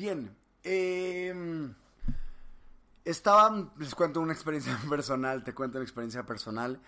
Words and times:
Bien, 0.00 0.34
eh, 0.64 1.74
estaba, 3.04 3.70
les 3.76 3.94
cuento 3.94 4.22
una 4.22 4.32
experiencia 4.32 4.80
personal, 4.88 5.44
te 5.44 5.52
cuento 5.52 5.76
una 5.76 5.84
experiencia 5.84 6.24
personal. 6.24 6.80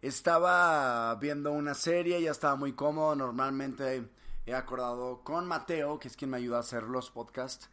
Estaba 0.00 1.12
viendo 1.16 1.50
una 1.50 1.74
serie, 1.74 2.22
ya 2.22 2.30
estaba 2.30 2.54
muy 2.54 2.74
cómodo, 2.74 3.16
normalmente 3.16 4.08
he 4.46 4.54
acordado 4.54 5.24
con 5.24 5.46
Mateo, 5.46 5.98
que 5.98 6.06
es 6.06 6.16
quien 6.16 6.30
me 6.30 6.36
ayuda 6.36 6.58
a 6.58 6.60
hacer 6.60 6.84
los 6.84 7.10
podcasts, 7.10 7.68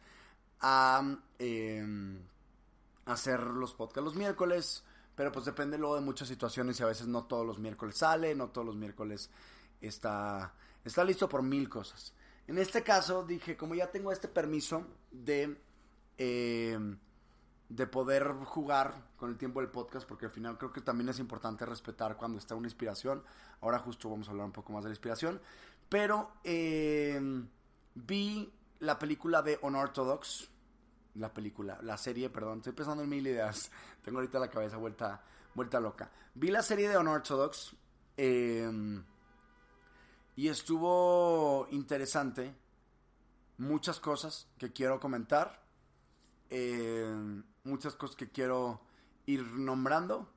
a 0.62 1.16
eh, 1.38 2.18
hacer 3.06 3.38
los 3.38 3.74
podcasts 3.74 4.04
los 4.04 4.16
miércoles, 4.16 4.82
pero 5.14 5.30
pues 5.30 5.44
depende 5.44 5.78
luego 5.78 5.94
de 5.94 6.00
muchas 6.00 6.26
situaciones 6.26 6.80
y 6.80 6.82
a 6.82 6.86
veces 6.86 7.06
no 7.06 7.22
todos 7.22 7.46
los 7.46 7.60
miércoles 7.60 7.98
sale, 7.98 8.34
no 8.34 8.48
todos 8.48 8.66
los 8.66 8.74
miércoles 8.74 9.30
está, 9.80 10.54
está 10.84 11.04
listo 11.04 11.28
por 11.28 11.44
mil 11.44 11.68
cosas. 11.68 12.14
En 12.48 12.56
este 12.56 12.82
caso 12.82 13.24
dije, 13.24 13.58
como 13.58 13.74
ya 13.74 13.90
tengo 13.90 14.10
este 14.10 14.26
permiso 14.26 14.86
de, 15.10 15.60
eh, 16.16 16.78
de 17.68 17.86
poder 17.86 18.32
jugar 18.46 18.94
con 19.18 19.28
el 19.28 19.36
tiempo 19.36 19.60
del 19.60 19.68
podcast, 19.68 20.08
porque 20.08 20.24
al 20.24 20.32
final 20.32 20.56
creo 20.56 20.72
que 20.72 20.80
también 20.80 21.10
es 21.10 21.18
importante 21.18 21.66
respetar 21.66 22.16
cuando 22.16 22.38
está 22.38 22.54
una 22.54 22.66
inspiración. 22.66 23.22
Ahora 23.60 23.78
justo 23.78 24.08
vamos 24.08 24.28
a 24.28 24.30
hablar 24.30 24.46
un 24.46 24.52
poco 24.52 24.72
más 24.72 24.82
de 24.82 24.88
la 24.88 24.94
inspiración. 24.94 25.42
Pero 25.90 26.32
eh, 26.42 27.20
vi 27.94 28.50
la 28.78 28.98
película 28.98 29.42
de 29.42 29.58
Unorthodox. 29.60 30.48
La 31.16 31.34
película, 31.34 31.78
la 31.82 31.98
serie, 31.98 32.30
perdón, 32.30 32.58
estoy 32.58 32.72
pensando 32.72 33.02
en 33.02 33.10
mil 33.10 33.26
ideas. 33.26 33.70
Tengo 34.02 34.18
ahorita 34.20 34.38
la 34.38 34.48
cabeza 34.48 34.78
vuelta, 34.78 35.22
vuelta 35.54 35.80
loca. 35.80 36.10
Vi 36.32 36.50
la 36.50 36.62
serie 36.62 36.88
de 36.88 36.96
Unorthodox. 36.96 37.76
Eh, 38.16 39.02
y 40.38 40.46
estuvo 40.46 41.66
interesante. 41.72 42.54
Muchas 43.56 43.98
cosas 43.98 44.46
que 44.56 44.72
quiero 44.72 45.00
comentar. 45.00 45.64
Eh, 46.48 47.42
muchas 47.64 47.96
cosas 47.96 48.14
que 48.14 48.30
quiero 48.30 48.80
ir 49.26 49.42
nombrando. 49.42 50.30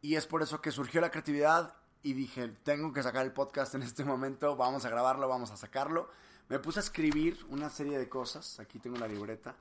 Y 0.00 0.14
es 0.14 0.26
por 0.26 0.40
eso 0.40 0.62
que 0.62 0.70
surgió 0.70 1.02
la 1.02 1.10
creatividad 1.10 1.76
y 2.02 2.14
dije, 2.14 2.48
tengo 2.62 2.90
que 2.94 3.02
sacar 3.02 3.26
el 3.26 3.32
podcast 3.32 3.74
en 3.74 3.82
este 3.82 4.02
momento, 4.02 4.56
vamos 4.56 4.86
a 4.86 4.88
grabarlo, 4.88 5.28
vamos 5.28 5.50
a 5.50 5.58
sacarlo. 5.58 6.08
Me 6.48 6.58
puse 6.58 6.78
a 6.78 6.84
escribir 6.84 7.38
una 7.50 7.68
serie 7.68 7.98
de 7.98 8.08
cosas, 8.08 8.58
aquí 8.60 8.78
tengo 8.78 8.96
la 8.96 9.08
libreta, 9.08 9.54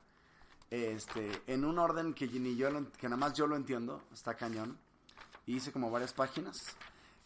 este, 0.70 1.42
en 1.46 1.66
un 1.66 1.78
orden 1.78 2.14
que 2.14 2.26
ni 2.26 2.56
yo, 2.56 2.72
lo, 2.72 2.90
que 2.94 3.10
nada 3.10 3.20
más 3.20 3.34
yo 3.34 3.48
lo 3.48 3.58
entiendo, 3.58 4.02
está 4.14 4.36
cañón. 4.36 4.80
Y 5.46 5.58
hice 5.58 5.74
como 5.74 5.92
varias 5.92 6.14
páginas. 6.14 6.78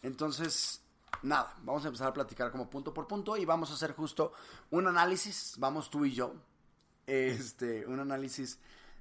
Entonces, 0.01 0.81
nada, 1.23 1.53
vamos 1.63 1.83
a 1.85 1.87
empezar 1.87 2.07
a 2.07 2.13
platicar 2.13 2.51
como 2.51 2.69
punto 2.69 2.93
por 2.93 3.07
punto 3.07 3.37
y 3.37 3.45
vamos 3.45 3.71
a 3.71 3.73
hacer 3.73 3.93
justo 3.93 4.33
un 4.71 4.87
análisis, 4.87 5.55
vamos 5.57 5.89
tú 5.89 6.05
y 6.05 6.13
yo, 6.13 6.33
este, 7.07 7.85
un 7.85 7.99
análisis 7.99 8.59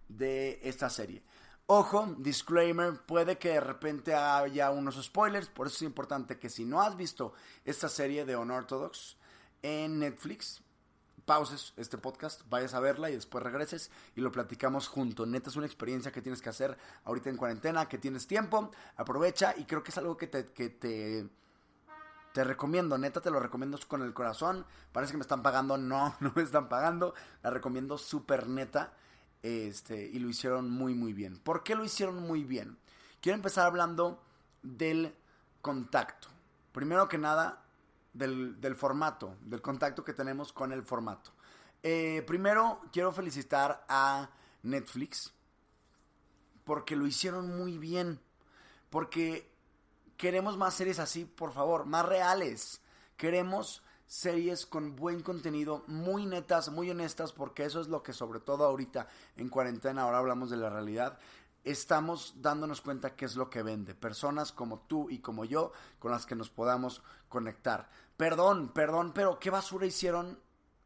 de 0.08 0.60
esta 0.62 0.90
serie. 0.90 1.22
Ojo, 1.66 2.14
disclaimer, 2.18 3.00
puede 3.06 3.38
que 3.38 3.50
de 3.50 3.60
repente 3.60 4.14
haya 4.14 4.70
unos 4.70 5.02
spoilers, 5.02 5.48
por 5.48 5.66
eso 5.66 5.76
es 5.76 5.82
importante 5.82 6.38
que 6.38 6.50
si 6.50 6.64
no 6.64 6.82
has 6.82 6.96
visto 6.96 7.32
esta 7.64 7.88
serie 7.88 8.26
de 8.26 8.36
Unorthodox 8.36 9.16
en 9.62 9.98
Netflix, 9.98 10.62
pauses 11.24 11.72
este 11.76 11.96
podcast, 11.96 12.42
vayas 12.50 12.74
a 12.74 12.80
verla 12.80 13.10
y 13.10 13.14
después 13.14 13.42
regreses 13.42 13.90
y 14.14 14.20
lo 14.20 14.30
platicamos 14.30 14.88
junto. 14.88 15.24
Neta 15.24 15.50
es 15.50 15.56
una 15.56 15.66
experiencia 15.66 16.12
que 16.12 16.20
tienes 16.22 16.42
que 16.42 16.50
hacer 16.50 16.76
ahorita 17.04 17.30
en 17.30 17.36
cuarentena, 17.36 17.88
que 17.88 17.98
tienes 17.98 18.26
tiempo, 18.26 18.70
aprovecha 18.96 19.54
y 19.56 19.64
creo 19.64 19.82
que 19.82 19.90
es 19.90 19.98
algo 19.98 20.16
que 20.16 20.26
te, 20.26 20.44
que 20.46 20.68
te, 20.68 21.26
te 22.34 22.42
recomiendo, 22.42 22.98
neta 22.98 23.20
te 23.20 23.30
lo 23.30 23.38
recomiendo 23.38 23.78
con 23.86 24.02
el 24.02 24.12
corazón. 24.12 24.66
Parece 24.90 25.12
que 25.12 25.18
me 25.18 25.22
están 25.22 25.40
pagando, 25.40 25.78
no, 25.78 26.16
no 26.20 26.32
me 26.34 26.42
están 26.42 26.68
pagando, 26.68 27.14
la 27.44 27.50
recomiendo 27.50 27.96
súper 27.96 28.48
neta. 28.48 28.92
Este, 29.40 30.04
y 30.06 30.18
lo 30.18 30.28
hicieron 30.28 30.68
muy 30.68 30.94
muy 30.94 31.12
bien. 31.12 31.38
¿Por 31.38 31.62
qué 31.62 31.76
lo 31.76 31.84
hicieron 31.84 32.20
muy 32.20 32.42
bien? 32.42 32.76
Quiero 33.20 33.36
empezar 33.36 33.66
hablando 33.66 34.20
del 34.64 35.14
contacto. 35.62 36.26
Primero 36.72 37.08
que 37.08 37.18
nada, 37.18 37.62
del, 38.12 38.60
del 38.60 38.74
formato, 38.74 39.36
del 39.42 39.62
contacto 39.62 40.02
que 40.02 40.12
tenemos 40.12 40.52
con 40.52 40.72
el 40.72 40.82
formato. 40.82 41.30
Eh, 41.84 42.24
primero, 42.26 42.80
quiero 42.92 43.12
felicitar 43.12 43.84
a 43.88 44.28
Netflix 44.64 45.32
porque 46.64 46.96
lo 46.96 47.06
hicieron 47.06 47.56
muy 47.56 47.78
bien. 47.78 48.18
Porque 48.90 49.53
queremos 50.16 50.56
más 50.56 50.74
series 50.74 50.98
así, 50.98 51.24
por 51.24 51.52
favor, 51.52 51.86
más 51.86 52.06
reales. 52.06 52.80
Queremos 53.16 53.82
series 54.06 54.66
con 54.66 54.96
buen 54.96 55.22
contenido, 55.22 55.84
muy 55.86 56.26
netas, 56.26 56.70
muy 56.70 56.90
honestas, 56.90 57.32
porque 57.32 57.64
eso 57.64 57.80
es 57.80 57.88
lo 57.88 58.02
que 58.02 58.12
sobre 58.12 58.40
todo 58.40 58.64
ahorita 58.64 59.08
en 59.36 59.48
cuarentena, 59.48 60.02
ahora 60.02 60.18
hablamos 60.18 60.50
de 60.50 60.56
la 60.56 60.70
realidad, 60.70 61.18
estamos 61.64 62.34
dándonos 62.36 62.80
cuenta 62.80 63.16
que 63.16 63.24
es 63.24 63.36
lo 63.36 63.48
que 63.50 63.62
vende. 63.62 63.94
Personas 63.94 64.52
como 64.52 64.80
tú 64.80 65.08
y 65.10 65.18
como 65.18 65.44
yo 65.44 65.72
con 65.98 66.12
las 66.12 66.26
que 66.26 66.36
nos 66.36 66.50
podamos 66.50 67.02
conectar. 67.28 67.88
Perdón, 68.16 68.68
perdón, 68.68 69.12
pero 69.14 69.38
¿qué 69.38 69.50
basura 69.50 69.86
hicieron 69.86 70.38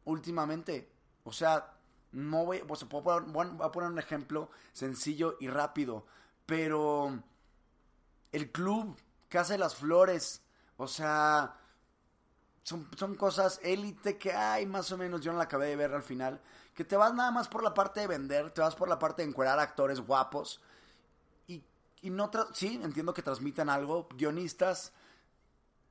últimamente? 0.05 0.91
O 1.23 1.33
sea, 1.33 1.73
no 2.11 2.45
voy, 2.45 2.59
pues, 2.59 2.83
puedo 2.85 3.03
poner, 3.03 3.29
voy 3.29 3.65
a 3.67 3.71
poner 3.71 3.91
un 3.91 3.99
ejemplo 3.99 4.49
sencillo 4.71 5.37
y 5.39 5.47
rápido, 5.47 6.05
pero 6.45 7.21
el 8.31 8.51
club, 8.51 8.97
Casa 9.29 9.53
de 9.53 9.59
las 9.59 9.75
Flores, 9.75 10.41
o 10.77 10.87
sea, 10.87 11.55
son, 12.63 12.89
son 12.97 13.15
cosas 13.15 13.59
élite 13.63 14.17
que 14.17 14.33
hay 14.33 14.65
más 14.65 14.91
o 14.91 14.97
menos, 14.97 15.21
yo 15.21 15.31
no 15.31 15.37
la 15.37 15.45
acabé 15.45 15.67
de 15.67 15.75
ver 15.75 15.93
al 15.93 16.03
final, 16.03 16.41
que 16.73 16.83
te 16.83 16.97
vas 16.97 17.13
nada 17.13 17.31
más 17.31 17.47
por 17.47 17.63
la 17.63 17.73
parte 17.73 18.01
de 18.01 18.07
vender, 18.07 18.51
te 18.51 18.61
vas 18.61 18.75
por 18.75 18.89
la 18.89 18.99
parte 18.99 19.21
de 19.21 19.29
encuerar 19.29 19.59
actores 19.59 19.99
guapos 19.99 20.61
y, 21.47 21.63
y 22.01 22.09
no, 22.09 22.29
sí, 22.53 22.79
entiendo 22.83 23.13
que 23.13 23.21
transmitan 23.21 23.69
algo, 23.69 24.07
guionistas 24.15 24.91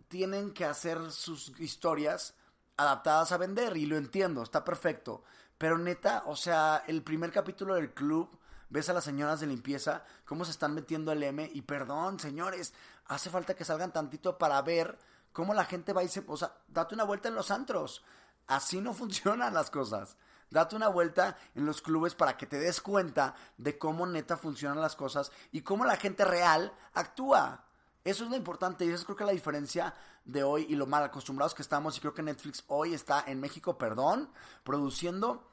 tienen 0.09 0.53
que 0.53 0.65
hacer 0.65 1.11
sus 1.13 1.53
historias 1.61 2.35
adaptadas 2.77 3.33
a 3.33 3.37
vender 3.37 3.77
y 3.77 3.87
lo 3.87 3.97
entiendo, 3.97 4.43
está 4.43 4.65
perfecto, 4.65 5.23
pero 5.59 5.79
neta, 5.79 6.23
o 6.27 6.37
sea, 6.37 6.85
el 6.87 7.03
primer 7.03 7.33
capítulo 7.33 7.75
del 7.75 7.93
club 7.93 8.31
ves 8.71 8.89
a 8.89 8.93
las 8.93 9.05
señoras 9.05 9.41
de 9.41 9.47
limpieza 9.47 10.05
cómo 10.25 10.45
se 10.45 10.51
están 10.51 10.75
metiendo 10.75 11.13
el 11.13 11.23
M 11.23 11.51
y 11.53 11.63
perdón, 11.63 12.19
señores, 12.21 12.73
hace 13.09 13.31
falta 13.31 13.55
que 13.55 13.65
salgan 13.65 13.93
tantito 13.93 14.39
para 14.39 14.61
ver 14.63 14.99
cómo 15.33 15.55
la 15.55 15.65
gente 15.65 15.93
va 15.93 16.05
y 16.05 16.09
se... 16.09 16.23
O 16.27 16.37
sea, 16.37 16.53
date 16.69 16.95
una 16.95 17.05
vuelta 17.05 17.29
en 17.29 17.35
los 17.35 17.51
antros. 17.51 18.05
Así 18.47 18.81
no 18.81 18.93
funcionan 18.95 19.55
las 19.55 19.71
cosas. 19.71 20.17
Date 20.51 20.77
una 20.77 20.89
vuelta 20.89 21.37
en 21.55 21.67
los 21.67 21.83
clubes 21.83 22.15
para 22.15 22.37
que 22.37 22.47
te 22.47 22.59
des 22.59 22.81
cuenta 22.81 23.35
de 23.59 23.79
cómo 23.79 24.07
neta 24.07 24.37
funcionan 24.37 24.81
las 24.81 24.97
cosas 24.97 25.31
y 25.53 25.61
cómo 25.61 25.85
la 25.85 25.97
gente 25.97 26.25
real 26.25 26.73
actúa. 26.95 27.65
Eso 28.03 28.25
es 28.25 28.31
lo 28.31 28.37
importante 28.37 28.87
y 28.87 28.91
eso 28.91 29.05
creo 29.05 29.17
que 29.17 29.25
la 29.25 29.33
diferencia 29.33 29.95
de 30.25 30.43
hoy 30.43 30.67
y 30.71 30.77
lo 30.77 30.87
mal 30.87 31.03
acostumbrados 31.03 31.55
que 31.55 31.61
estamos 31.61 31.97
y 31.97 32.01
creo 32.01 32.15
que 32.15 32.23
Netflix 32.23 32.65
hoy 32.69 32.95
está 32.95 33.25
en 33.27 33.41
México, 33.41 33.77
perdón, 33.77 34.31
produciendo 34.63 35.47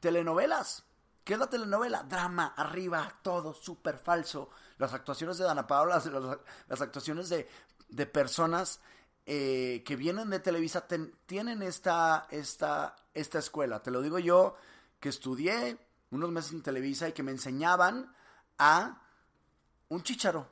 telenovelas. 0.00 0.84
¿Qué 1.28 1.34
es 1.34 1.40
la 1.40 1.50
telenovela? 1.50 2.04
Drama, 2.04 2.54
arriba, 2.56 3.18
todo 3.20 3.52
súper 3.52 3.98
falso. 3.98 4.48
Las 4.78 4.94
actuaciones 4.94 5.36
de 5.36 5.44
Dana 5.44 5.66
Paola, 5.66 6.02
las, 6.68 6.80
actuaciones 6.80 7.28
de, 7.28 8.06
personas 8.06 8.80
eh, 9.26 9.82
que 9.84 9.94
vienen 9.94 10.30
de 10.30 10.40
Televisa 10.40 10.88
tienen 11.26 11.62
esta, 11.62 12.28
esta, 12.30 12.96
esta 13.12 13.38
escuela. 13.40 13.82
Te 13.82 13.90
lo 13.90 14.00
digo 14.00 14.18
yo, 14.18 14.56
que 15.00 15.10
estudié 15.10 15.76
unos 16.08 16.30
meses 16.30 16.52
en 16.52 16.62
Televisa 16.62 17.10
y 17.10 17.12
que 17.12 17.22
me 17.22 17.32
enseñaban 17.32 18.10
a 18.56 19.02
un 19.88 20.02
chicharo. 20.02 20.48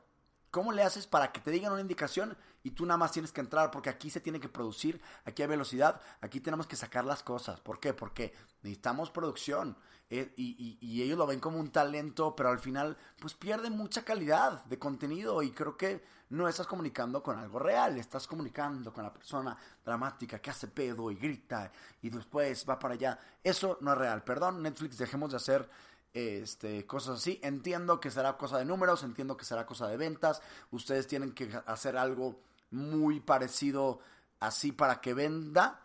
¿Cómo 0.51 0.73
le 0.73 0.83
haces 0.83 1.07
para 1.07 1.33
que 1.33 1.41
te 1.41 1.51
digan 1.51 1.73
una 1.73 1.81
indicación 1.81 2.37
y 2.63 2.73
tú 2.73 2.85
nada 2.85 2.99
más 2.99 3.13
tienes 3.13 3.33
que 3.33 3.41
entrar? 3.41 3.71
Porque 3.71 3.89
aquí 3.89 4.11
se 4.11 4.21
tiene 4.21 4.41
que 4.41 4.51
producir, 4.51 5.01
aquí 5.25 5.41
hay 5.41 5.49
velocidad, 5.49 6.03
aquí 6.21 6.41
tenemos 6.41 6.67
que 6.67 6.77
sacar 6.77 7.07
las 7.07 7.23
cosas. 7.23 7.61
¿Por 7.61 7.81
qué? 7.81 7.95
Porque 7.95 8.35
necesitamos 8.67 9.11
producción 9.11 9.77
eh, 10.09 10.33
y, 10.37 11.03
ellos 11.03 11.19
lo 11.19 11.27
ven 11.27 11.41
como 11.41 11.59
un 11.59 11.71
talento, 11.71 12.35
pero 12.37 12.51
al 12.51 12.61
final 12.61 12.97
pues 13.19 13.35
pierde 13.35 13.71
mucha 13.71 14.05
calidad 14.05 14.65
de 14.65 14.79
contenido 14.79 15.43
y 15.43 15.51
creo 15.51 15.77
que 15.77 16.05
no 16.31 16.49
estás 16.49 16.67
comunicando 16.67 17.23
con 17.23 17.39
algo 17.39 17.59
real, 17.59 17.97
estás 17.99 18.27
comunicando 18.27 18.93
con 18.93 19.05
la 19.05 19.13
persona 19.13 19.57
dramática 19.85 20.39
que 20.41 20.51
hace 20.51 20.69
pedo 20.69 21.11
y 21.11 21.17
grita 21.17 21.71
y 22.03 22.11
después 22.11 22.65
va 22.69 22.79
para 22.79 22.95
allá. 22.95 23.19
Eso 23.43 23.79
no 23.81 23.93
es 23.93 23.99
real. 23.99 24.23
Perdón, 24.23 24.63
Netflix, 24.63 24.99
dejemos 24.99 25.31
de 25.31 25.37
hacer 25.37 25.69
este, 26.13 26.87
cosas 26.87 27.19
así. 27.19 27.41
Entiendo 27.43 27.99
que 28.01 28.11
será 28.11 28.37
cosa 28.37 28.59
de 28.59 28.65
números, 28.65 29.03
entiendo 29.03 29.37
que 29.37 29.45
será 29.45 29.67
cosa 29.67 29.89
de 29.89 29.97
ventas. 29.97 30.41
Ustedes 30.71 31.07
tienen 31.07 31.33
que 31.33 31.51
hacer 31.67 31.97
algo 31.97 32.41
muy 32.71 33.21
parecido 33.21 34.01
así 34.41 34.73
para 34.73 35.01
que 35.01 35.15
venda. 35.15 35.81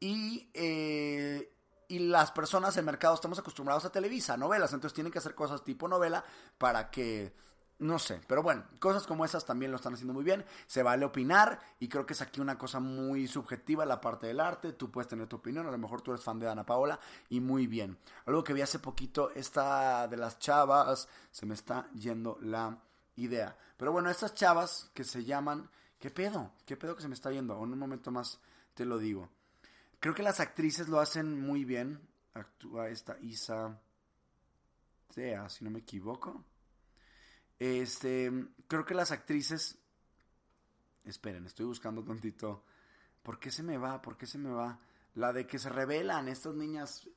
Y, 0.00 0.50
eh, 0.52 1.53
y 1.88 1.98
las 1.98 2.30
personas 2.30 2.76
en 2.76 2.84
mercado 2.84 3.14
estamos 3.14 3.38
acostumbrados 3.38 3.84
a 3.84 3.90
Televisa, 3.90 4.36
novelas, 4.36 4.72
entonces 4.72 4.94
tienen 4.94 5.12
que 5.12 5.18
hacer 5.18 5.34
cosas 5.34 5.64
tipo 5.64 5.88
novela 5.88 6.24
para 6.58 6.90
que 6.90 7.34
no 7.78 7.98
sé, 7.98 8.20
pero 8.28 8.42
bueno, 8.42 8.64
cosas 8.78 9.04
como 9.06 9.24
esas 9.24 9.44
también 9.44 9.72
lo 9.72 9.76
están 9.76 9.94
haciendo 9.94 10.14
muy 10.14 10.22
bien. 10.22 10.44
Se 10.66 10.82
vale 10.82 11.04
opinar 11.04 11.58
y 11.80 11.88
creo 11.88 12.06
que 12.06 12.12
es 12.12 12.22
aquí 12.22 12.40
una 12.40 12.56
cosa 12.56 12.78
muy 12.78 13.26
subjetiva 13.26 13.84
la 13.84 14.00
parte 14.00 14.28
del 14.28 14.40
arte. 14.40 14.72
Tú 14.72 14.90
puedes 14.90 15.08
tener 15.08 15.26
tu 15.26 15.36
opinión, 15.36 15.66
a 15.66 15.72
lo 15.72 15.78
mejor 15.78 16.00
tú 16.00 16.12
eres 16.12 16.24
fan 16.24 16.38
de 16.38 16.48
Ana 16.48 16.64
Paola 16.64 17.00
y 17.28 17.40
muy 17.40 17.66
bien. 17.66 17.98
Algo 18.26 18.44
que 18.44 18.52
vi 18.52 18.62
hace 18.62 18.78
poquito, 18.78 19.30
esta 19.34 20.06
de 20.06 20.16
las 20.16 20.38
chavas, 20.38 21.08
se 21.32 21.46
me 21.46 21.54
está 21.54 21.90
yendo 21.92 22.38
la 22.42 22.78
idea. 23.16 23.56
Pero 23.76 23.92
bueno, 23.92 24.08
estas 24.08 24.34
chavas 24.34 24.90
que 24.94 25.04
se 25.04 25.24
llaman... 25.24 25.68
¿Qué 25.98 26.10
pedo? 26.10 26.52
¿Qué 26.66 26.76
pedo 26.76 26.94
que 26.94 27.02
se 27.02 27.08
me 27.08 27.14
está 27.14 27.30
yendo? 27.30 27.54
En 27.54 27.72
un 27.72 27.78
momento 27.78 28.10
más 28.10 28.38
te 28.74 28.84
lo 28.84 28.98
digo. 28.98 29.30
Creo 30.04 30.14
que 30.14 30.22
las 30.22 30.38
actrices 30.38 30.86
lo 30.90 31.00
hacen 31.00 31.40
muy 31.40 31.64
bien. 31.64 31.98
Actúa 32.34 32.90
esta 32.90 33.18
Isa... 33.20 33.80
Sea, 35.08 35.48
si 35.48 35.64
no 35.64 35.70
me 35.70 35.78
equivoco. 35.78 36.44
Este, 37.58 38.30
creo 38.68 38.84
que 38.84 38.92
las 38.92 39.12
actrices. 39.12 39.78
Esperen, 41.06 41.46
estoy 41.46 41.64
buscando 41.64 42.04
tantito. 42.04 42.66
¿Por 43.22 43.40
qué 43.40 43.50
se 43.50 43.62
me 43.62 43.78
va? 43.78 44.02
¿Por 44.02 44.18
qué 44.18 44.26
se 44.26 44.36
me 44.36 44.50
va? 44.50 44.78
La 45.14 45.32
de 45.32 45.46
que 45.46 45.58
se 45.58 45.70
revelan 45.70 46.28
estas 46.28 46.54
niñas. 46.54 47.08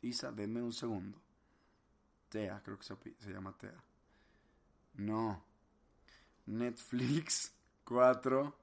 Isa, 0.00 0.30
denme 0.30 0.62
un 0.62 0.72
segundo. 0.72 1.20
Tea, 2.28 2.62
creo 2.62 2.78
que 2.78 2.84
se, 2.84 2.96
se 3.18 3.32
llama 3.32 3.58
Tea. 3.58 3.82
No. 4.94 5.44
Netflix, 6.46 7.52
cuatro 7.84 8.59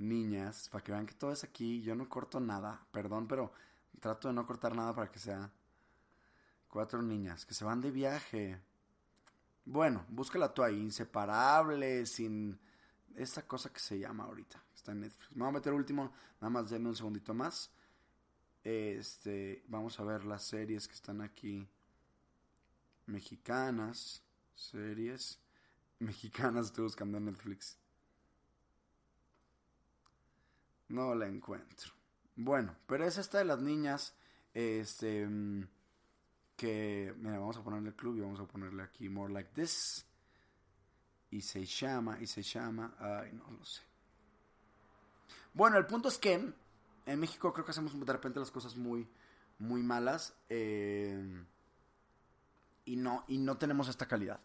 niñas. 0.00 0.68
Para 0.70 0.82
que 0.82 0.92
vean 0.92 1.06
que 1.06 1.14
todo 1.14 1.32
es 1.32 1.44
aquí. 1.44 1.82
Yo 1.82 1.94
no 1.94 2.08
corto 2.08 2.40
nada. 2.40 2.84
Perdón, 2.90 3.28
pero 3.28 3.52
trato 4.00 4.28
de 4.28 4.34
no 4.34 4.46
cortar 4.46 4.74
nada 4.74 4.94
para 4.94 5.10
que 5.10 5.18
sea. 5.18 5.50
Cuatro 6.68 7.02
niñas 7.02 7.44
que 7.44 7.54
se 7.54 7.64
van 7.64 7.80
de 7.80 7.90
viaje. 7.90 8.60
Bueno, 9.64 10.04
búscala 10.08 10.52
tú 10.52 10.62
ahí, 10.62 10.80
inseparable, 10.80 12.06
sin 12.06 12.58
esa 13.14 13.46
cosa 13.46 13.72
que 13.72 13.80
se 13.80 13.98
llama 13.98 14.24
ahorita. 14.24 14.62
Está 14.74 14.92
en 14.92 15.00
Netflix. 15.00 15.36
Me 15.36 15.42
voy 15.42 15.50
a 15.50 15.52
meter 15.52 15.72
último, 15.72 16.12
nada 16.40 16.50
más 16.50 16.70
denme 16.70 16.88
un 16.88 16.96
segundito 16.96 17.34
más. 17.34 17.70
Este, 18.64 19.64
vamos 19.68 19.98
a 20.00 20.04
ver 20.04 20.24
las 20.24 20.44
series 20.44 20.88
que 20.88 20.94
están 20.94 21.20
aquí. 21.20 21.68
Mexicanas, 23.06 24.22
series 24.54 25.40
mexicanas 26.00 26.66
estoy 26.66 26.84
buscando 26.84 27.18
en 27.18 27.26
Netflix. 27.26 27.78
No 30.90 31.14
la 31.14 31.26
encuentro. 31.26 31.92
Bueno, 32.36 32.76
pero 32.86 33.04
es 33.04 33.16
esta 33.18 33.38
de 33.38 33.44
las 33.44 33.60
niñas. 33.60 34.14
Este 34.52 35.26
que, 36.56 37.14
mira, 37.16 37.38
vamos 37.38 37.56
a 37.56 37.62
ponerle 37.62 37.94
club 37.94 38.16
y 38.16 38.20
vamos 38.20 38.38
a 38.38 38.44
ponerle 38.44 38.82
aquí 38.82 39.08
more 39.08 39.32
like 39.32 39.50
this. 39.54 40.04
Y 41.30 41.40
se 41.40 41.64
llama, 41.64 42.18
y 42.20 42.26
se 42.26 42.42
llama, 42.42 42.94
ay, 42.98 43.32
no 43.32 43.50
lo 43.50 43.64
sé. 43.64 43.80
Bueno, 45.54 45.78
el 45.78 45.86
punto 45.86 46.08
es 46.08 46.18
que 46.18 46.52
en 47.06 47.20
México 47.20 47.52
creo 47.52 47.64
que 47.64 47.70
hacemos 47.70 47.98
de 47.98 48.12
repente 48.12 48.40
las 48.40 48.50
cosas 48.50 48.76
muy, 48.76 49.08
muy 49.58 49.82
malas. 49.82 50.34
Eh, 50.48 51.44
y 52.84 52.96
no, 52.96 53.24
y 53.28 53.38
no 53.38 53.56
tenemos 53.56 53.88
esta 53.88 54.06
calidad. 54.06 54.40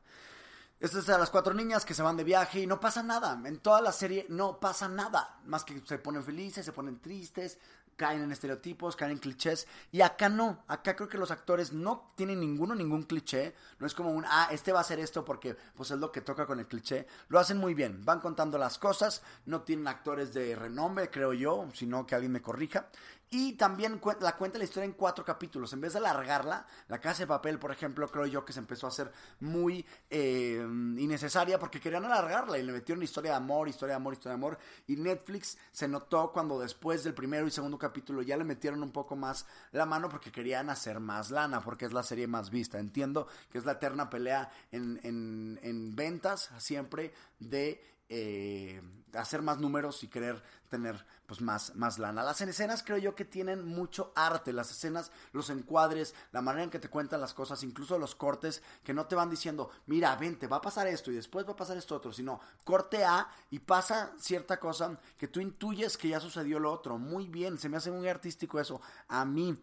Estas 0.86 1.00
es 1.00 1.08
de 1.08 1.18
las 1.18 1.32
cuatro 1.32 1.56
niñas 1.56 1.84
que 1.84 1.96
se 1.96 2.04
van 2.04 2.16
de 2.16 2.24
viaje 2.24 2.60
y 2.60 2.68
no 2.68 2.80
pasa 2.80 3.02
nada. 3.02 3.42
En 3.46 3.58
toda 3.58 3.82
la 3.82 3.92
serie 3.92 4.28
no 4.30 4.60
pasa 4.60 4.88
nada. 4.88 5.40
Más 5.46 5.64
que 5.64 5.82
se 5.84 5.98
ponen 5.98 6.24
felices, 6.24 6.64
se 6.64 6.74
ponen 6.74 7.00
tristes, 7.00 7.58
caen 7.96 8.22
en 8.22 8.32
estereotipos, 8.32 8.96
caen 8.96 9.14
en 9.14 9.18
clichés. 9.18 9.66
Y 9.92 10.02
acá 10.02 10.30
no, 10.30 10.64
acá 10.68 10.96
creo 10.96 11.10
que 11.10 11.18
los 11.18 11.32
actores 11.32 11.74
no 11.74 12.12
tienen 12.16 12.40
ninguno, 12.40 12.76
ningún 12.76 13.02
cliché. 13.02 13.56
No 13.80 13.88
es 13.88 13.96
como 13.96 14.12
un, 14.12 14.26
ah, 14.28 14.50
este 14.52 14.72
va 14.72 14.78
a 14.78 14.82
hacer 14.82 15.00
esto 15.00 15.26
porque 15.26 15.58
pues 15.76 15.90
es 15.90 15.98
lo 15.98 16.12
que 16.12 16.22
toca 16.22 16.46
con 16.46 16.60
el 16.60 16.68
cliché. 16.68 17.08
Lo 17.30 17.40
hacen 17.40 17.58
muy 17.58 17.74
bien, 17.74 18.06
van 18.06 18.20
contando 18.20 18.60
las 18.60 18.78
cosas, 18.78 19.24
no 19.48 19.62
tienen 19.62 19.88
actores 19.88 20.36
de 20.36 20.56
renombre, 20.56 21.10
creo 21.10 21.34
yo, 21.34 21.68
sino 21.74 22.06
que 22.06 22.14
alguien 22.14 22.32
me 22.32 22.44
corrija. 22.44 22.90
Y 23.30 23.54
también 23.54 24.00
la 24.22 24.36
cuenta 24.38 24.58
la 24.58 24.64
historia 24.64 24.86
en 24.86 24.94
cuatro 24.94 25.26
capítulos. 25.26 25.74
En 25.74 25.82
vez 25.82 25.94
de 25.94 26.00
alargarla, 26.00 26.66
la 26.88 27.02
casa 27.02 27.24
de 27.24 27.28
papel, 27.28 27.58
por 27.58 27.72
ejemplo, 27.72 28.08
creo 28.10 28.28
yo 28.28 28.46
que 28.46 28.54
se 28.54 28.60
empezó 28.60 28.86
a 28.86 28.90
hacer 28.90 29.12
muy 29.40 29.86
eh, 30.10 30.64
innecesaria 30.98 31.58
porque 31.58 31.80
querían 31.80 32.06
alargarla 32.06 32.58
y 32.58 32.64
le 32.64 32.72
metieron 32.72 33.04
historia 33.04 33.32
de 33.32 33.38
amor, 33.38 33.68
historia 33.68 33.94
de 33.94 33.98
amor, 33.98 34.14
historia 34.14 34.38
de 34.38 34.44
amor. 34.44 34.60
Y 34.88 34.96
Netflix 34.96 35.58
se 35.72 35.88
notó 35.88 36.32
cuando 36.32 36.60
después 36.60 37.04
del 37.04 37.16
primero 37.16 37.48
y 37.48 37.52
segundo 37.52 37.78
capítulo 37.78 38.22
ya 38.22 38.38
le 38.38 38.44
metieron 38.44 38.84
un 38.84 38.92
poco 38.92 39.16
más 39.16 39.46
la 39.72 39.86
mano 39.86 40.08
porque 40.08 40.32
querían 40.32 40.70
hacer 40.70 41.00
más 41.00 41.32
lana, 41.32 41.62
porque 41.62 41.86
es 41.86 41.94
la 41.94 42.04
serie 42.04 42.28
más 42.28 42.52
vista. 42.52 42.80
Entiendo 42.80 43.28
que 43.52 43.58
es 43.58 43.66
la 43.66 43.74
eterna 43.74 44.10
pelea 44.10 44.52
en, 44.72 45.00
en, 45.04 45.60
en 45.64 45.96
ventas 45.96 46.52
siempre 46.60 47.12
de 47.40 47.95
eh, 48.10 48.82
hacer 49.14 49.42
más 49.42 49.60
números 49.60 50.04
y 50.04 50.08
querer 50.08 50.44
tener 50.70 51.06
pues 51.26 51.42
más, 51.42 51.76
más 51.76 51.98
lana. 51.98 52.24
Las 52.24 52.42
escenas 52.42 52.84
creo 52.84 52.98
yo 52.98 53.16
que 53.16 53.26
tienen 53.26 53.66
mucho 53.66 54.12
arte, 54.16 54.54
las 54.54 54.70
escenas, 54.72 55.12
los 55.32 55.50
encuadres, 55.50 56.14
la 56.32 56.42
manera 56.42 56.66
en 56.66 56.70
que 56.70 56.80
te 56.80 56.90
cuentan 56.90 57.22
las 57.22 57.34
cosas, 57.34 57.64
incluso 57.64 57.98
los 57.98 58.16
cortes 58.16 58.62
que 58.84 58.94
no 58.94 59.08
te 59.08 59.16
van 59.16 59.30
diciendo, 59.30 59.72
mira, 59.88 60.16
vente, 60.16 60.48
va 60.48 60.58
a 60.58 60.62
pasar 60.62 60.88
esto 60.88 61.12
y 61.12 61.16
después 61.16 61.48
va 61.48 61.54
a 61.54 61.56
pasar 61.56 61.78
esto 61.78 61.96
otro, 61.96 62.12
sino 62.12 62.40
corte 62.64 63.04
A 63.04 63.28
y 63.50 63.60
pasa 63.60 64.14
cierta 64.20 64.60
cosa 64.60 65.00
que 65.18 65.28
tú 65.28 65.40
intuyes 65.40 65.98
que 65.98 66.10
ya 66.10 66.20
sucedió 66.20 66.60
lo 66.60 66.72
otro. 66.72 66.98
Muy 66.98 67.28
bien, 67.28 67.58
se 67.58 67.70
me 67.70 67.78
hace 67.78 67.92
muy 67.92 68.08
artístico 68.08 68.60
eso. 68.60 68.82
A 69.08 69.26
mí, 69.26 69.58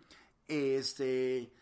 este... 0.48 1.52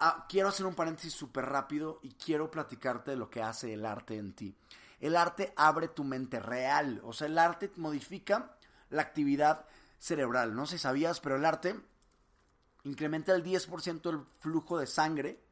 Ah, 0.00 0.26
quiero 0.28 0.48
hacer 0.48 0.66
un 0.66 0.74
paréntesis 0.74 1.14
súper 1.14 1.46
rápido 1.46 2.00
y 2.02 2.10
quiero 2.14 2.50
platicarte 2.50 3.12
de 3.12 3.16
lo 3.16 3.30
que 3.30 3.40
hace 3.40 3.72
el 3.72 3.86
arte 3.86 4.16
en 4.16 4.34
ti. 4.34 4.54
El 5.04 5.18
arte 5.18 5.52
abre 5.54 5.88
tu 5.88 6.02
mente 6.02 6.40
real, 6.40 7.02
o 7.04 7.12
sea, 7.12 7.26
el 7.26 7.36
arte 7.36 7.70
modifica 7.76 8.56
la 8.88 9.02
actividad 9.02 9.66
cerebral. 9.98 10.56
No 10.56 10.64
sé 10.64 10.78
si 10.78 10.82
sabías, 10.84 11.20
pero 11.20 11.36
el 11.36 11.44
arte 11.44 11.78
incrementa 12.84 13.34
el 13.34 13.44
10% 13.44 14.08
el 14.08 14.24
flujo 14.40 14.78
de 14.78 14.86
sangre 14.86 15.44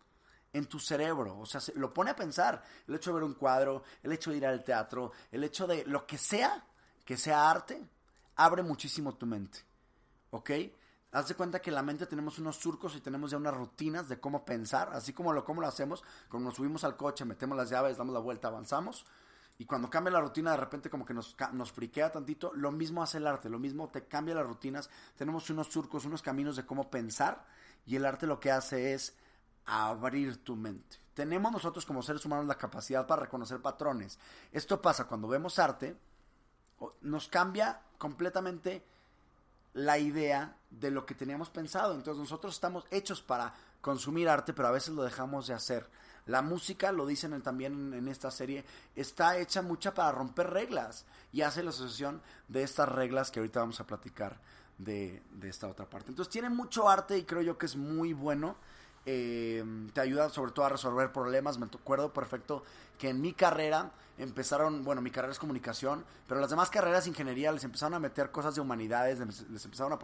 en 0.55 0.65
tu 0.65 0.79
cerebro. 0.79 1.39
O 1.39 1.45
sea, 1.45 1.61
lo 1.75 1.93
pone 1.93 2.13
a 2.13 2.17
pensar. 2.17 2.63
El 2.89 2.95
hecho 2.95 3.11
de 3.11 3.17
ver 3.17 3.25
un 3.25 3.35
cuadro, 3.35 3.83
el 4.03 4.13
hecho 4.13 4.31
de 4.31 4.39
ir 4.39 4.47
al 4.47 4.65
teatro, 4.65 5.13
el 5.31 5.45
hecho 5.45 5.67
de 5.67 5.85
lo 5.85 6.07
que 6.07 6.17
sea, 6.17 6.65
que 7.05 7.19
sea 7.19 7.51
arte, 7.51 7.79
abre 8.37 8.63
muchísimo 8.63 9.17
tu 9.17 9.27
mente. 9.27 9.59
¿Ok? 10.31 10.51
Haz 11.11 11.29
de 11.29 11.35
cuenta 11.35 11.61
que 11.61 11.69
en 11.69 11.75
la 11.75 11.83
mente 11.83 12.07
tenemos 12.07 12.39
unos 12.39 12.57
surcos 12.57 12.97
y 12.97 13.03
tenemos 13.03 13.31
ya 13.31 13.37
unas 13.37 13.53
rutinas 13.53 14.09
de 14.09 14.19
cómo 14.19 14.47
pensar, 14.47 14.89
así 14.95 15.13
como 15.13 15.35
lo, 15.35 15.45
cómo 15.45 15.61
lo 15.61 15.67
hacemos, 15.67 16.03
cuando 16.31 16.49
nos 16.49 16.57
subimos 16.57 16.85
al 16.85 16.97
coche, 16.97 17.27
metemos 17.27 17.55
las 17.55 17.69
llaves, 17.69 17.99
damos 17.99 18.15
la 18.15 18.21
vuelta, 18.21 18.49
avanzamos. 18.49 19.05
Y 19.59 19.67
cuando 19.67 19.91
cambia 19.91 20.13
la 20.13 20.21
rutina, 20.21 20.53
de 20.53 20.57
repente 20.57 20.91
como 20.91 21.05
que 21.05 21.15
nos, 21.15 21.37
nos 21.53 21.73
friquea 21.73 22.11
tantito. 22.11 22.53
Lo 22.55 22.73
mismo 22.73 23.03
hace 23.03 23.19
el 23.19 23.27
arte, 23.27 23.49
lo 23.49 23.59
mismo 23.59 23.89
te 23.89 24.05
cambia 24.07 24.35
las 24.35 24.47
rutinas. 24.47 24.91
Tenemos 25.17 25.49
unos 25.51 25.69
surcos, 25.69 26.05
unos 26.05 26.23
caminos 26.23 26.57
de 26.57 26.67
cómo 26.67 26.91
pensar. 26.91 27.45
Y 27.87 27.97
el 27.97 28.05
arte 28.05 28.27
lo 28.27 28.41
que 28.41 28.51
hace 28.51 28.95
es 28.95 29.15
abrir 29.67 30.43
tu 30.43 30.57
mente. 30.57 30.97
Tenemos 31.15 31.53
nosotros 31.53 31.85
como 31.85 32.03
seres 32.03 32.25
humanos 32.25 32.47
la 32.47 32.57
capacidad 32.57 33.07
para 33.07 33.23
reconocer 33.23 33.61
patrones. 33.61 34.19
Esto 34.51 34.81
pasa 34.81 35.05
cuando 35.05 35.29
vemos 35.29 35.59
arte, 35.59 35.97
nos 37.03 37.29
cambia 37.29 37.81
completamente 37.99 38.85
la 39.75 39.99
idea 39.99 40.57
de 40.71 40.91
lo 40.91 41.07
que 41.07 41.15
teníamos 41.15 41.51
pensado. 41.51 41.95
Entonces 41.95 42.21
nosotros 42.21 42.55
estamos 42.55 42.85
hechos 42.91 43.23
para 43.23 43.55
consumir 43.81 44.29
arte, 44.29 44.53
pero 44.53 44.69
a 44.69 44.73
veces 44.73 44.95
lo 44.95 45.03
dejamos 45.03 45.47
de 45.47 45.55
hacer. 45.55 45.89
La 46.27 46.43
música, 46.43 46.93
lo 46.93 47.07
dicen 47.07 47.41
también 47.43 47.93
en 47.95 48.09
esta 48.09 48.31
serie, 48.31 48.65
está 48.95 49.39
hecha 49.39 49.63
mucha 49.63 49.93
para 49.95 50.13
romper 50.13 50.51
reglas 50.51 51.05
y 51.33 51.43
hace 51.43 51.63
la 51.63 51.71
asociación 51.71 52.23
de 52.49 52.63
estas 52.63 52.89
reglas 52.89 53.31
que 53.31 53.41
ahorita 53.41 53.61
vamos 53.61 53.81
a 53.81 53.87
platicar 53.87 54.39
de, 54.79 55.23
de 55.33 55.49
esta 55.49 55.69
otra 55.69 55.87
parte. 55.87 56.11
Entonces 56.11 56.31
tiene 56.31 56.49
mucho 56.49 56.89
arte 56.89 57.19
y 57.19 57.25
creo 57.25 57.43
yo 57.43 57.59
que 57.59 57.67
es 57.67 57.77
muy 57.77 58.13
bueno. 58.13 58.57
Eh, 59.05 59.65
te 59.93 60.01
ayuda 60.01 60.29
sobre 60.29 60.53
todo 60.53 60.65
a 60.67 60.69
resolver 60.69 61.13
problemas. 61.13 61.59
Me 61.59 61.67
acuerdo 61.67 62.13
perfecto 62.13 62.63
que 63.03 63.09
en 63.09 63.21
mi 63.21 63.33
carrera 63.33 63.91
empezaron, 64.17 64.85
bueno, 64.85 65.03
mi 65.03 65.11
carrera 65.11 65.33
es 65.33 65.39
comunicación, 65.41 66.05
pero 66.29 66.41
las 66.41 66.51
demás 66.51 66.71
carreras 66.71 67.09
ingeniería 67.09 67.51
les 67.51 67.65
empezaron 67.65 67.95
a 67.95 67.99
meter 67.99 68.31
cosas 68.31 68.55
de 68.55 68.61
humanidades, 68.61 69.19
les, 69.19 69.65
empezaron 69.65 69.93
a, 69.93 69.99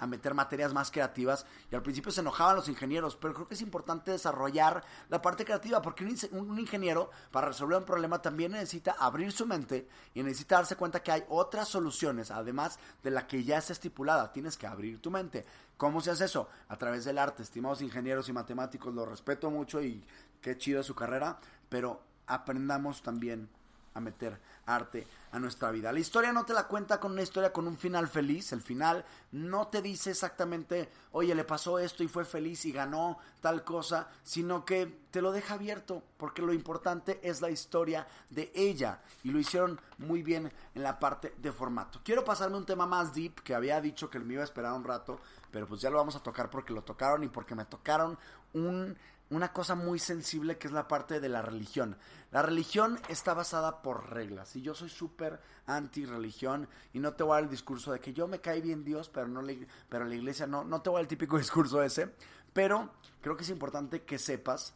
a, 0.00 0.06
meter 0.08 0.34
materias 0.34 0.72
más 0.72 0.90
creativas 0.90 1.46
y 1.70 1.76
al 1.76 1.82
principio 1.82 2.10
se 2.10 2.20
enojaban 2.20 2.56
los 2.56 2.68
ingenieros, 2.68 3.14
pero 3.14 3.32
creo 3.32 3.46
que 3.46 3.54
es 3.54 3.60
importante 3.60 4.10
desarrollar 4.10 4.82
la 5.08 5.22
parte 5.22 5.44
creativa 5.44 5.80
porque 5.80 6.04
un, 6.04 6.16
un 6.50 6.58
ingeniero 6.58 7.12
para 7.30 7.46
resolver 7.46 7.78
un 7.78 7.84
problema 7.84 8.20
también 8.20 8.50
necesita 8.50 8.96
abrir 8.98 9.30
su 9.30 9.46
mente 9.46 9.86
y 10.14 10.24
necesita 10.24 10.56
darse 10.56 10.74
cuenta 10.74 11.00
que 11.00 11.12
hay 11.12 11.24
otras 11.28 11.68
soluciones, 11.68 12.32
además 12.32 12.80
de 13.04 13.12
la 13.12 13.28
que 13.28 13.44
ya 13.44 13.58
está 13.58 13.72
estipulada, 13.72 14.32
tienes 14.32 14.56
que 14.56 14.66
abrir 14.66 15.00
tu 15.00 15.12
mente. 15.12 15.46
¿Cómo 15.76 16.00
se 16.00 16.10
hace 16.10 16.24
eso? 16.24 16.48
A 16.68 16.76
través 16.76 17.04
del 17.04 17.18
arte. 17.18 17.44
Estimados 17.44 17.82
ingenieros 17.82 18.28
y 18.28 18.32
matemáticos, 18.32 18.92
los 18.92 19.08
respeto 19.08 19.48
mucho 19.48 19.80
y 19.80 20.04
qué 20.40 20.58
chido 20.58 20.82
su 20.82 20.96
carrera, 20.96 21.38
pero 21.68 22.11
aprendamos 22.26 23.02
también 23.02 23.48
a 23.94 24.00
meter 24.00 24.40
arte 24.66 25.06
a 25.32 25.38
nuestra 25.38 25.70
vida. 25.70 25.92
La 25.92 25.98
historia 25.98 26.32
no 26.32 26.44
te 26.44 26.52
la 26.52 26.68
cuenta 26.68 27.00
con 27.00 27.12
una 27.12 27.22
historia 27.22 27.52
con 27.52 27.66
un 27.66 27.76
final 27.76 28.06
feliz. 28.08 28.52
El 28.52 28.60
final 28.60 29.04
no 29.32 29.68
te 29.68 29.80
dice 29.80 30.10
exactamente, 30.10 30.90
oye, 31.12 31.34
le 31.34 31.44
pasó 31.44 31.78
esto 31.78 32.02
y 32.02 32.08
fue 32.08 32.24
feliz 32.24 32.64
y 32.66 32.72
ganó 32.72 33.18
tal 33.40 33.64
cosa, 33.64 34.08
sino 34.22 34.64
que 34.64 35.00
te 35.10 35.22
lo 35.22 35.32
deja 35.32 35.54
abierto, 35.54 36.02
porque 36.16 36.42
lo 36.42 36.52
importante 36.52 37.18
es 37.22 37.40
la 37.40 37.50
historia 37.50 38.06
de 38.30 38.52
ella. 38.54 39.00
Y 39.24 39.30
lo 39.30 39.38
hicieron 39.38 39.80
muy 39.98 40.22
bien 40.22 40.52
en 40.74 40.82
la 40.82 40.98
parte 40.98 41.34
de 41.38 41.52
formato. 41.52 42.00
Quiero 42.04 42.24
pasarme 42.24 42.56
un 42.56 42.66
tema 42.66 42.86
más 42.86 43.14
deep 43.14 43.42
que 43.42 43.54
había 43.54 43.80
dicho 43.80 44.10
que 44.10 44.18
me 44.18 44.34
iba 44.34 44.42
a 44.42 44.46
esperar 44.46 44.72
un 44.72 44.84
rato, 44.84 45.18
pero 45.50 45.66
pues 45.66 45.80
ya 45.80 45.90
lo 45.90 45.96
vamos 45.96 46.16
a 46.16 46.22
tocar 46.22 46.50
porque 46.50 46.74
lo 46.74 46.82
tocaron 46.82 47.24
y 47.24 47.28
porque 47.28 47.54
me 47.54 47.64
tocaron 47.64 48.18
un 48.52 48.96
una 49.32 49.52
cosa 49.52 49.74
muy 49.74 49.98
sensible 49.98 50.58
que 50.58 50.66
es 50.66 50.72
la 50.72 50.88
parte 50.88 51.18
de 51.18 51.28
la 51.28 51.42
religión. 51.42 51.96
La 52.30 52.42
religión 52.42 53.00
está 53.08 53.34
basada 53.34 53.82
por 53.82 54.10
reglas 54.10 54.51
y 54.56 54.62
yo 54.62 54.74
soy 54.74 54.88
súper 54.88 55.40
anti 55.66 56.04
religión 56.04 56.68
y 56.92 56.98
no 56.98 57.14
te 57.14 57.22
voy 57.22 57.32
a 57.32 57.34
dar 57.36 57.44
el 57.44 57.50
discurso 57.50 57.92
de 57.92 58.00
que 58.00 58.12
yo 58.12 58.26
me 58.26 58.40
cae 58.40 58.60
bien 58.60 58.84
Dios, 58.84 59.08
pero 59.08 59.28
no 59.28 59.42
le, 59.42 59.66
pero 59.88 60.04
la 60.04 60.14
iglesia 60.14 60.46
no, 60.46 60.64
no 60.64 60.82
te 60.82 60.90
voy 60.90 60.96
a 60.96 60.98
dar 60.98 61.04
el 61.04 61.08
típico 61.08 61.38
discurso 61.38 61.82
ese, 61.82 62.14
pero 62.52 62.90
creo 63.20 63.36
que 63.36 63.44
es 63.44 63.50
importante 63.50 64.02
que 64.02 64.18
sepas 64.18 64.74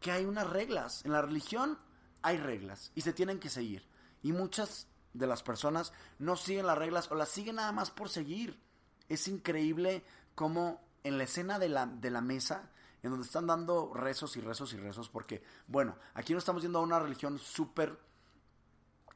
que 0.00 0.10
hay 0.10 0.24
unas 0.24 0.48
reglas. 0.50 1.04
En 1.04 1.12
la 1.12 1.22
religión 1.22 1.78
hay 2.22 2.36
reglas 2.36 2.92
y 2.94 3.00
se 3.02 3.12
tienen 3.12 3.38
que 3.38 3.48
seguir. 3.48 3.86
Y 4.22 4.32
muchas 4.32 4.88
de 5.14 5.26
las 5.26 5.42
personas 5.42 5.92
no 6.18 6.36
siguen 6.36 6.66
las 6.66 6.78
reglas 6.78 7.10
o 7.10 7.14
las 7.14 7.28
siguen 7.28 7.56
nada 7.56 7.72
más 7.72 7.90
por 7.90 8.08
seguir. 8.08 8.60
Es 9.08 9.28
increíble 9.28 10.04
cómo 10.34 10.80
en 11.04 11.18
la 11.18 11.24
escena 11.24 11.58
de 11.58 11.68
la, 11.68 11.86
de 11.86 12.10
la 12.10 12.20
mesa 12.20 12.70
en 13.02 13.10
donde 13.10 13.26
están 13.26 13.46
dando 13.46 13.92
rezos 13.94 14.36
y 14.36 14.40
rezos 14.40 14.72
y 14.72 14.76
rezos, 14.76 15.08
porque, 15.08 15.42
bueno, 15.66 15.96
aquí 16.14 16.32
no 16.32 16.38
estamos 16.38 16.62
yendo 16.62 16.78
a 16.78 16.82
una 16.82 17.00
religión 17.00 17.38
súper 17.38 17.98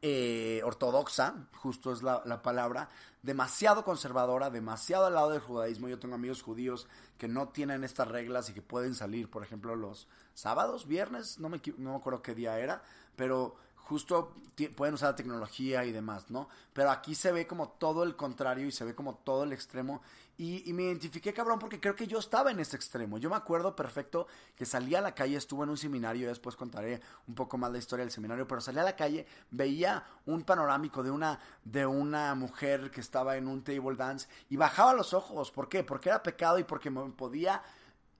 eh, 0.02 0.60
ortodoxa, 0.64 1.48
justo 1.56 1.92
es 1.92 2.02
la, 2.02 2.22
la, 2.24 2.42
palabra, 2.42 2.88
demasiado 3.22 3.84
conservadora, 3.84 4.50
demasiado 4.50 5.06
al 5.06 5.14
lado 5.14 5.30
del 5.30 5.40
judaísmo. 5.40 5.88
Yo 5.88 5.98
tengo 5.98 6.14
amigos 6.14 6.42
judíos 6.42 6.86
que 7.18 7.28
no 7.28 7.48
tienen 7.48 7.84
estas 7.84 8.08
reglas 8.08 8.50
y 8.50 8.54
que 8.54 8.62
pueden 8.62 8.94
salir, 8.94 9.30
por 9.30 9.42
ejemplo, 9.42 9.74
los 9.74 10.08
sábados, 10.34 10.86
viernes, 10.86 11.38
no 11.38 11.48
me, 11.48 11.60
no 11.78 11.90
me 11.90 11.96
acuerdo 11.96 12.22
qué 12.22 12.34
día 12.34 12.58
era, 12.58 12.82
pero 13.16 13.56
justo 13.86 14.34
pueden 14.74 14.94
usar 14.94 15.10
la 15.10 15.16
tecnología 15.16 15.84
y 15.84 15.92
demás, 15.92 16.28
¿no? 16.30 16.48
Pero 16.72 16.90
aquí 16.90 17.14
se 17.14 17.30
ve 17.30 17.46
como 17.46 17.68
todo 17.68 18.02
el 18.02 18.16
contrario 18.16 18.66
y 18.66 18.72
se 18.72 18.84
ve 18.84 18.94
como 18.94 19.16
todo 19.16 19.44
el 19.44 19.52
extremo. 19.52 20.02
Y, 20.38 20.70
me 20.72 20.82
identifiqué, 20.82 21.32
cabrón, 21.32 21.58
porque 21.58 21.80
creo 21.80 21.94
que 21.94 22.06
yo 22.06 22.18
estaba 22.18 22.50
en 22.50 22.58
ese 22.58 22.76
extremo. 22.76 23.16
Yo 23.16 23.30
me 23.30 23.36
acuerdo 23.36 23.76
perfecto 23.76 24.26
que 24.56 24.66
salí 24.66 24.94
a 24.94 25.00
la 25.00 25.14
calle, 25.14 25.36
estuve 25.36 25.64
en 25.64 25.70
un 25.70 25.76
seminario, 25.78 26.28
después 26.28 26.56
contaré 26.56 27.00
un 27.28 27.34
poco 27.34 27.56
más 27.56 27.70
la 27.70 27.78
historia 27.78 28.04
del 28.04 28.12
seminario, 28.12 28.46
pero 28.46 28.60
salí 28.60 28.78
a 28.78 28.82
la 28.82 28.96
calle, 28.96 29.26
veía 29.50 30.04
un 30.26 30.42
panorámico 30.42 31.02
de 31.02 31.10
una, 31.10 31.38
de 31.64 31.86
una 31.86 32.34
mujer 32.34 32.90
que 32.90 33.00
estaba 33.00 33.36
en 33.36 33.46
un 33.46 33.62
table 33.62 33.96
dance 33.96 34.28
y 34.50 34.56
bajaba 34.56 34.94
los 34.94 35.14
ojos. 35.14 35.50
¿Por 35.52 35.68
qué? 35.68 35.84
Porque 35.84 36.08
era 36.08 36.22
pecado 36.22 36.58
y 36.58 36.64
porque 36.64 36.90
me 36.90 37.08
podía, 37.12 37.62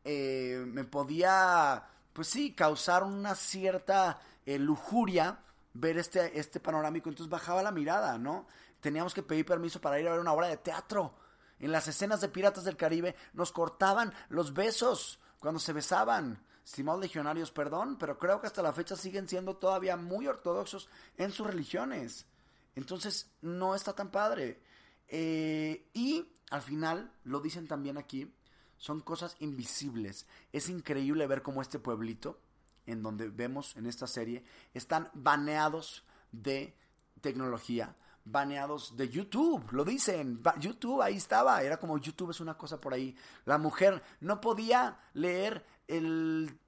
eh, 0.04 0.64
me 0.66 0.84
podía, 0.84 1.82
pues 2.12 2.28
sí, 2.28 2.52
causar 2.52 3.02
una 3.02 3.34
cierta 3.34 4.20
eh, 4.46 4.58
lujuria 4.58 5.40
ver 5.78 5.98
este, 5.98 6.38
este 6.38 6.60
panorámico, 6.60 7.08
entonces 7.08 7.30
bajaba 7.30 7.62
la 7.62 7.72
mirada, 7.72 8.18
¿no? 8.18 8.46
Teníamos 8.80 9.14
que 9.14 9.22
pedir 9.22 9.46
permiso 9.46 9.80
para 9.80 10.00
ir 10.00 10.08
a 10.08 10.12
ver 10.12 10.20
una 10.20 10.32
obra 10.32 10.48
de 10.48 10.56
teatro. 10.56 11.14
En 11.58 11.72
las 11.72 11.88
escenas 11.88 12.20
de 12.20 12.28
Piratas 12.28 12.64
del 12.64 12.76
Caribe 12.76 13.14
nos 13.32 13.52
cortaban 13.52 14.12
los 14.28 14.52
besos 14.52 15.18
cuando 15.38 15.58
se 15.60 15.72
besaban. 15.72 16.42
Estimados 16.64 17.00
legionarios, 17.00 17.52
perdón, 17.52 17.96
pero 17.96 18.18
creo 18.18 18.40
que 18.40 18.48
hasta 18.48 18.62
la 18.62 18.72
fecha 18.72 18.96
siguen 18.96 19.28
siendo 19.28 19.56
todavía 19.56 19.96
muy 19.96 20.26
ortodoxos 20.26 20.88
en 21.16 21.30
sus 21.30 21.46
religiones. 21.46 22.26
Entonces, 22.74 23.30
no 23.40 23.74
está 23.74 23.94
tan 23.94 24.10
padre. 24.10 24.60
Eh, 25.06 25.88
y 25.94 26.26
al 26.50 26.62
final, 26.62 27.12
lo 27.22 27.40
dicen 27.40 27.68
también 27.68 27.98
aquí, 27.98 28.34
son 28.76 29.00
cosas 29.00 29.36
invisibles. 29.38 30.26
Es 30.52 30.68
increíble 30.68 31.26
ver 31.26 31.42
cómo 31.42 31.62
este 31.62 31.78
pueblito 31.78 32.40
en 32.86 33.02
donde 33.02 33.28
vemos 33.28 33.76
en 33.76 33.86
esta 33.86 34.06
serie, 34.06 34.44
están 34.74 35.10
baneados 35.14 36.04
de 36.32 36.74
tecnología, 37.20 37.94
baneados 38.24 38.96
de 38.96 39.08
YouTube, 39.08 39.72
lo 39.72 39.84
dicen, 39.84 40.42
YouTube 40.58 41.02
ahí 41.02 41.16
estaba, 41.16 41.62
era 41.62 41.76
como 41.78 41.98
YouTube 41.98 42.30
es 42.30 42.40
una 42.40 42.56
cosa 42.56 42.80
por 42.80 42.94
ahí. 42.94 43.14
La 43.44 43.58
mujer 43.58 44.02
no 44.20 44.40
podía 44.40 44.98
leer 45.14 45.64
el, 45.86 46.58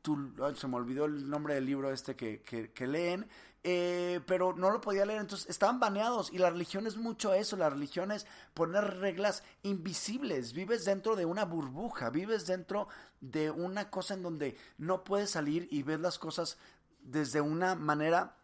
se 0.54 0.68
me 0.68 0.76
olvidó 0.76 1.06
el 1.06 1.28
nombre 1.28 1.54
del 1.54 1.66
libro 1.66 1.90
este 1.90 2.14
que, 2.14 2.40
que 2.42 2.86
leen, 2.86 3.28
eh, 3.64 4.20
pero 4.26 4.54
no 4.54 4.70
lo 4.70 4.80
podía 4.80 5.04
leer, 5.04 5.20
entonces 5.20 5.50
estaban 5.50 5.80
baneados. 5.80 6.32
Y 6.32 6.38
la 6.38 6.50
religión 6.50 6.86
es 6.86 6.96
mucho 6.96 7.34
eso, 7.34 7.56
la 7.56 7.68
religión 7.68 8.12
es 8.12 8.26
poner 8.54 8.98
reglas 8.98 9.42
invisibles, 9.62 10.52
vives 10.52 10.84
dentro 10.84 11.16
de 11.16 11.26
una 11.26 11.44
burbuja, 11.44 12.10
vives 12.10 12.46
dentro 12.46 12.88
de 13.20 13.50
una 13.50 13.90
cosa 13.90 14.14
en 14.14 14.22
donde 14.22 14.56
no 14.78 15.04
puedes 15.04 15.30
salir 15.30 15.68
y 15.70 15.82
ves 15.82 16.00
las 16.00 16.18
cosas 16.18 16.58
desde 17.00 17.40
una 17.40 17.74
manera 17.74 18.38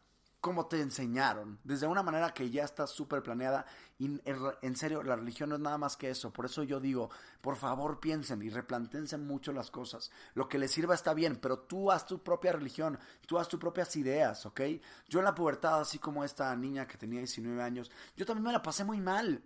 como 0.44 0.66
te 0.66 0.78
enseñaron, 0.78 1.58
desde 1.64 1.86
una 1.86 2.02
manera 2.02 2.34
que 2.34 2.50
ya 2.50 2.64
está 2.64 2.86
súper 2.86 3.22
planeada. 3.22 3.64
Y 3.98 4.20
en 4.60 4.76
serio, 4.76 5.02
la 5.02 5.16
religión 5.16 5.48
no 5.48 5.54
es 5.54 5.60
nada 5.62 5.78
más 5.78 5.96
que 5.96 6.10
eso. 6.10 6.34
Por 6.34 6.44
eso 6.44 6.62
yo 6.62 6.80
digo, 6.80 7.08
por 7.40 7.56
favor 7.56 7.98
piensen 7.98 8.42
y 8.42 8.50
replantense 8.50 9.16
mucho 9.16 9.54
las 9.54 9.70
cosas. 9.70 10.10
Lo 10.34 10.46
que 10.46 10.58
les 10.58 10.70
sirva 10.70 10.94
está 10.94 11.14
bien, 11.14 11.36
pero 11.40 11.60
tú 11.60 11.90
haz 11.90 12.04
tu 12.04 12.22
propia 12.22 12.52
religión, 12.52 12.98
tú 13.26 13.38
haz 13.38 13.48
tus 13.48 13.58
propias 13.58 13.96
ideas, 13.96 14.44
¿ok? 14.44 14.60
Yo 15.08 15.20
en 15.20 15.24
la 15.24 15.34
pubertad, 15.34 15.80
así 15.80 15.98
como 15.98 16.22
esta 16.22 16.54
niña 16.54 16.86
que 16.86 16.98
tenía 16.98 17.20
19 17.20 17.62
años, 17.62 17.90
yo 18.14 18.26
también 18.26 18.44
me 18.44 18.52
la 18.52 18.60
pasé 18.60 18.84
muy 18.84 19.00
mal. 19.00 19.42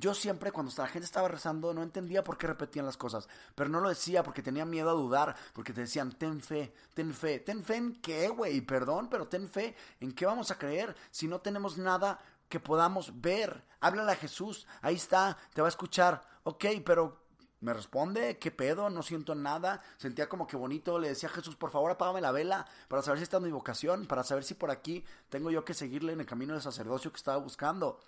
Yo 0.00 0.12
siempre, 0.12 0.50
cuando 0.50 0.72
la 0.76 0.88
gente 0.88 1.04
estaba 1.04 1.28
rezando, 1.28 1.72
no 1.72 1.84
entendía 1.84 2.24
por 2.24 2.36
qué 2.36 2.48
repetían 2.48 2.84
las 2.84 2.96
cosas. 2.96 3.28
Pero 3.54 3.70
no 3.70 3.78
lo 3.78 3.88
decía 3.88 4.24
porque 4.24 4.42
tenía 4.42 4.64
miedo 4.64 4.90
a 4.90 4.94
dudar. 4.94 5.36
Porque 5.52 5.72
te 5.72 5.82
decían, 5.82 6.10
ten 6.10 6.40
fe, 6.40 6.74
ten 6.94 7.14
fe. 7.14 7.38
¿Ten 7.38 7.62
fe 7.62 7.76
en 7.76 7.94
qué, 8.00 8.28
güey? 8.28 8.60
Perdón, 8.60 9.08
pero 9.08 9.28
ten 9.28 9.48
fe. 9.48 9.76
¿En 10.00 10.12
qué 10.12 10.26
vamos 10.26 10.50
a 10.50 10.58
creer 10.58 10.96
si 11.12 11.28
no 11.28 11.40
tenemos 11.40 11.78
nada 11.78 12.18
que 12.48 12.58
podamos 12.58 13.20
ver? 13.20 13.62
Háblale 13.78 14.10
a 14.10 14.16
Jesús. 14.16 14.66
Ahí 14.82 14.96
está, 14.96 15.38
te 15.52 15.60
va 15.60 15.68
a 15.68 15.70
escuchar. 15.70 16.26
Ok, 16.42 16.64
pero 16.84 17.20
me 17.60 17.72
responde, 17.72 18.36
¿qué 18.40 18.50
pedo? 18.50 18.90
No 18.90 19.00
siento 19.04 19.36
nada. 19.36 19.80
Sentía 19.96 20.28
como 20.28 20.48
que 20.48 20.56
bonito. 20.56 20.98
Le 20.98 21.10
decía 21.10 21.28
a 21.28 21.32
Jesús, 21.32 21.54
por 21.54 21.70
favor, 21.70 21.92
apágame 21.92 22.20
la 22.20 22.32
vela 22.32 22.66
para 22.88 23.00
saber 23.00 23.20
si 23.20 23.22
está 23.22 23.36
en 23.36 23.44
mi 23.44 23.52
vocación, 23.52 24.06
para 24.06 24.24
saber 24.24 24.42
si 24.42 24.54
por 24.54 24.72
aquí 24.72 25.04
tengo 25.28 25.52
yo 25.52 25.64
que 25.64 25.72
seguirle 25.72 26.14
en 26.14 26.20
el 26.20 26.26
camino 26.26 26.54
del 26.54 26.62
sacerdocio 26.62 27.12
que 27.12 27.18
estaba 27.18 27.36
buscando 27.36 28.00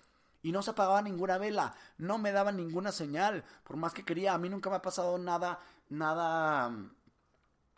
y 0.43 0.53
no 0.53 0.63
se 0.63 0.71
apagaba 0.71 1.03
ninguna 1.03 1.39
vela, 1.39 1.75
no 1.99 2.19
me 2.19 2.33
daba 2.33 2.53
ninguna 2.53 2.93
señal, 2.93 3.45
por 3.65 3.77
más 3.77 3.93
que 3.93 4.05
quería, 4.05 4.35
a 4.35 4.39
mí 4.39 4.49
nunca 4.49 4.71
me 4.71 4.77
ha 4.77 4.83
pasado 4.83 5.19
nada, 5.19 5.61
nada 5.89 6.73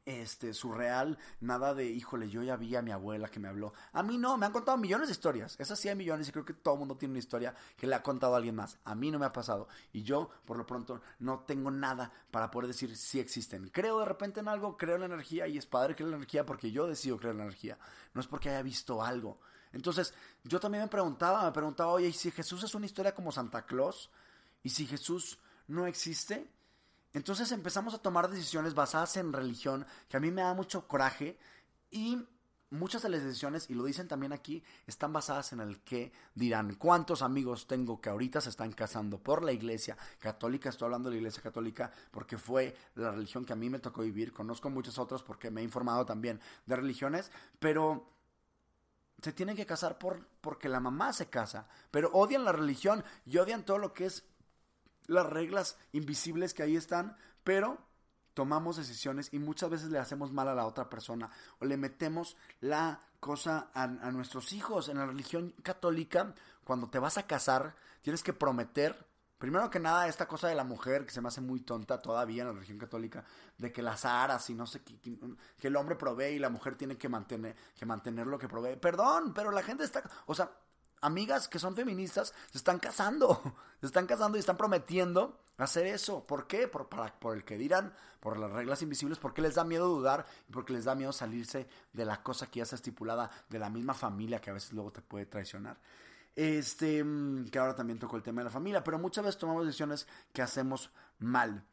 este, 0.08 0.54
surreal, 0.54 1.18
nada 1.40 1.74
de, 1.74 1.84
híjole, 1.84 2.30
yo 2.30 2.42
ya 2.42 2.56
vi 2.56 2.74
a 2.74 2.80
mi 2.80 2.90
abuela 2.90 3.28
que 3.28 3.38
me 3.38 3.48
habló. 3.48 3.74
A 3.92 4.02
mí 4.02 4.16
no, 4.16 4.38
me 4.38 4.46
han 4.46 4.52
contado 4.52 4.78
millones 4.78 5.08
de 5.08 5.12
historias. 5.12 5.54
Esas 5.60 5.78
sí 5.78 5.90
hay 5.90 5.96
millones 5.96 6.26
y 6.26 6.32
creo 6.32 6.46
que 6.46 6.54
todo 6.54 6.74
el 6.74 6.80
mundo 6.80 6.96
tiene 6.96 7.12
una 7.12 7.18
historia 7.18 7.54
que 7.76 7.86
le 7.86 7.94
ha 7.94 8.02
contado 8.02 8.32
a 8.32 8.38
alguien 8.38 8.54
más. 8.54 8.78
A 8.84 8.94
mí 8.94 9.10
no 9.10 9.18
me 9.18 9.26
ha 9.26 9.32
pasado. 9.32 9.68
Y 9.92 10.02
yo, 10.02 10.30
por 10.46 10.56
lo 10.56 10.66
pronto, 10.66 11.02
no 11.18 11.40
tengo 11.40 11.70
nada 11.70 12.10
para 12.30 12.50
poder 12.50 12.68
decir 12.68 12.96
si 12.96 13.20
existen. 13.20 13.68
Creo 13.68 13.98
de 13.98 14.06
repente 14.06 14.40
en 14.40 14.48
algo, 14.48 14.78
creo 14.78 14.94
en 14.94 15.02
la 15.02 15.06
energía 15.08 15.46
y 15.46 15.58
es 15.58 15.66
padre 15.66 15.94
creer 15.94 16.10
la 16.10 16.16
energía 16.16 16.46
porque 16.46 16.72
yo 16.72 16.86
decido 16.86 17.18
creer 17.18 17.32
en 17.32 17.38
la 17.38 17.44
energía. 17.44 17.78
No 18.14 18.22
es 18.22 18.26
porque 18.26 18.48
haya 18.48 18.62
visto 18.62 19.02
algo. 19.02 19.38
Entonces, 19.72 20.14
yo 20.44 20.60
también 20.60 20.84
me 20.84 20.88
preguntaba, 20.88 21.44
me 21.44 21.52
preguntaba, 21.52 21.92
oye, 21.92 22.08
¿y 22.08 22.12
si 22.12 22.30
Jesús 22.30 22.62
es 22.62 22.74
una 22.74 22.86
historia 22.86 23.14
como 23.14 23.32
Santa 23.32 23.64
Claus? 23.66 24.10
¿Y 24.62 24.70
si 24.70 24.86
Jesús 24.86 25.38
no 25.66 25.86
existe? 25.86 26.46
Entonces 27.12 27.50
empezamos 27.52 27.94
a 27.94 27.98
tomar 27.98 28.28
decisiones 28.28 28.74
basadas 28.74 29.16
en 29.16 29.32
religión, 29.32 29.86
que 30.08 30.16
a 30.16 30.20
mí 30.20 30.30
me 30.30 30.42
da 30.42 30.54
mucho 30.54 30.86
coraje 30.86 31.38
y 31.90 32.22
muchas 32.70 33.02
de 33.02 33.08
las 33.08 33.22
decisiones, 33.22 33.70
y 33.70 33.74
lo 33.74 33.84
dicen 33.84 34.08
también 34.08 34.32
aquí, 34.32 34.62
están 34.86 35.12
basadas 35.12 35.52
en 35.52 35.60
el 35.60 35.80
que 35.80 36.12
dirán. 36.34 36.74
¿Cuántos 36.74 37.22
amigos 37.22 37.66
tengo 37.66 38.00
que 38.00 38.10
ahorita 38.10 38.40
se 38.40 38.50
están 38.50 38.72
casando 38.72 39.18
por 39.18 39.42
la 39.42 39.52
iglesia 39.52 39.96
católica? 40.18 40.68
Estoy 40.68 40.86
hablando 40.86 41.08
de 41.08 41.14
la 41.14 41.20
iglesia 41.20 41.42
católica 41.42 41.90
porque 42.10 42.36
fue 42.36 42.76
la 42.96 43.10
religión 43.10 43.44
que 43.44 43.52
a 43.52 43.56
mí 43.56 43.70
me 43.70 43.78
tocó 43.78 44.02
vivir. 44.02 44.32
Conozco 44.32 44.70
muchos 44.70 44.98
otros 44.98 45.22
porque 45.22 45.50
me 45.50 45.60
he 45.60 45.64
informado 45.64 46.04
también 46.04 46.40
de 46.66 46.76
religiones, 46.76 47.30
pero 47.58 48.06
se 49.22 49.32
tienen 49.32 49.56
que 49.56 49.66
casar 49.66 49.98
por, 49.98 50.26
porque 50.40 50.68
la 50.68 50.80
mamá 50.80 51.12
se 51.12 51.28
casa, 51.28 51.68
pero 51.90 52.10
odian 52.12 52.44
la 52.44 52.52
religión 52.52 53.04
y 53.26 53.38
odian 53.38 53.64
todo 53.64 53.78
lo 53.78 53.92
que 53.92 54.06
es 54.06 54.24
las 55.06 55.26
reglas 55.26 55.76
invisibles 55.92 56.54
que 56.54 56.62
ahí 56.62 56.76
están, 56.76 57.16
pero 57.42 57.78
tomamos 58.34 58.76
decisiones 58.76 59.30
y 59.32 59.40
muchas 59.40 59.70
veces 59.70 59.90
le 59.90 59.98
hacemos 59.98 60.32
mal 60.32 60.46
a 60.48 60.54
la 60.54 60.66
otra 60.66 60.88
persona 60.88 61.28
o 61.58 61.64
le 61.64 61.76
metemos 61.76 62.36
la 62.60 63.02
cosa 63.18 63.70
a, 63.74 63.88
nuestros 63.88 64.52
hijos. 64.52 64.88
En 64.88 64.98
la 64.98 65.06
religión 65.06 65.54
católica, 65.64 66.34
cuando 66.62 66.88
te 66.88 67.00
vas 67.00 67.18
a 67.18 67.26
casar, 67.26 67.74
tienes 68.02 68.22
que 68.22 68.32
prometer 68.32 69.07
Primero 69.38 69.70
que 69.70 69.78
nada, 69.78 70.08
esta 70.08 70.26
cosa 70.26 70.48
de 70.48 70.56
la 70.56 70.64
mujer, 70.64 71.06
que 71.06 71.12
se 71.12 71.20
me 71.20 71.28
hace 71.28 71.40
muy 71.40 71.60
tonta 71.60 72.02
todavía 72.02 72.42
en 72.42 72.48
la 72.48 72.54
religión 72.54 72.78
católica, 72.78 73.24
de 73.56 73.72
que 73.72 73.82
las 73.82 74.04
aras 74.04 74.50
y 74.50 74.54
no 74.54 74.66
sé 74.66 74.82
qué, 74.82 74.98
que 74.98 75.68
el 75.68 75.76
hombre 75.76 75.94
provee 75.94 76.34
y 76.34 76.38
la 76.40 76.50
mujer 76.50 76.76
tiene 76.76 76.98
que 76.98 77.08
mantener, 77.08 77.54
que 77.78 77.86
mantener 77.86 78.26
lo 78.26 78.38
que 78.38 78.48
provee. 78.48 78.76
Perdón, 78.76 79.32
pero 79.32 79.52
la 79.52 79.62
gente 79.62 79.84
está, 79.84 80.02
o 80.26 80.34
sea, 80.34 80.50
amigas 81.00 81.48
que 81.48 81.58
son 81.58 81.76
feministas 81.76 82.34
se 82.50 82.58
están 82.58 82.78
casando, 82.78 83.40
se 83.80 83.86
están 83.86 84.06
casando 84.06 84.36
y 84.36 84.40
están 84.40 84.56
prometiendo 84.56 85.38
hacer 85.56 85.86
eso. 85.86 86.26
¿Por 86.26 86.46
qué? 86.46 86.68
Por, 86.68 86.88
para, 86.88 87.12
por 87.18 87.36
el 87.36 87.44
que 87.44 87.56
dirán, 87.56 87.94
por 88.20 88.38
las 88.38 88.50
reglas 88.50 88.82
invisibles, 88.82 89.18
porque 89.18 89.42
les 89.42 89.54
da 89.54 89.64
miedo 89.64 89.86
dudar 89.86 90.26
y 90.48 90.52
porque 90.52 90.72
les 90.72 90.84
da 90.84 90.94
miedo 90.94 91.12
salirse 91.12 91.68
de 91.92 92.04
la 92.04 92.22
cosa 92.22 92.50
que 92.50 92.58
ya 92.58 92.62
está 92.64 92.76
estipulada 92.76 93.30
de 93.48 93.58
la 93.58 93.70
misma 93.70 93.94
familia 93.94 94.40
que 94.40 94.50
a 94.50 94.54
veces 94.54 94.72
luego 94.72 94.90
te 94.90 95.02
puede 95.02 95.26
traicionar. 95.26 95.78
Este, 96.40 97.02
mm, 97.02 97.48
que 97.48 97.58
ahora 97.58 97.74
también 97.74 97.98
tocó 97.98 98.14
el 98.14 98.22
tema 98.22 98.42
de 98.42 98.44
la 98.44 98.50
familia, 98.52 98.84
pero 98.84 98.96
muchas 98.96 99.24
veces 99.24 99.40
tomamos 99.40 99.66
decisiones 99.66 100.06
que 100.32 100.40
hacemos 100.40 100.92
mal. 101.18 101.66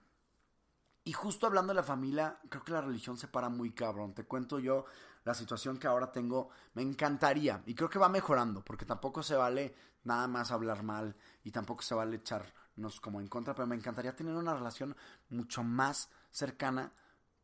Y 1.04 1.14
justo 1.14 1.46
hablando 1.46 1.72
de 1.72 1.76
la 1.76 1.84
familia, 1.84 2.40
creo 2.50 2.64
que 2.64 2.72
la 2.72 2.82
religión 2.82 3.16
se 3.16 3.28
para 3.28 3.48
muy 3.48 3.74
cabrón. 3.74 4.16
Te 4.16 4.24
cuento 4.24 4.58
yo 4.58 4.86
la 5.24 5.36
situación 5.36 5.78
que 5.78 5.86
ahora 5.86 6.12
tengo. 6.12 6.50
Me 6.74 6.82
encantaría, 6.82 7.62
y 7.68 7.76
creo 7.76 7.92
que 7.92 8.00
va 8.00 8.10
mejorando, 8.10 8.66
porque 8.66 8.86
tampoco 8.86 9.22
se 9.22 9.36
vale 9.36 9.76
nada 10.04 10.28
más 10.28 10.52
hablar 10.52 10.82
mal 10.82 11.16
y 11.44 11.52
tampoco 11.52 11.84
se 11.84 11.94
vale 11.94 12.16
echarnos 12.16 13.00
como 13.00 13.22
en 13.22 13.28
contra, 13.28 13.54
pero 13.54 13.68
me 13.68 13.76
encantaría 13.76 14.16
tener 14.16 14.34
una 14.34 14.56
relación 14.56 14.96
mucho 15.30 15.62
más 15.62 16.10
cercana 16.32 16.92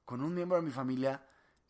con 0.05 0.23
un 0.23 0.33
miembro 0.33 0.57
de 0.57 0.63
mi 0.63 0.71
familia 0.71 1.23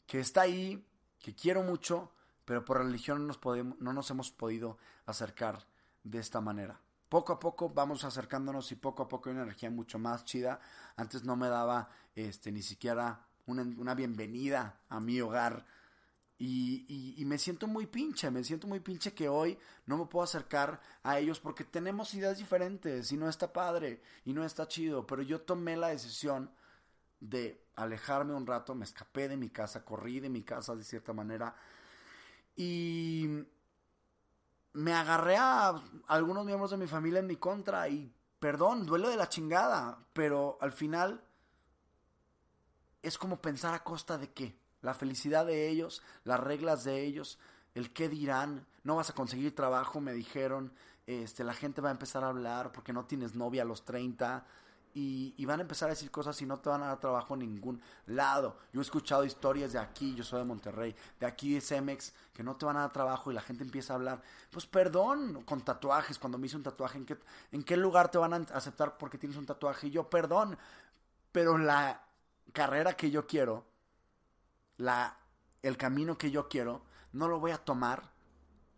que 0.08 0.22
está 0.22 0.44
ahí, 0.44 0.88
que 1.20 1.36
quiero 1.36 1.62
mucho, 1.62 2.14
pero 2.52 2.66
por 2.66 2.80
religión 2.80 3.20
no 3.20 3.28
nos, 3.28 3.38
podemos, 3.38 3.80
no 3.80 3.94
nos 3.94 4.12
hemos 4.12 4.30
podido 4.30 4.78
acercar 5.06 5.66
de 6.04 6.20
esta 6.20 6.42
manera 6.42 6.82
poco 7.08 7.32
a 7.32 7.40
poco 7.40 7.70
vamos 7.70 8.04
acercándonos 8.04 8.70
y 8.74 8.76
poco 8.76 9.04
a 9.04 9.08
poco 9.08 9.30
hay 9.30 9.36
una 9.36 9.44
energía 9.44 9.70
mucho 9.70 9.98
más 9.98 10.26
chida. 10.26 10.60
Antes 10.98 11.24
no 11.24 11.38
me 11.38 11.48
daba 11.48 11.90
este, 12.14 12.52
ni 12.52 12.62
siquiera 12.62 13.26
una, 13.46 13.94
bienvenida 13.96 14.82
a 14.90 15.00
mi 15.00 15.22
hogar. 15.22 15.66
Y, 16.38 17.16
y, 17.18 17.24
me 17.24 17.38
siento 17.38 17.68
muy 17.68 17.86
pinche, 17.88 18.30
me 18.32 18.44
siento 18.44 18.68
muy 18.68 18.82
pinche 18.82 19.14
que 19.14 19.30
hoy 19.30 19.58
no 19.86 19.98
me 19.98 20.08
puedo 20.08 20.26
acercar 20.26 20.82
a 21.04 21.20
ellos 21.20 21.40
porque 21.40 21.64
tenemos 21.64 22.14
ideas 22.16 22.38
diferentes 22.38 23.14
y 23.14 23.18
no 23.18 23.30
está 23.30 23.54
padre 23.54 24.02
y 24.26 24.34
no 24.34 24.44
está 24.44 24.68
chido. 24.68 25.08
Pero 25.08 25.22
yo 25.22 25.40
tomé 25.40 25.78
la 25.78 25.88
decisión 25.88 26.52
de 27.22 27.64
alejarme 27.76 28.34
un 28.34 28.46
rato, 28.46 28.76
me 28.76 28.84
escapé 28.84 29.30
de 29.30 29.38
mi 29.38 29.50
casa, 29.50 29.86
corrí 29.86 30.20
de 30.20 30.30
mi 30.30 30.44
casa 30.44 30.76
de 30.76 30.84
cierta 30.84 31.14
manera 31.14 31.56
y 32.56 33.46
me 34.74 34.94
agarré 34.94 35.38
a 35.38 35.82
algunos 36.08 36.46
miembros 36.46 36.72
de 36.72 36.78
mi 36.78 36.88
familia 36.88 37.20
en 37.20 37.28
mi 37.28 37.36
contra 37.36 37.88
y 37.90 38.14
perdón, 38.40 38.86
duelo 38.86 39.10
de 39.10 39.18
la 39.18 39.30
chingada, 39.30 40.00
pero 40.14 40.58
al 40.62 40.72
final 40.72 41.24
es 43.02 43.18
como 43.18 43.42
pensar 43.42 43.74
a 43.74 43.84
costa 43.84 44.18
de 44.18 44.32
qué, 44.32 44.58
la 44.82 44.94
felicidad 44.94 45.46
de 45.46 45.70
ellos, 45.70 46.02
las 46.24 46.40
reglas 46.40 46.84
de 46.84 47.04
ellos, 47.04 47.38
el 47.76 47.94
qué 47.94 48.10
dirán, 48.10 48.66
no 48.84 48.96
vas 48.96 49.10
a 49.10 49.14
conseguir 49.14 49.56
trabajo, 49.56 50.02
me 50.02 50.14
dijeron, 50.14 50.74
este, 51.06 51.44
la 51.44 51.54
gente 51.54 51.82
va 51.82 51.90
a 51.90 51.94
empezar 51.94 52.24
a 52.24 52.30
hablar 52.30 52.72
porque 52.72 52.94
no 52.94 53.06
tienes 53.06 53.36
novia 53.36 53.62
a 53.62 53.66
los 53.66 53.86
30, 53.86 54.46
y, 54.94 55.46
van 55.46 55.60
a 55.60 55.64
empezar 55.64 55.90
a 55.90 55.94
decir 55.94 56.12
cosas 56.12 56.42
y 56.42 56.46
no 56.46 56.60
te 56.60 56.70
van 56.70 56.84
a 56.84 56.88
dar 56.88 57.00
trabajo 57.00 57.34
en 57.34 57.40
ningún 57.42 57.82
lado. 58.08 58.58
Yo 58.74 58.82
he 58.82 58.84
escuchado 58.84 59.24
historias 59.24 59.74
de 59.74 59.80
aquí, 59.80 60.16
yo 60.16 60.24
soy 60.24 60.40
de 60.40 60.46
Monterrey, 60.46 60.96
de 61.20 61.26
aquí 61.26 61.54
de 61.54 61.62
Cemex, 61.62 62.14
que 62.34 62.44
no 62.44 62.56
te 62.56 62.66
van 62.66 62.78
a 62.78 62.82
dar 62.82 62.92
trabajo 62.92 63.32
y 63.32 63.36
la 63.36 63.42
gente 63.42 63.64
empieza 63.64 63.94
a 63.94 63.96
hablar. 63.98 64.22
Pues 64.50 64.66
perdón, 64.66 65.44
con 65.44 65.62
tatuajes, 65.62 66.20
cuando 66.20 66.38
me 66.38 66.48
hice 66.48 66.58
un 66.58 66.64
tatuaje, 66.64 66.98
¿en 66.98 67.06
qué, 67.06 67.18
en 67.52 67.64
qué 67.64 67.78
lugar 67.78 68.12
te 68.12 68.18
van 68.18 68.34
a 68.34 68.38
aceptar 68.54 68.98
porque 68.98 69.18
tienes 69.18 69.38
un 69.38 69.46
tatuaje? 69.46 69.88
Y 69.88 69.92
yo, 69.92 70.10
perdón, 70.10 70.58
pero 71.32 71.58
la 71.58 72.04
carrera 72.52 72.94
que 72.94 73.12
yo 73.12 73.26
quiero, 73.26 73.66
la, 74.78 75.18
el 75.62 75.78
camino 75.78 76.18
que 76.18 76.32
yo 76.32 76.50
quiero, 76.50 76.84
no 77.14 77.28
lo 77.28 77.40
voy 77.40 77.52
a 77.52 77.58
tomar. 77.58 78.12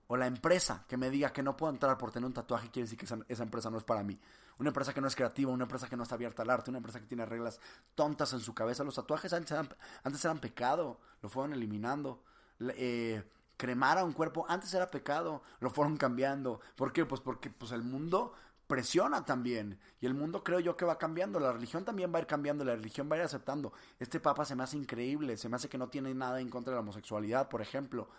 O 0.08 0.18
la 0.18 0.28
empresa 0.28 0.84
que 0.88 0.98
me 0.98 1.10
diga 1.10 1.32
que 1.32 1.42
no 1.42 1.56
puedo 1.56 1.72
entrar 1.74 1.98
por 1.98 2.12
tener 2.12 2.28
un 2.28 2.34
tatuaje 2.34 2.70
quiere 2.70 2.88
decir 2.88 3.00
que 3.00 3.06
esa 3.06 3.44
empresa 3.44 3.70
no 3.72 3.78
es 3.78 3.84
para 3.84 4.04
mí 4.04 4.20
una 4.60 4.70
empresa 4.70 4.94
que 4.94 5.02
no 5.02 5.08
es 5.08 5.16
creativa, 5.16 5.52
una 5.52 5.64
empresa 5.64 5.88
que 5.88 5.98
no 5.98 6.04
está 6.04 6.16
abierta 6.16 6.44
al 6.44 6.50
arte, 6.50 6.70
una 6.70 6.78
empresa 6.78 7.00
que 7.00 7.06
tiene 7.06 7.26
reglas 7.26 7.60
tontas 7.96 8.34
en 8.34 8.40
su 8.40 8.54
cabeza. 8.54 8.84
Los 8.84 8.96
tatuajes 8.96 9.34
antes 9.34 9.52
eran, 9.52 10.40
pecado, 10.40 11.00
lo 11.22 11.30
fueron 11.30 11.54
eliminando. 11.54 12.24
Eh, 12.60 13.24
cremar 13.58 13.98
a 13.98 14.04
un 14.04 14.14
cuerpo 14.14 14.46
antes 14.48 14.74
era 14.74 14.92
pecado, 14.92 15.42
lo 15.60 15.70
fueron 15.70 15.98
cambiando. 15.98 16.62
¿Por 16.76 16.94
qué? 16.94 17.06
Pues 17.06 17.22
porque 17.22 17.50
pues 17.50 17.72
el 17.72 17.84
mundo 17.84 18.34
presiona 18.68 19.26
también. 19.26 19.80
Y 20.02 20.06
el 20.06 20.14
mundo 20.14 20.44
creo 20.44 20.60
yo 20.60 20.78
que 20.78 20.86
va 20.86 20.98
cambiando. 20.98 21.40
La 21.40 21.52
religión 21.52 21.86
también 21.86 22.14
va 22.14 22.18
a 22.18 22.22
ir 22.22 22.28
cambiando, 22.28 22.64
la 22.64 22.76
religión 22.76 23.10
va 23.12 23.16
a 23.16 23.20
ir 23.20 23.26
aceptando. 23.26 23.74
Este 24.00 24.20
papa 24.20 24.46
se 24.46 24.56
me 24.56 24.64
hace 24.64 24.78
increíble, 24.78 25.38
se 25.38 25.50
me 25.50 25.56
hace 25.56 25.70
que 25.70 25.78
no 25.78 25.90
tiene 25.90 26.14
nada 26.14 26.40
en 26.40 26.50
contra 26.50 26.72
de 26.72 26.76
la 26.76 26.82
homosexualidad, 26.82 27.50
por 27.50 27.62
ejemplo. 27.62 28.10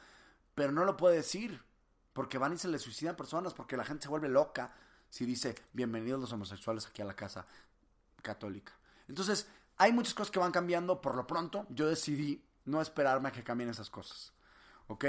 Pero 0.55 0.73
no 0.73 0.85
lo 0.85 0.97
puede 0.97 1.17
decir. 1.17 1.63
Porque 2.13 2.39
van 2.39 2.53
y 2.53 2.59
se 2.59 2.69
le 2.69 2.79
suicidan 2.79 3.17
personas, 3.17 3.55
porque 3.55 3.77
la 3.77 3.85
gente 3.85 4.05
se 4.05 4.09
vuelve 4.09 4.29
loca 4.29 4.73
si 5.15 5.25
dice 5.25 5.55
bienvenidos 5.73 6.21
los 6.21 6.33
homosexuales 6.33 6.89
aquí 6.89 7.01
a 7.01 7.05
la 7.05 7.15
casa 7.15 7.47
católica. 8.21 8.73
Entonces, 9.07 9.47
hay 9.77 9.93
muchas 9.93 10.13
cosas 10.13 10.33
que 10.33 10.41
van 10.41 10.51
cambiando. 10.51 11.01
Por 11.01 11.15
lo 11.15 11.25
pronto, 11.25 11.67
yo 11.71 11.87
decidí 11.87 12.45
no 12.65 12.81
esperarme 12.81 13.29
a 13.29 13.31
que 13.31 13.45
cambien 13.45 13.71
esas 13.71 13.91
cosas. 13.91 14.33
¿Ok? 14.89 15.05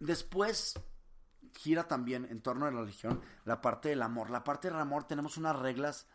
Después 0.00 0.78
gira 1.56 1.88
también 1.88 2.26
en 2.26 2.42
torno 2.42 2.66
a 2.66 2.70
la 2.70 2.80
religión 2.82 3.22
la 3.46 3.62
parte 3.62 3.88
del 3.88 4.02
amor. 4.02 4.28
La 4.28 4.44
parte 4.44 4.68
del 4.68 4.78
amor 4.78 5.04
tenemos 5.04 5.38
unas 5.38 5.56
reglas 5.56 6.06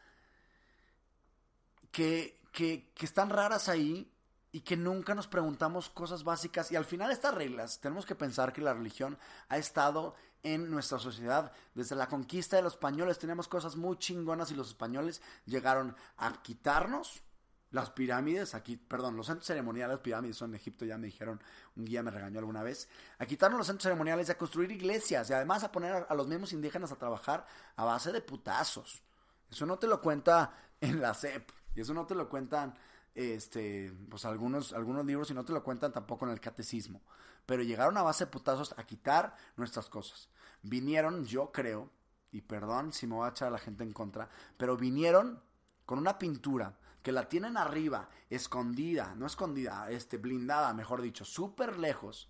que, 1.91 2.39
que, 2.51 2.91
que 2.93 3.05
están 3.07 3.31
raras 3.31 3.67
ahí 3.67 4.12
y 4.53 4.61
que 4.61 4.77
nunca 4.77 5.15
nos 5.15 5.27
preguntamos 5.27 5.89
cosas 5.89 6.23
básicas. 6.23 6.71
Y 6.71 6.75
al 6.75 6.85
final 6.85 7.11
estas 7.11 7.33
reglas, 7.33 7.79
tenemos 7.79 8.05
que 8.05 8.13
pensar 8.13 8.53
que 8.53 8.61
la 8.61 8.73
religión 8.73 9.17
ha 9.49 9.57
estado 9.57 10.15
en 10.43 10.69
nuestra 10.69 10.99
sociedad. 10.99 11.51
Desde 11.73 11.95
la 11.95 12.07
conquista 12.07 12.55
de 12.55 12.61
los 12.61 12.73
españoles 12.73 13.17
tenemos 13.17 13.47
cosas 13.47 13.75
muy 13.75 13.97
chingonas 13.97 14.51
y 14.51 14.55
los 14.55 14.67
españoles 14.69 15.23
llegaron 15.45 15.95
a 16.17 16.31
quitarnos 16.43 17.23
las 17.71 17.89
pirámides, 17.89 18.53
aquí, 18.53 18.77
perdón, 18.77 19.17
los 19.17 19.25
centros 19.25 19.47
ceremoniales, 19.47 19.97
pirámides 19.97 20.37
son 20.37 20.51
en 20.51 20.57
Egipto, 20.57 20.85
ya 20.85 20.99
me 20.99 21.07
dijeron, 21.07 21.41
un 21.75 21.85
guía 21.85 22.03
me 22.03 22.11
regañó 22.11 22.37
alguna 22.37 22.61
vez, 22.61 22.87
a 23.17 23.25
quitarnos 23.25 23.57
los 23.57 23.65
centros 23.65 23.85
ceremoniales 23.85 24.29
a 24.29 24.37
construir 24.37 24.71
iglesias 24.71 25.27
y 25.31 25.33
además 25.33 25.63
a 25.63 25.71
poner 25.71 26.05
a 26.07 26.13
los 26.13 26.27
mismos 26.27 26.53
indígenas 26.53 26.91
a 26.91 26.97
trabajar 26.97 27.47
a 27.75 27.83
base 27.83 28.11
de 28.11 28.21
putazos. 28.21 29.01
Eso 29.49 29.65
no 29.65 29.79
te 29.79 29.87
lo 29.87 29.99
cuenta 29.99 30.53
en 30.79 31.01
la 31.01 31.15
CEP 31.15 31.49
y 31.73 31.81
eso 31.81 31.95
no 31.95 32.05
te 32.05 32.13
lo 32.13 32.29
cuentan 32.29 32.75
este, 33.15 33.93
pues 34.09 34.25
algunos, 34.25 34.73
algunos 34.73 35.05
libros 35.05 35.29
y 35.31 35.33
no 35.33 35.45
te 35.45 35.53
lo 35.53 35.63
cuentan 35.63 35.91
tampoco 35.91 36.25
en 36.25 36.31
el 36.31 36.39
catecismo. 36.39 37.01
Pero 37.45 37.63
llegaron 37.63 37.97
a 37.97 38.03
base 38.03 38.25
de 38.25 38.31
putazos 38.31 38.73
a 38.77 38.85
quitar 38.85 39.35
nuestras 39.57 39.89
cosas. 39.89 40.29
Vinieron, 40.61 41.25
yo 41.25 41.51
creo, 41.51 41.89
y 42.31 42.41
perdón 42.41 42.93
si 42.93 43.05
me 43.05 43.15
voy 43.15 43.27
a 43.27 43.31
echar 43.31 43.49
a 43.49 43.51
la 43.51 43.59
gente 43.59 43.83
en 43.83 43.93
contra, 43.93 44.29
pero 44.57 44.77
vinieron 44.77 45.41
con 45.85 45.99
una 45.99 46.17
pintura 46.17 46.77
que 47.03 47.11
la 47.11 47.27
tienen 47.27 47.57
arriba, 47.57 48.09
escondida, 48.29 49.13
no 49.15 49.27
escondida, 49.27 49.91
este, 49.91 50.17
blindada, 50.17 50.73
mejor 50.73 51.01
dicho, 51.01 51.25
súper 51.25 51.77
lejos, 51.77 52.29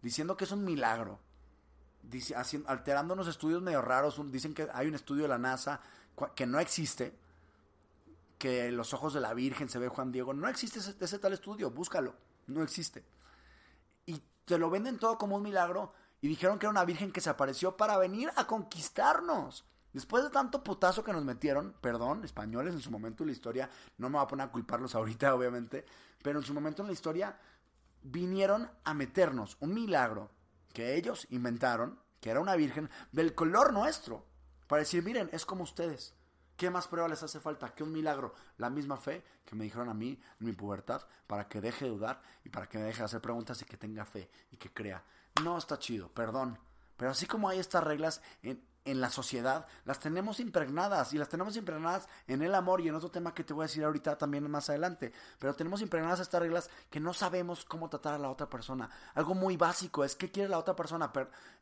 diciendo 0.00 0.36
que 0.36 0.44
es 0.44 0.52
un 0.52 0.64
milagro. 0.64 1.20
Alterando 2.66 3.14
unos 3.14 3.26
estudios 3.26 3.62
medio 3.62 3.82
raros, 3.82 4.20
dicen 4.30 4.54
que 4.54 4.68
hay 4.72 4.86
un 4.86 4.94
estudio 4.94 5.24
de 5.24 5.28
la 5.28 5.38
NASA 5.38 5.80
que 6.36 6.46
no 6.46 6.60
existe, 6.60 7.18
que 8.38 8.70
los 8.70 8.92
ojos 8.94 9.14
de 9.14 9.20
la 9.20 9.34
Virgen 9.34 9.68
se 9.68 9.78
ve 9.78 9.88
Juan 9.88 10.12
Diego. 10.12 10.34
No 10.34 10.48
existe 10.48 10.78
ese, 10.78 11.18
tal 11.18 11.32
estudio, 11.32 11.70
búscalo, 11.70 12.14
no 12.46 12.62
existe. 12.62 13.04
Y 14.04 14.22
te 14.44 14.58
lo 14.58 14.70
venden 14.70 14.98
todo 14.98 15.18
como 15.18 15.36
un 15.36 15.42
milagro 15.42 15.92
y 16.20 16.28
dijeron 16.28 16.58
que 16.58 16.66
era 16.66 16.70
una 16.70 16.84
Virgen 16.84 17.12
que 17.12 17.20
se 17.20 17.30
apareció 17.30 17.76
para 17.76 17.98
venir 17.98 18.30
a 18.36 18.46
conquistarnos. 18.46 19.64
Después 19.92 20.24
de 20.24 20.30
tanto 20.30 20.62
putazo 20.62 21.02
que 21.02 21.12
nos 21.12 21.24
metieron, 21.24 21.74
perdón, 21.80 22.24
españoles 22.24 22.74
en 22.74 22.82
su 22.82 22.90
momento 22.90 23.22
en 23.22 23.28
la 23.28 23.32
historia, 23.32 23.70
no 23.96 24.10
me 24.10 24.16
voy 24.16 24.24
a 24.24 24.28
poner 24.28 24.46
a 24.46 24.52
culparlos 24.52 24.94
ahorita, 24.94 25.34
obviamente, 25.34 25.86
pero 26.22 26.38
en 26.38 26.44
su 26.44 26.52
momento 26.52 26.82
en 26.82 26.88
la 26.88 26.92
historia 26.92 27.38
vinieron 28.02 28.70
a 28.84 28.94
meternos 28.94 29.56
un 29.60 29.72
milagro 29.72 30.30
que 30.74 30.96
ellos 30.96 31.26
inventaron, 31.30 31.98
que 32.20 32.30
era 32.30 32.40
una 32.40 32.56
virgen, 32.56 32.90
del 33.10 33.34
color 33.34 33.72
nuestro, 33.72 34.26
para 34.66 34.80
decir, 34.80 35.02
miren, 35.02 35.30
es 35.32 35.46
como 35.46 35.64
ustedes. 35.64 36.15
¿Qué 36.56 36.70
más 36.70 36.88
prueba 36.88 37.08
les 37.08 37.22
hace 37.22 37.38
falta? 37.38 37.74
que 37.74 37.82
un 37.82 37.92
milagro? 37.92 38.34
La 38.56 38.70
misma 38.70 38.96
fe 38.96 39.22
que 39.44 39.54
me 39.54 39.64
dijeron 39.64 39.88
a 39.88 39.94
mí 39.94 40.18
en 40.40 40.46
mi 40.46 40.52
pubertad 40.52 41.02
para 41.26 41.48
que 41.48 41.60
deje 41.60 41.84
de 41.84 41.90
dudar 41.90 42.22
y 42.44 42.48
para 42.48 42.68
que 42.68 42.78
me 42.78 42.84
deje 42.84 42.98
de 42.98 43.04
hacer 43.04 43.20
preguntas 43.20 43.60
y 43.60 43.64
que 43.64 43.76
tenga 43.76 44.04
fe 44.04 44.30
y 44.50 44.56
que 44.56 44.72
crea. 44.72 45.04
No 45.42 45.58
está 45.58 45.78
chido, 45.78 46.08
perdón. 46.08 46.58
Pero 46.96 47.10
así 47.10 47.26
como 47.26 47.50
hay 47.50 47.58
estas 47.58 47.84
reglas 47.84 48.22
en, 48.42 48.62
en 48.86 49.02
la 49.02 49.10
sociedad, 49.10 49.66
las 49.84 50.00
tenemos 50.00 50.40
impregnadas 50.40 51.12
y 51.12 51.18
las 51.18 51.28
tenemos 51.28 51.56
impregnadas 51.56 52.08
en 52.26 52.40
el 52.40 52.54
amor 52.54 52.80
y 52.80 52.88
en 52.88 52.94
otro 52.94 53.10
tema 53.10 53.34
que 53.34 53.44
te 53.44 53.52
voy 53.52 53.64
a 53.64 53.66
decir 53.66 53.84
ahorita 53.84 54.16
también 54.16 54.50
más 54.50 54.70
adelante. 54.70 55.12
Pero 55.38 55.54
tenemos 55.54 55.82
impregnadas 55.82 56.20
estas 56.20 56.40
reglas 56.40 56.70
que 56.88 57.00
no 57.00 57.12
sabemos 57.12 57.66
cómo 57.66 57.90
tratar 57.90 58.14
a 58.14 58.18
la 58.18 58.30
otra 58.30 58.48
persona. 58.48 58.88
Algo 59.14 59.34
muy 59.34 59.58
básico 59.58 60.04
es 60.04 60.16
qué 60.16 60.30
quiere 60.30 60.48
la 60.48 60.58
otra 60.58 60.74
persona. 60.74 61.12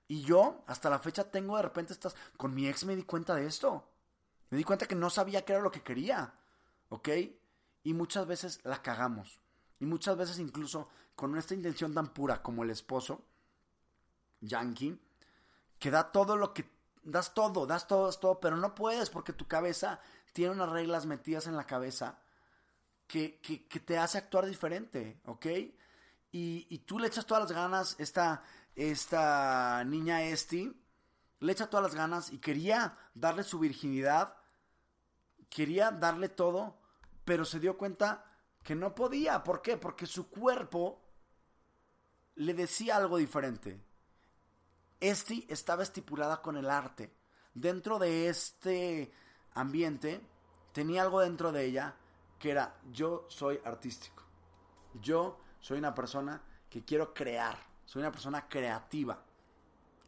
y 0.06 0.22
yo 0.22 0.62
hasta 0.68 0.88
la 0.88 1.00
fecha 1.00 1.24
tengo 1.24 1.56
de 1.56 1.62
repente 1.62 1.92
estas... 1.92 2.14
Con 2.36 2.54
mi 2.54 2.68
ex 2.68 2.84
me 2.84 2.94
di 2.94 3.02
cuenta 3.02 3.34
de 3.34 3.46
esto. 3.46 3.88
Me 4.50 4.58
di 4.58 4.64
cuenta 4.64 4.86
que 4.86 4.94
no 4.94 5.10
sabía 5.10 5.44
qué 5.44 5.52
era 5.52 5.62
lo 5.62 5.70
que 5.70 5.82
quería. 5.82 6.34
¿Ok? 6.88 7.08
Y 7.82 7.94
muchas 7.94 8.26
veces 8.26 8.60
la 8.64 8.82
cagamos. 8.82 9.40
Y 9.80 9.86
muchas 9.86 10.16
veces 10.16 10.38
incluso 10.38 10.88
con 11.14 11.36
esta 11.36 11.54
intención 11.54 11.94
tan 11.94 12.08
pura 12.12 12.42
como 12.42 12.62
el 12.62 12.70
esposo, 12.70 13.24
Yankee, 14.40 15.00
que 15.78 15.90
da 15.90 16.10
todo 16.10 16.36
lo 16.36 16.52
que... 16.52 16.72
Das 17.02 17.34
todo, 17.34 17.66
das 17.66 17.86
todo, 17.86 18.06
das 18.06 18.18
todo, 18.18 18.40
pero 18.40 18.56
no 18.56 18.74
puedes 18.74 19.10
porque 19.10 19.34
tu 19.34 19.46
cabeza 19.46 20.00
tiene 20.32 20.52
unas 20.52 20.70
reglas 20.70 21.04
metidas 21.04 21.46
en 21.46 21.54
la 21.54 21.66
cabeza 21.66 22.18
que, 23.06 23.40
que, 23.40 23.80
te 23.80 23.98
hace 23.98 24.18
actuar 24.18 24.46
diferente, 24.46 25.20
¿ok? 25.26 25.46
Y, 26.32 26.66
y, 26.68 26.78
tú 26.78 26.98
le 26.98 27.06
echas 27.06 27.26
todas 27.26 27.44
las 27.44 27.52
ganas, 27.52 27.96
esta, 27.98 28.42
esta 28.74 29.84
niña 29.84 30.22
Esti, 30.22 30.74
le 31.40 31.52
echa 31.52 31.68
todas 31.68 31.84
las 31.84 31.94
ganas 31.94 32.32
y 32.32 32.38
quería 32.38 32.96
darle 33.14 33.44
su 33.44 33.58
virginidad, 33.58 34.36
quería 35.48 35.90
darle 35.90 36.28
todo, 36.28 36.78
pero 37.24 37.44
se 37.44 37.60
dio 37.60 37.78
cuenta 37.78 38.24
que 38.62 38.74
no 38.74 38.94
podía. 38.94 39.42
¿Por 39.44 39.62
qué? 39.62 39.76
Porque 39.76 40.06
su 40.06 40.28
cuerpo 40.28 41.00
le 42.36 42.54
decía 42.54 42.96
algo 42.96 43.16
diferente. 43.16 43.80
Esti 45.00 45.46
estaba 45.48 45.82
estipulada 45.82 46.42
con 46.42 46.56
el 46.56 46.68
arte. 46.68 47.14
Dentro 47.52 47.98
de 47.98 48.28
este 48.28 49.12
ambiente 49.52 50.20
tenía 50.72 51.02
algo 51.02 51.20
dentro 51.20 51.52
de 51.52 51.64
ella 51.64 51.94
que 52.38 52.50
era 52.50 52.74
yo 52.90 53.26
soy 53.28 53.60
artístico. 53.64 54.22
Yo 55.00 55.38
soy 55.60 55.78
una 55.78 55.94
persona 55.94 56.42
que 56.68 56.84
quiero 56.84 57.14
crear. 57.14 57.56
Soy 57.84 58.00
una 58.00 58.12
persona 58.12 58.48
creativa. 58.48 59.22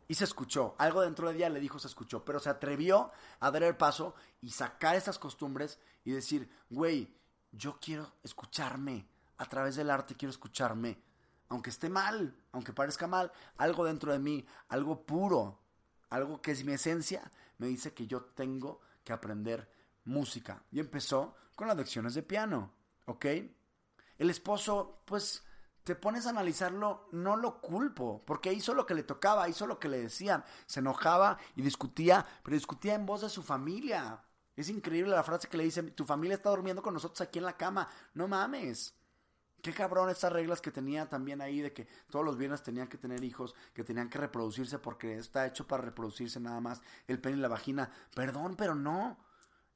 Y 0.08 0.14
se 0.14 0.24
escuchó. 0.24 0.74
Algo 0.78 1.02
dentro 1.02 1.28
de 1.28 1.36
ella 1.36 1.48
le 1.48 1.60
dijo 1.60 1.78
se 1.78 1.88
escuchó. 1.88 2.24
Pero 2.24 2.38
se 2.38 2.50
atrevió 2.50 3.10
a 3.40 3.50
dar 3.50 3.62
el 3.62 3.76
paso 3.76 4.14
y 4.40 4.50
sacar 4.50 4.96
esas 4.96 5.18
costumbres 5.18 5.78
y 6.04 6.12
decir, 6.12 6.50
güey, 6.70 7.14
yo 7.52 7.78
quiero 7.80 8.12
escucharme. 8.22 9.08
A 9.38 9.46
través 9.46 9.76
del 9.76 9.90
arte 9.90 10.14
quiero 10.14 10.30
escucharme. 10.30 11.02
Aunque 11.48 11.70
esté 11.70 11.88
mal, 11.88 12.34
aunque 12.52 12.72
parezca 12.72 13.06
mal, 13.06 13.30
algo 13.56 13.84
dentro 13.84 14.12
de 14.12 14.18
mí, 14.18 14.46
algo 14.68 15.04
puro, 15.04 15.60
algo 16.08 16.40
que 16.40 16.52
es 16.52 16.64
mi 16.64 16.72
esencia, 16.72 17.30
me 17.58 17.66
dice 17.66 17.92
que 17.92 18.06
yo 18.06 18.24
tengo 18.24 18.80
que 19.04 19.12
aprender 19.12 19.70
música. 20.04 20.62
Y 20.72 20.80
empezó 20.80 21.36
con 21.54 21.68
las 21.68 21.76
lecciones 21.76 22.14
de 22.14 22.22
piano. 22.22 22.72
¿Ok? 23.06 23.26
El 24.18 24.30
esposo, 24.30 25.02
pues 25.04 25.44
te 25.86 25.94
pones 25.94 26.26
a 26.26 26.30
analizarlo, 26.30 27.06
no 27.12 27.36
lo 27.36 27.60
culpo, 27.60 28.20
porque 28.26 28.52
hizo 28.52 28.74
lo 28.74 28.86
que 28.86 28.94
le 28.94 29.04
tocaba, 29.04 29.48
hizo 29.48 29.68
lo 29.68 29.78
que 29.78 29.88
le 29.88 30.00
decían, 30.00 30.44
se 30.66 30.80
enojaba 30.80 31.38
y 31.54 31.62
discutía, 31.62 32.26
pero 32.42 32.56
discutía 32.56 32.94
en 32.94 33.06
voz 33.06 33.20
de 33.20 33.28
su 33.28 33.40
familia. 33.40 34.20
Es 34.56 34.68
increíble 34.68 35.12
la 35.12 35.22
frase 35.22 35.46
que 35.46 35.56
le 35.56 35.62
dice, 35.62 35.84
tu 35.84 36.04
familia 36.04 36.34
está 36.34 36.50
durmiendo 36.50 36.82
con 36.82 36.92
nosotros 36.92 37.20
aquí 37.20 37.38
en 37.38 37.44
la 37.44 37.56
cama, 37.56 37.88
no 38.14 38.26
mames. 38.26 38.96
Qué 39.62 39.72
cabrón 39.72 40.10
estas 40.10 40.32
reglas 40.32 40.60
que 40.60 40.72
tenía 40.72 41.08
también 41.08 41.40
ahí 41.40 41.60
de 41.60 41.72
que 41.72 41.86
todos 42.10 42.24
los 42.24 42.36
viernes 42.36 42.64
tenían 42.64 42.88
que 42.88 42.98
tener 42.98 43.22
hijos, 43.22 43.54
que 43.72 43.84
tenían 43.84 44.10
que 44.10 44.18
reproducirse 44.18 44.80
porque 44.80 45.16
está 45.18 45.46
hecho 45.46 45.68
para 45.68 45.84
reproducirse 45.84 46.40
nada 46.40 46.60
más 46.60 46.82
el 47.06 47.20
pene 47.20 47.36
y 47.36 47.40
la 47.40 47.48
vagina. 47.48 47.92
Perdón, 48.12 48.56
pero 48.56 48.74
no. 48.74 49.16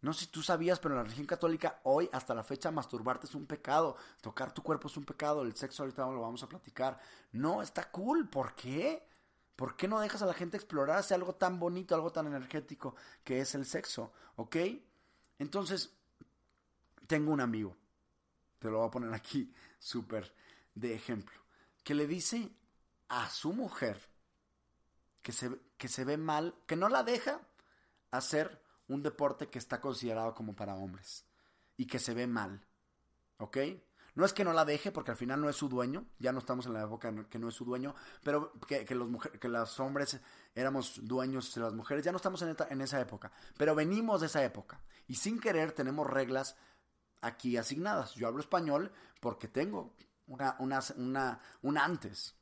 No 0.03 0.13
sé 0.13 0.21
si 0.21 0.31
tú 0.31 0.43
sabías, 0.43 0.79
pero 0.79 0.95
en 0.95 0.99
la 0.99 1.03
religión 1.05 1.27
católica 1.27 1.81
hoy 1.85 2.09
hasta 2.13 2.35
la 2.35 2.43
fecha 2.43 2.71
masturbarte 2.71 3.27
es 3.27 3.35
un 3.35 3.47
pecado, 3.47 3.97
tocar 4.23 4.53
tu 4.53 4.63
cuerpo 4.63 4.89
es 4.89 4.97
un 4.97 5.05
pecado, 5.05 5.43
el 5.43 5.55
sexo 5.55 5.83
ahorita 5.83 6.07
lo 6.07 6.23
vamos 6.23 6.43
a 6.43 6.49
platicar. 6.49 6.99
No, 7.33 7.61
está 7.61 7.91
cool, 7.91 8.29
¿por 8.29 8.55
qué? 8.55 9.07
¿Por 9.57 9.77
qué 9.77 9.89
no 9.89 10.01
dejas 10.01 10.23
a 10.23 10.27
la 10.27 10.33
gente 10.33 10.57
explorarse 10.57 11.13
algo 11.13 11.35
tan 11.35 11.59
bonito, 11.59 11.95
algo 11.95 12.11
tan 12.11 12.27
energético 12.27 12.97
que 13.23 13.41
es 13.41 13.55
el 13.55 13.67
sexo? 13.67 14.13
¿Ok? 14.37 14.57
Entonces, 15.39 15.93
tengo 17.07 17.33
un 17.33 17.43
amigo, 17.43 17.77
te 18.59 18.71
lo 18.71 18.79
voy 18.79 18.89
a 18.89 18.91
poner 18.91 19.13
aquí 19.13 19.53
súper 19.79 20.35
de 20.75 20.95
ejemplo, 20.95 21.39
que 21.85 21.95
le 21.95 22.07
dice 22.07 22.51
a 23.09 23.29
su 23.29 23.53
mujer 23.53 24.01
que 25.21 25.33
se, 25.33 25.51
que 25.77 25.89
se 25.89 26.05
ve 26.05 26.17
mal, 26.17 26.55
que 26.67 26.77
no 26.77 26.89
la 26.89 27.03
deja 27.03 27.41
hacer 28.11 28.63
un 28.91 29.03
deporte 29.03 29.49
que 29.49 29.59
está 29.59 29.81
considerado 29.81 30.35
como 30.35 30.55
para 30.55 30.75
hombres 30.75 31.25
y 31.77 31.87
que 31.87 31.99
se 31.99 32.15
ve 32.15 32.27
mal. 32.27 32.67
¿Ok? 33.39 33.59
No 34.15 34.25
es 34.25 34.33
que 34.33 34.45
no 34.45 34.53
la 34.53 34.65
deje 34.65 34.91
porque 34.91 35.13
al 35.13 35.17
final 35.17 35.41
no 35.41 35.49
es 35.49 35.57
su 35.57 35.69
dueño, 35.69 36.05
ya 36.19 36.33
no 36.33 36.41
estamos 36.41 36.67
en 36.67 36.75
la 36.75 36.83
época 36.83 37.27
que 37.29 37.39
no 37.39 37.49
es 37.49 37.55
su 37.55 37.65
dueño, 37.65 37.95
pero 38.23 38.53
que, 38.67 38.95
los, 38.95 39.09
que 39.41 39.49
los 39.49 39.81
hombres 39.81 40.21
éramos 40.55 41.01
dueños 41.03 41.55
de 41.55 41.61
las 41.61 41.73
mujeres, 41.73 42.05
ya 42.05 42.11
no 42.11 42.17
estamos 42.17 42.43
en, 42.43 42.57
en 42.69 42.81
esa 42.81 43.01
época, 43.01 43.31
pero 43.57 43.75
venimos 43.75 44.21
de 44.21 44.27
esa 44.27 44.45
época 44.45 44.81
y 45.07 45.15
sin 45.15 45.39
querer 45.39 45.73
tenemos 45.73 46.07
reglas 46.09 46.57
aquí 47.21 47.57
asignadas. 47.57 48.15
Yo 48.15 48.27
hablo 48.27 48.41
español 48.41 48.93
porque 49.21 49.47
tengo 49.47 49.95
una, 50.27 50.57
una, 50.59 51.41
un 51.63 51.79
antes. 51.79 52.35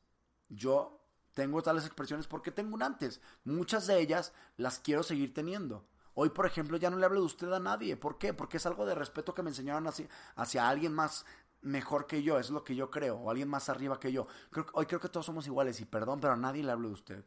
Yo 0.48 1.04
tengo 1.34 1.62
tales 1.62 1.84
expresiones 1.84 2.26
porque 2.26 2.50
tengo 2.50 2.74
un 2.74 2.82
antes. 2.82 3.20
Muchas 3.44 3.86
de 3.86 4.00
ellas 4.00 4.32
las 4.56 4.78
quiero 4.78 5.02
seguir 5.02 5.34
teniendo. 5.34 5.86
Hoy, 6.20 6.30
por 6.30 6.46
ejemplo, 6.46 6.76
ya 6.78 6.90
no 6.90 6.96
le 6.96 7.06
hablo 7.06 7.20
de 7.20 7.26
usted 7.26 7.52
a 7.52 7.60
nadie. 7.60 7.96
¿Por 7.96 8.18
qué? 8.18 8.34
Porque 8.34 8.56
es 8.56 8.66
algo 8.66 8.84
de 8.84 8.96
respeto 8.96 9.32
que 9.32 9.44
me 9.44 9.50
enseñaron 9.50 9.86
hacia, 9.86 10.08
hacia 10.34 10.68
alguien 10.68 10.92
más 10.92 11.24
mejor 11.62 12.08
que 12.08 12.24
yo, 12.24 12.40
es 12.40 12.50
lo 12.50 12.64
que 12.64 12.74
yo 12.74 12.90
creo, 12.90 13.18
o 13.18 13.30
alguien 13.30 13.48
más 13.48 13.68
arriba 13.68 14.00
que 14.00 14.10
yo. 14.10 14.26
hoy 14.72 14.86
creo 14.86 14.98
que 14.98 15.08
todos 15.08 15.26
somos 15.26 15.46
iguales 15.46 15.78
y 15.78 15.84
perdón, 15.84 16.18
pero 16.20 16.32
a 16.32 16.36
nadie 16.36 16.64
le 16.64 16.72
hablo 16.72 16.88
de 16.88 16.94
usted. 16.94 17.24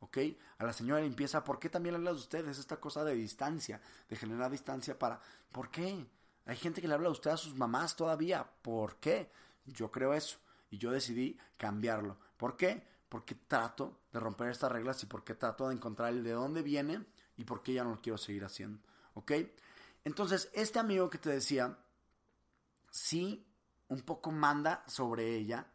¿Ok? 0.00 0.18
A 0.58 0.64
la 0.64 0.74
señora 0.74 1.00
de 1.00 1.08
limpieza, 1.08 1.42
¿por 1.42 1.58
qué 1.58 1.70
también 1.70 1.94
le 1.94 1.96
habla 1.96 2.10
de 2.10 2.18
usted? 2.18 2.46
Es 2.46 2.58
esta 2.58 2.76
cosa 2.76 3.02
de 3.02 3.14
distancia, 3.14 3.80
de 4.10 4.16
generar 4.16 4.50
distancia 4.50 4.98
para... 4.98 5.18
¿Por 5.50 5.70
qué? 5.70 6.06
Hay 6.44 6.56
gente 6.56 6.82
que 6.82 6.88
le 6.88 6.92
habla 6.92 7.08
de 7.08 7.12
usted 7.12 7.30
a 7.30 7.38
sus 7.38 7.54
mamás 7.54 7.96
todavía. 7.96 8.46
¿Por 8.60 8.96
qué? 8.96 9.30
Yo 9.64 9.90
creo 9.90 10.12
eso. 10.12 10.36
Y 10.68 10.76
yo 10.76 10.90
decidí 10.90 11.38
cambiarlo. 11.56 12.18
¿Por 12.36 12.58
qué? 12.58 12.86
Porque 13.08 13.36
trato 13.36 14.00
de 14.12 14.20
romper 14.20 14.50
estas 14.50 14.70
reglas 14.70 15.02
y 15.02 15.06
porque 15.06 15.34
trato 15.34 15.66
de 15.68 15.76
encontrar 15.76 16.10
el 16.10 16.22
de 16.22 16.32
dónde 16.32 16.60
viene 16.60 17.06
y 17.36 17.44
por 17.44 17.62
qué 17.62 17.74
ya 17.74 17.84
no 17.84 17.90
lo 17.90 18.00
quiero 18.00 18.18
seguir 18.18 18.44
haciendo. 18.44 18.80
¿Ok? 19.14 19.32
Entonces, 20.04 20.50
este 20.52 20.78
amigo 20.78 21.08
que 21.08 21.18
te 21.18 21.30
decía, 21.30 21.78
sí, 22.90 23.46
un 23.88 24.02
poco 24.02 24.30
manda 24.30 24.84
sobre 24.86 25.34
ella 25.34 25.66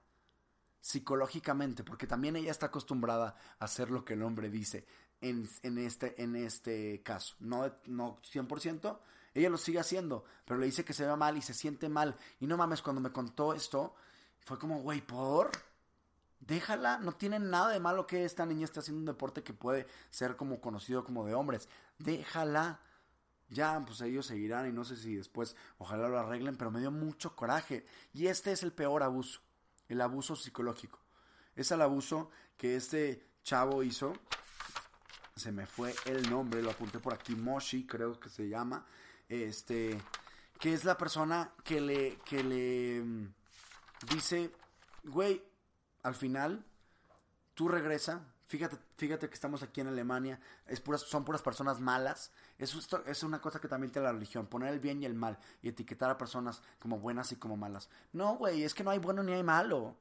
psicológicamente, 0.82 1.84
porque 1.84 2.08
también 2.08 2.36
ella 2.36 2.52
está 2.52 2.67
acostumbrada 2.67 3.36
a 3.60 3.65
hacer 3.65 3.91
lo 3.91 4.06
que 4.06 4.13
el 4.13 4.24
hombre 4.24 4.50
dice 4.50 4.86
en, 5.22 5.78
este, 5.78 6.22
en 6.22 6.36
este 6.36 7.02
caso. 7.04 7.36
No, 7.39 7.72
no 7.86 8.22
100%, 8.22 9.00
ella 9.34 9.50
lo 9.50 9.58
sigue 9.58 9.80
haciendo, 9.80 10.24
pero 10.45 10.60
le 10.60 10.65
dice 10.65 10.86
que 10.86 10.93
se 10.93 11.06
ve 11.06 11.15
mal 11.15 11.38
y 11.38 11.41
se 11.41 11.54
siente 11.54 11.89
mal. 11.89 12.15
Y 12.39 12.48
no 12.48 12.58
mames, 12.58 12.82
cuando 12.82 13.02
me 13.02 13.12
contó 13.12 13.54
esto, 13.54 13.95
fue 14.39 14.58
como, 14.58 14.82
güey, 14.82 15.02
¿por? 15.02 15.52
Déjala, 16.39 16.99
no 16.99 17.13
tiene 17.13 17.39
nada 17.39 17.69
de 17.69 17.80
malo 17.80 18.08
que 18.08 18.25
esta 18.25 18.45
niña 18.45 18.65
esté 18.65 18.80
haciendo 18.80 18.99
un 18.99 19.06
deporte 19.06 19.43
que 19.43 19.54
puede 19.54 19.88
ser 20.10 20.36
como 20.36 20.62
conocido 20.62 21.04
como 21.04 21.25
de 21.25 21.34
hombres. 21.34 21.67
Déjala. 21.97 22.80
Ya, 23.52 23.84
pues 23.84 23.99
ellos 24.02 24.28
seguirán 24.28 24.69
y 24.69 24.71
no 24.71 24.86
sé 24.86 24.95
si 24.95 25.15
después 25.15 25.56
ojalá 25.80 26.08
lo 26.08 26.19
arreglen, 26.19 26.56
pero 26.56 26.69
me 26.69 26.80
dio 26.80 26.91
mucho 26.91 27.36
coraje. 27.36 27.84
Y 28.13 28.28
este 28.28 28.52
es 28.52 28.62
el 28.62 28.71
peor 28.71 29.02
abuso, 29.02 29.41
el 29.88 30.02
abuso 30.02 30.36
psicológico. 30.36 30.99
Es 31.56 31.71
el 31.71 31.82
abuso 31.82 32.30
que 32.58 32.75
este 32.75 33.25
chavo 33.41 33.82
hizo. 33.82 34.13
Se 35.36 35.52
me 35.52 35.65
fue 35.65 35.95
el 36.06 36.30
nombre, 36.30 36.62
lo 36.62 36.69
apunté 36.69 36.99
por 36.99 37.13
aquí, 37.13 37.36
Moshi 37.36 37.88
creo 37.88 38.19
que 38.19 38.30
se 38.30 38.47
llama. 38.47 38.86
Este, 39.28 39.99
que 40.60 40.73
es 40.73 40.84
la 40.84 40.95
persona 40.95 41.52
que 41.63 41.82
le, 41.82 42.17
que 42.17 42.43
le 42.43 43.02
mm, 43.02 43.34
dice, 44.13 44.52
güey, 45.06 45.41
al 46.04 46.16
final, 46.16 46.66
tú 47.54 47.68
regresa, 47.68 48.26
fíjate, 48.46 48.78
fíjate 48.98 49.28
que 49.28 49.34
estamos 49.34 49.64
aquí 49.64 49.82
en 49.82 49.88
Alemania, 49.88 50.40
es 50.66 50.80
puras, 50.80 51.02
son 51.02 51.24
puras 51.24 51.42
personas 51.42 51.80
malas, 51.80 52.32
Eso 52.58 52.80
es 53.06 53.24
una 53.24 53.42
cosa 53.42 53.60
que 53.60 53.68
también 53.68 53.92
tiene 53.92 54.08
la 54.08 54.14
religión, 54.14 54.48
poner 54.48 54.74
el 54.74 54.80
bien 54.80 55.02
y 55.02 55.06
el 55.06 55.14
mal 55.14 55.38
y 55.62 55.70
etiquetar 55.70 56.10
a 56.10 56.18
personas 56.18 56.62
como 56.80 57.00
buenas 57.00 57.32
y 57.32 57.36
como 57.36 57.58
malas. 57.58 57.90
No, 58.14 58.36
güey, 58.36 58.64
es 58.64 58.74
que 58.74 58.84
no 58.84 58.92
hay 58.92 59.00
bueno 59.00 59.24
ni 59.24 59.34
hay 59.34 59.44
malo. 59.44 59.98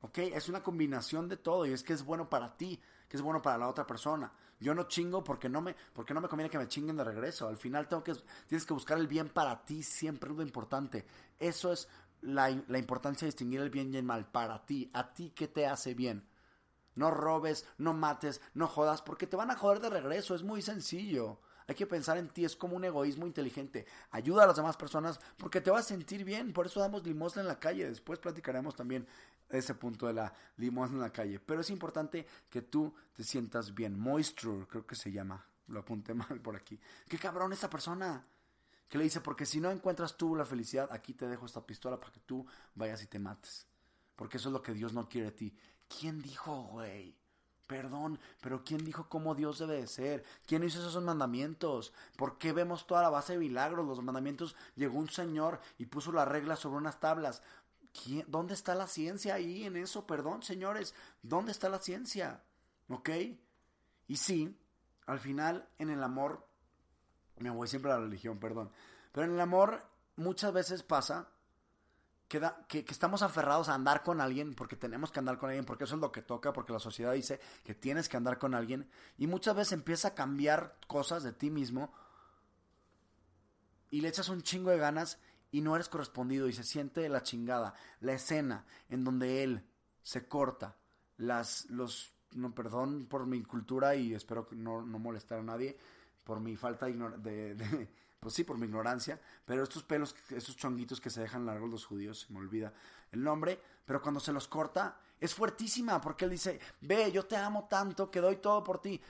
¿Ok? 0.00 0.18
Es 0.18 0.48
una 0.48 0.62
combinación 0.62 1.28
de 1.28 1.36
todo 1.36 1.64
y 1.66 1.72
es 1.72 1.82
que 1.82 1.92
es 1.92 2.04
bueno 2.04 2.28
para 2.28 2.56
ti, 2.56 2.80
que 3.08 3.16
es 3.16 3.22
bueno 3.22 3.40
para 3.40 3.58
la 3.58 3.68
otra 3.68 3.86
persona. 3.86 4.30
Yo 4.58 4.74
no 4.74 4.84
chingo 4.84 5.22
porque 5.22 5.48
no 5.48 5.60
me, 5.60 5.74
porque 5.92 6.14
no 6.14 6.20
me 6.20 6.28
conviene 6.28 6.50
que 6.50 6.58
me 6.58 6.68
chinguen 6.68 6.96
de 6.96 7.04
regreso. 7.04 7.48
Al 7.48 7.56
final 7.56 7.88
tengo 7.88 8.02
que, 8.02 8.14
tienes 8.46 8.66
que 8.66 8.74
buscar 8.74 8.98
el 8.98 9.06
bien 9.06 9.28
para 9.28 9.64
ti, 9.64 9.82
siempre 9.82 10.30
es 10.30 10.36
lo 10.36 10.42
importante. 10.42 11.04
Eso 11.38 11.72
es 11.72 11.88
la, 12.26 12.50
la 12.68 12.78
importancia 12.78 13.26
de 13.26 13.30
distinguir 13.30 13.60
el 13.60 13.70
bien 13.70 13.92
y 13.92 13.96
el 13.96 14.04
mal 14.04 14.30
para 14.30 14.64
ti. 14.66 14.90
A 14.92 15.12
ti, 15.12 15.32
¿qué 15.34 15.48
te 15.48 15.66
hace 15.66 15.94
bien? 15.94 16.28
No 16.94 17.10
robes, 17.10 17.66
no 17.78 17.92
mates, 17.92 18.40
no 18.54 18.66
jodas, 18.66 19.02
porque 19.02 19.26
te 19.26 19.36
van 19.36 19.50
a 19.50 19.56
joder 19.56 19.80
de 19.80 19.90
regreso. 19.90 20.34
Es 20.34 20.42
muy 20.42 20.62
sencillo. 20.62 21.40
Hay 21.68 21.74
que 21.74 21.86
pensar 21.86 22.16
en 22.16 22.28
ti, 22.28 22.44
es 22.44 22.54
como 22.54 22.76
un 22.76 22.84
egoísmo 22.84 23.26
inteligente. 23.26 23.86
Ayuda 24.10 24.44
a 24.44 24.46
las 24.46 24.56
demás 24.56 24.76
personas 24.76 25.20
porque 25.36 25.60
te 25.60 25.70
vas 25.70 25.86
a 25.86 25.88
sentir 25.88 26.24
bien. 26.24 26.52
Por 26.52 26.66
eso 26.66 26.80
damos 26.80 27.04
limosna 27.04 27.42
en 27.42 27.48
la 27.48 27.58
calle. 27.58 27.88
Después 27.88 28.18
platicaremos 28.18 28.76
también 28.76 29.06
ese 29.48 29.74
punto 29.74 30.06
de 30.06 30.14
la 30.14 30.32
limosna 30.56 30.96
en 30.96 31.02
la 31.02 31.12
calle. 31.12 31.40
Pero 31.40 31.60
es 31.60 31.70
importante 31.70 32.26
que 32.48 32.62
tú 32.62 32.94
te 33.12 33.24
sientas 33.24 33.74
bien. 33.74 33.98
Moisture, 33.98 34.66
creo 34.66 34.86
que 34.86 34.94
se 34.94 35.10
llama. 35.10 35.44
Lo 35.66 35.80
apunté 35.80 36.14
mal 36.14 36.40
por 36.40 36.54
aquí. 36.54 36.78
Qué 37.08 37.18
cabrón 37.18 37.52
esta 37.52 37.68
persona. 37.68 38.24
Que 38.88 38.98
le 38.98 39.04
dice, 39.04 39.20
porque 39.20 39.46
si 39.46 39.60
no 39.60 39.70
encuentras 39.70 40.16
tú 40.16 40.36
la 40.36 40.44
felicidad, 40.44 40.88
aquí 40.92 41.12
te 41.14 41.26
dejo 41.26 41.46
esta 41.46 41.64
pistola 41.66 41.98
para 41.98 42.12
que 42.12 42.20
tú 42.20 42.46
vayas 42.74 43.02
y 43.02 43.06
te 43.06 43.18
mates. 43.18 43.66
Porque 44.14 44.36
eso 44.36 44.48
es 44.48 44.52
lo 44.52 44.62
que 44.62 44.72
Dios 44.72 44.92
no 44.92 45.08
quiere 45.08 45.26
de 45.26 45.36
ti. 45.36 45.56
¿Quién 45.88 46.22
dijo, 46.22 46.62
güey? 46.64 47.16
Perdón, 47.66 48.20
pero 48.40 48.62
¿quién 48.62 48.84
dijo 48.84 49.08
cómo 49.08 49.34
Dios 49.34 49.58
debe 49.58 49.80
de 49.80 49.88
ser? 49.88 50.24
¿Quién 50.46 50.62
hizo 50.62 50.78
esos 50.78 51.02
mandamientos? 51.02 51.92
¿Por 52.16 52.38
qué 52.38 52.52
vemos 52.52 52.86
toda 52.86 53.02
la 53.02 53.10
base 53.10 53.32
de 53.32 53.40
milagros? 53.40 53.84
Los 53.84 54.00
mandamientos 54.04 54.54
llegó 54.76 54.96
un 54.98 55.10
señor 55.10 55.60
y 55.76 55.86
puso 55.86 56.12
las 56.12 56.28
reglas 56.28 56.60
sobre 56.60 56.76
unas 56.78 57.00
tablas. 57.00 57.42
¿Quién- 57.92 58.24
¿Dónde 58.28 58.54
está 58.54 58.76
la 58.76 58.86
ciencia 58.86 59.34
ahí 59.34 59.64
en 59.64 59.76
eso? 59.76 60.06
Perdón, 60.06 60.44
señores, 60.44 60.94
¿dónde 61.22 61.50
está 61.50 61.68
la 61.68 61.80
ciencia? 61.80 62.44
¿Ok? 62.88 63.10
Y 64.06 64.16
sí, 64.16 64.56
al 65.06 65.18
final 65.18 65.68
en 65.78 65.90
el 65.90 66.04
amor, 66.04 66.46
me 67.38 67.50
voy 67.50 67.68
siempre 67.68 67.90
a 67.92 67.96
la 67.96 68.04
religión, 68.04 68.38
perdón, 68.38 68.70
pero 69.12 69.26
en 69.26 69.34
el 69.34 69.40
amor 69.40 69.82
muchas 70.16 70.52
veces 70.52 70.82
pasa 70.82 71.28
que, 72.28 72.40
que, 72.68 72.84
estamos 72.88 73.22
aferrados 73.22 73.68
a 73.68 73.74
andar 73.74 74.02
con 74.02 74.20
alguien 74.20 74.54
porque 74.54 74.76
tenemos 74.76 75.12
que 75.12 75.20
andar 75.20 75.38
con 75.38 75.48
alguien, 75.48 75.64
porque 75.64 75.84
eso 75.84 75.94
es 75.94 76.00
lo 76.00 76.10
que 76.10 76.22
toca, 76.22 76.52
porque 76.52 76.72
la 76.72 76.80
sociedad 76.80 77.12
dice 77.12 77.40
que 77.64 77.74
tienes 77.74 78.08
que 78.08 78.16
andar 78.16 78.38
con 78.38 78.54
alguien, 78.54 78.90
y 79.16 79.26
muchas 79.26 79.54
veces 79.54 79.72
empieza 79.72 80.08
a 80.08 80.14
cambiar 80.14 80.76
cosas 80.86 81.22
de 81.22 81.32
ti 81.32 81.50
mismo 81.50 81.92
y 83.90 84.00
le 84.00 84.08
echas 84.08 84.28
un 84.28 84.42
chingo 84.42 84.70
de 84.70 84.78
ganas 84.78 85.18
y 85.50 85.60
no 85.60 85.74
eres 85.74 85.88
correspondido 85.88 86.48
y 86.48 86.52
se 86.52 86.64
siente 86.64 87.08
la 87.08 87.22
chingada. 87.22 87.74
La 88.00 88.12
escena 88.12 88.66
en 88.88 89.04
donde 89.04 89.42
él 89.44 89.64
se 90.02 90.26
corta 90.26 90.76
las, 91.16 91.70
los, 91.70 92.12
no, 92.32 92.54
perdón 92.54 93.06
por 93.06 93.26
mi 93.26 93.42
cultura 93.42 93.94
y 93.94 94.14
espero 94.14 94.48
no, 94.52 94.82
no 94.82 94.98
molestar 94.98 95.38
a 95.38 95.42
nadie, 95.42 95.78
por 96.26 96.40
mi 96.40 96.56
falta 96.56 96.86
de, 96.86 97.54
de, 97.54 97.88
pues 98.20 98.34
sí, 98.34 98.42
por 98.42 98.58
mi 98.58 98.66
ignorancia, 98.66 99.20
pero 99.44 99.62
estos 99.62 99.84
pelos, 99.84 100.14
estos 100.30 100.56
chonguitos 100.56 101.00
que 101.00 101.08
se 101.08 101.20
dejan 101.20 101.46
largos 101.46 101.70
los 101.70 101.86
judíos, 101.86 102.26
se 102.26 102.32
me 102.32 102.40
olvida 102.40 102.74
el 103.12 103.22
nombre, 103.22 103.60
pero 103.84 104.02
cuando 104.02 104.18
se 104.18 104.32
los 104.32 104.48
corta 104.48 104.98
es 105.20 105.32
fuertísima 105.32 106.00
porque 106.00 106.24
él 106.24 106.32
dice, 106.32 106.58
ve, 106.80 107.12
yo 107.12 107.24
te 107.24 107.36
amo 107.36 107.68
tanto 107.70 108.10
que 108.10 108.20
doy 108.20 108.36
todo 108.36 108.62
por 108.64 108.82
ti. 108.82 109.00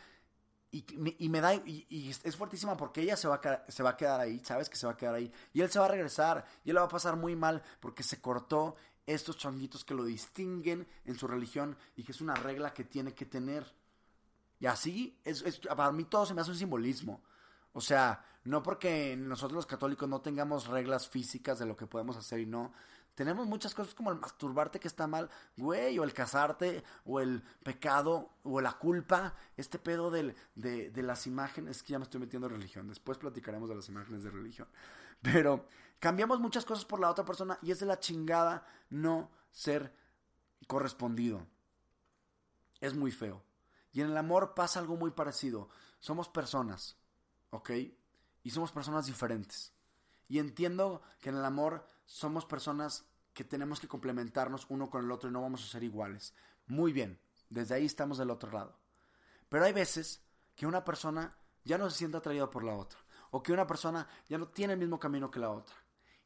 Y, 0.72 0.84
y 1.24 1.28
me 1.30 1.40
da 1.40 1.54
y, 1.54 2.10
es 2.22 2.36
fuertísima 2.36 2.76
porque 2.76 3.00
ella 3.00 3.16
se 3.16 3.28
va, 3.28 3.36
a 3.36 3.70
se 3.70 3.82
va 3.82 3.90
a 3.90 3.96
quedar 3.96 4.20
ahí, 4.20 4.40
sabes 4.40 4.68
que 4.68 4.76
se 4.76 4.86
va 4.86 4.92
a 4.92 4.96
quedar 4.96 5.14
ahí. 5.14 5.32
Y 5.54 5.62
él 5.62 5.70
se 5.70 5.78
va 5.78 5.86
a 5.86 5.88
regresar 5.88 6.44
y 6.64 6.70
él 6.70 6.76
va 6.76 6.82
a 6.82 6.88
pasar 6.88 7.16
muy 7.16 7.34
mal 7.34 7.62
porque 7.80 8.02
se 8.02 8.20
cortó 8.20 8.76
estos 9.06 9.38
chonguitos 9.38 9.84
que 9.84 9.94
lo 9.94 10.04
distinguen 10.04 10.86
en 11.06 11.16
su 11.16 11.26
religión 11.26 11.78
y 11.96 12.02
que 12.02 12.12
es 12.12 12.20
una 12.20 12.34
regla 12.34 12.74
que 12.74 12.84
tiene 12.84 13.14
que 13.14 13.24
tener. 13.24 13.64
Y 14.58 14.66
así, 14.66 15.18
es, 15.24 15.42
para 15.66 15.92
mí 15.92 16.04
todo 16.04 16.26
se 16.26 16.34
me 16.34 16.40
hace 16.40 16.50
un 16.50 16.56
simbolismo. 16.56 17.22
O 17.72 17.80
sea, 17.80 18.24
no 18.44 18.62
porque 18.62 19.16
nosotros 19.16 19.54
los 19.56 19.66
católicos 19.66 20.08
no 20.08 20.20
tengamos 20.20 20.66
reglas 20.66 21.08
físicas 21.08 21.58
de 21.58 21.66
lo 21.66 21.76
que 21.76 21.86
podemos 21.86 22.16
hacer 22.16 22.40
y 22.40 22.46
no. 22.46 22.72
Tenemos 23.14 23.46
muchas 23.46 23.74
cosas 23.74 23.94
como 23.94 24.10
el 24.10 24.18
masturbarte 24.18 24.78
que 24.78 24.88
está 24.88 25.06
mal, 25.06 25.30
güey, 25.56 25.98
o 25.98 26.04
el 26.04 26.12
casarte, 26.12 26.84
o 27.04 27.20
el 27.20 27.42
pecado, 27.62 28.30
o 28.42 28.60
la 28.60 28.72
culpa. 28.74 29.34
Este 29.56 29.78
pedo 29.78 30.10
del, 30.10 30.34
de, 30.54 30.90
de 30.90 31.02
las 31.02 31.26
imágenes, 31.26 31.78
es 31.78 31.82
que 31.82 31.92
ya 31.92 31.98
me 31.98 32.04
estoy 32.04 32.20
metiendo 32.20 32.46
en 32.46 32.54
religión. 32.54 32.88
Después 32.88 33.18
platicaremos 33.18 33.68
de 33.68 33.76
las 33.76 33.88
imágenes 33.88 34.22
de 34.22 34.30
religión. 34.30 34.68
Pero 35.22 35.66
cambiamos 35.98 36.40
muchas 36.40 36.64
cosas 36.64 36.84
por 36.84 37.00
la 37.00 37.10
otra 37.10 37.24
persona 37.24 37.58
y 37.62 37.70
es 37.70 37.80
de 37.80 37.86
la 37.86 37.98
chingada 37.98 38.66
no 38.90 39.30
ser 39.50 39.94
correspondido 40.66 41.46
es 42.80 42.94
muy 42.94 43.10
feo. 43.10 43.42
Y 43.96 44.02
en 44.02 44.10
el 44.10 44.16
amor 44.18 44.52
pasa 44.52 44.78
algo 44.78 44.94
muy 44.94 45.10
parecido. 45.10 45.70
Somos 46.00 46.28
personas, 46.28 46.98
¿ok? 47.48 47.70
Y 48.42 48.50
somos 48.50 48.70
personas 48.70 49.06
diferentes. 49.06 49.72
Y 50.28 50.38
entiendo 50.38 51.00
que 51.18 51.30
en 51.30 51.36
el 51.36 51.44
amor 51.46 51.86
somos 52.04 52.44
personas 52.44 53.06
que 53.32 53.42
tenemos 53.42 53.80
que 53.80 53.88
complementarnos 53.88 54.66
uno 54.68 54.90
con 54.90 55.02
el 55.02 55.10
otro 55.10 55.30
y 55.30 55.32
no 55.32 55.40
vamos 55.40 55.64
a 55.64 55.68
ser 55.68 55.82
iguales. 55.82 56.34
Muy 56.66 56.92
bien, 56.92 57.18
desde 57.48 57.74
ahí 57.74 57.86
estamos 57.86 58.18
del 58.18 58.28
otro 58.28 58.52
lado. 58.52 58.78
Pero 59.48 59.64
hay 59.64 59.72
veces 59.72 60.22
que 60.54 60.66
una 60.66 60.84
persona 60.84 61.34
ya 61.64 61.78
no 61.78 61.88
se 61.88 61.96
siente 61.96 62.18
atraída 62.18 62.50
por 62.50 62.64
la 62.64 62.74
otra. 62.74 62.98
O 63.30 63.42
que 63.42 63.54
una 63.54 63.66
persona 63.66 64.06
ya 64.28 64.36
no 64.36 64.48
tiene 64.48 64.74
el 64.74 64.78
mismo 64.78 65.00
camino 65.00 65.30
que 65.30 65.40
la 65.40 65.52
otra. 65.52 65.74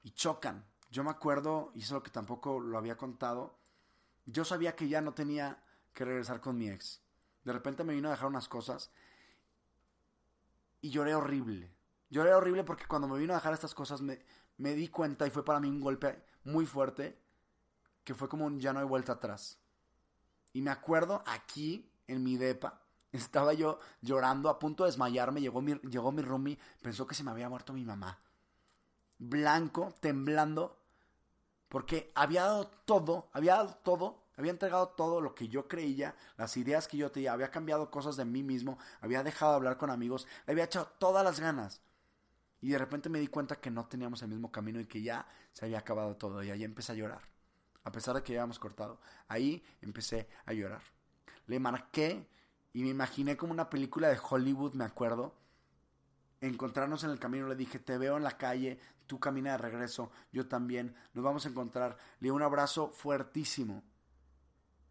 Y 0.02 0.10
chocan. 0.10 0.66
Yo 0.90 1.04
me 1.04 1.10
acuerdo, 1.10 1.70
y 1.76 1.82
eso 1.82 1.86
es 1.86 1.92
lo 1.92 2.02
que 2.02 2.10
tampoco 2.10 2.58
lo 2.58 2.76
había 2.76 2.96
contado, 2.96 3.60
yo 4.26 4.44
sabía 4.44 4.74
que 4.74 4.88
ya 4.88 5.00
no 5.00 5.14
tenía 5.14 5.62
que 5.94 6.04
regresar 6.04 6.40
con 6.40 6.58
mi 6.58 6.68
ex. 6.68 7.00
De 7.44 7.52
repente 7.52 7.84
me 7.84 7.94
vino 7.94 8.08
a 8.08 8.12
dejar 8.12 8.28
unas 8.28 8.48
cosas 8.48 8.90
y 10.80 10.90
lloré 10.90 11.14
horrible. 11.14 11.70
Lloré 12.10 12.34
horrible 12.34 12.64
porque 12.64 12.86
cuando 12.86 13.08
me 13.08 13.18
vino 13.18 13.32
a 13.32 13.36
dejar 13.36 13.54
estas 13.54 13.74
cosas 13.74 14.00
me, 14.00 14.20
me 14.56 14.74
di 14.74 14.88
cuenta 14.88 15.26
y 15.26 15.30
fue 15.30 15.44
para 15.44 15.60
mí 15.60 15.68
un 15.68 15.80
golpe 15.80 16.22
muy 16.44 16.66
fuerte 16.66 17.18
que 18.04 18.14
fue 18.14 18.28
como 18.28 18.46
un 18.46 18.58
ya 18.58 18.72
no 18.72 18.80
hay 18.80 18.86
vuelta 18.86 19.12
atrás. 19.12 19.58
Y 20.52 20.62
me 20.62 20.70
acuerdo 20.70 21.22
aquí 21.26 21.90
en 22.06 22.22
mi 22.22 22.36
depa, 22.36 22.82
estaba 23.12 23.52
yo 23.52 23.78
llorando 24.00 24.48
a 24.48 24.58
punto 24.58 24.84
de 24.84 24.90
desmayarme, 24.90 25.40
llegó 25.40 25.62
mi, 25.62 25.74
llegó 25.80 26.12
mi 26.12 26.22
roomie, 26.22 26.58
pensó 26.82 27.06
que 27.06 27.14
se 27.14 27.24
me 27.24 27.30
había 27.30 27.48
muerto 27.48 27.72
mi 27.72 27.84
mamá. 27.84 28.18
Blanco, 29.18 29.94
temblando, 30.00 30.78
porque 31.68 32.10
había 32.14 32.44
dado 32.44 32.66
todo, 32.84 33.28
había 33.32 33.56
dado 33.56 33.74
todo, 33.82 34.24
había 34.40 34.50
entregado 34.50 34.88
todo 34.88 35.20
lo 35.20 35.34
que 35.34 35.48
yo 35.48 35.68
creía, 35.68 36.16
las 36.36 36.56
ideas 36.56 36.88
que 36.88 36.96
yo 36.96 37.10
tenía, 37.10 37.32
había 37.32 37.50
cambiado 37.50 37.90
cosas 37.90 38.16
de 38.16 38.24
mí 38.24 38.42
mismo, 38.42 38.78
había 39.00 39.22
dejado 39.22 39.52
de 39.52 39.56
hablar 39.56 39.76
con 39.76 39.90
amigos, 39.90 40.26
le 40.46 40.52
había 40.52 40.64
echado 40.64 40.88
todas 40.98 41.24
las 41.24 41.40
ganas. 41.40 41.80
Y 42.60 42.70
de 42.70 42.78
repente 42.78 43.08
me 43.08 43.20
di 43.20 43.28
cuenta 43.28 43.56
que 43.56 43.70
no 43.70 43.86
teníamos 43.86 44.22
el 44.22 44.28
mismo 44.28 44.50
camino 44.52 44.80
y 44.80 44.86
que 44.86 45.02
ya 45.02 45.26
se 45.52 45.64
había 45.64 45.78
acabado 45.78 46.16
todo. 46.16 46.42
Y 46.42 46.50
ahí 46.50 46.64
empecé 46.64 46.92
a 46.92 46.94
llorar. 46.94 47.22
A 47.84 47.92
pesar 47.92 48.14
de 48.14 48.22
que 48.22 48.34
ya 48.34 48.40
habíamos 48.40 48.58
cortado. 48.58 49.00
Ahí 49.28 49.64
empecé 49.80 50.28
a 50.44 50.52
llorar. 50.52 50.82
Le 51.46 51.58
marqué 51.58 52.28
y 52.72 52.82
me 52.82 52.90
imaginé 52.90 53.36
como 53.36 53.52
una 53.52 53.70
película 53.70 54.08
de 54.08 54.18
Hollywood, 54.22 54.74
me 54.74 54.84
acuerdo. 54.84 55.34
Encontrarnos 56.40 57.04
en 57.04 57.10
el 57.10 57.18
camino, 57.18 57.48
le 57.48 57.56
dije, 57.56 57.78
te 57.78 57.96
veo 57.98 58.16
en 58.16 58.22
la 58.22 58.36
calle, 58.36 58.78
tú 59.06 59.18
camina 59.18 59.52
de 59.52 59.58
regreso, 59.58 60.10
yo 60.32 60.46
también, 60.46 60.94
nos 61.12 61.24
vamos 61.24 61.44
a 61.44 61.48
encontrar. 61.48 61.96
Le 62.20 62.26
di 62.26 62.30
un 62.30 62.42
abrazo 62.42 62.90
fuertísimo. 62.90 63.82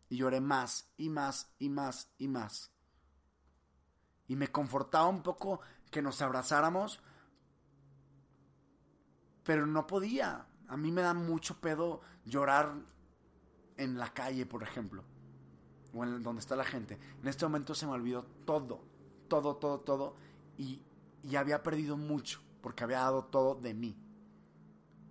Y 0.10 0.18
lloré 0.18 0.42
más, 0.42 0.92
y 0.98 1.10
más, 1.10 1.54
y 1.60 1.70
más, 1.70 2.10
y 2.18 2.28
más. 2.28 2.72
Y 4.28 4.36
me 4.36 4.50
confortaba 4.50 5.08
un 5.08 5.22
poco 5.22 5.62
que 5.92 6.02
nos 6.02 6.22
abrazáramos, 6.22 7.00
pero 9.44 9.66
no 9.66 9.88
podía. 9.88 10.48
A 10.68 10.78
mí 10.78 10.92
me 10.92 11.02
da 11.02 11.14
mucho 11.14 11.60
pedo 11.60 12.02
llorar 12.26 12.74
en 13.78 13.98
la 13.98 14.14
calle, 14.14 14.46
por 14.46 14.64
ejemplo, 14.64 15.04
o 15.94 16.04
en 16.04 16.22
donde 16.22 16.42
está 16.42 16.56
la 16.56 16.66
gente. 16.66 17.00
En 17.22 17.28
este 17.28 17.46
momento 17.46 17.74
se 17.74 17.86
me 17.86 17.94
olvidó 17.94 18.24
todo, 18.46 18.84
todo, 19.28 19.56
todo, 19.56 19.80
todo, 19.80 20.16
y, 20.58 20.84
y 21.24 21.36
había 21.36 21.64
perdido 21.64 21.98
mucho, 21.98 22.42
porque 22.62 22.84
había 22.84 23.00
dado 23.00 23.26
todo 23.26 23.56
de 23.56 23.74
mí. 23.74 23.98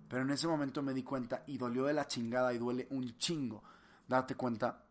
Pero 0.07 0.23
en 0.23 0.31
ese 0.31 0.47
momento 0.47 0.81
me 0.81 0.93
di 0.93 1.03
cuenta 1.03 1.43
y 1.47 1.57
dolió 1.57 1.85
de 1.85 1.93
la 1.93 2.07
chingada 2.07 2.53
y 2.53 2.57
duele 2.57 2.87
un 2.89 3.17
chingo 3.17 3.63
darte 4.07 4.35
cuenta 4.35 4.83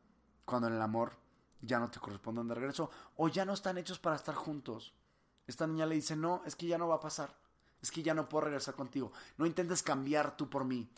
cuando 0.48 0.68
en 0.68 0.74
el 0.74 0.82
amor 0.82 1.12
ya 1.60 1.78
no 1.78 1.90
te 1.90 2.00
corresponden 2.00 2.48
de 2.48 2.54
regreso 2.54 2.90
o 3.16 3.28
ya 3.28 3.44
no 3.44 3.52
están 3.52 3.76
hechos 3.76 3.98
para 3.98 4.16
estar 4.16 4.34
juntos. 4.34 4.94
Esta 5.46 5.66
niña 5.66 5.84
le 5.84 5.96
dice, 5.96 6.16
no, 6.16 6.42
es 6.46 6.56
que 6.56 6.66
ya 6.66 6.78
no 6.78 6.88
va 6.88 6.96
a 6.96 7.00
pasar. 7.00 7.36
Es 7.82 7.90
que 7.90 8.02
ya 8.02 8.14
no 8.14 8.28
puedo 8.28 8.46
regresar 8.46 8.74
contigo. 8.74 9.12
No 9.36 9.46
intentes 9.46 9.82
cambiar 9.82 10.36
tú 10.36 10.48
por 10.48 10.64
mí. 10.64 10.90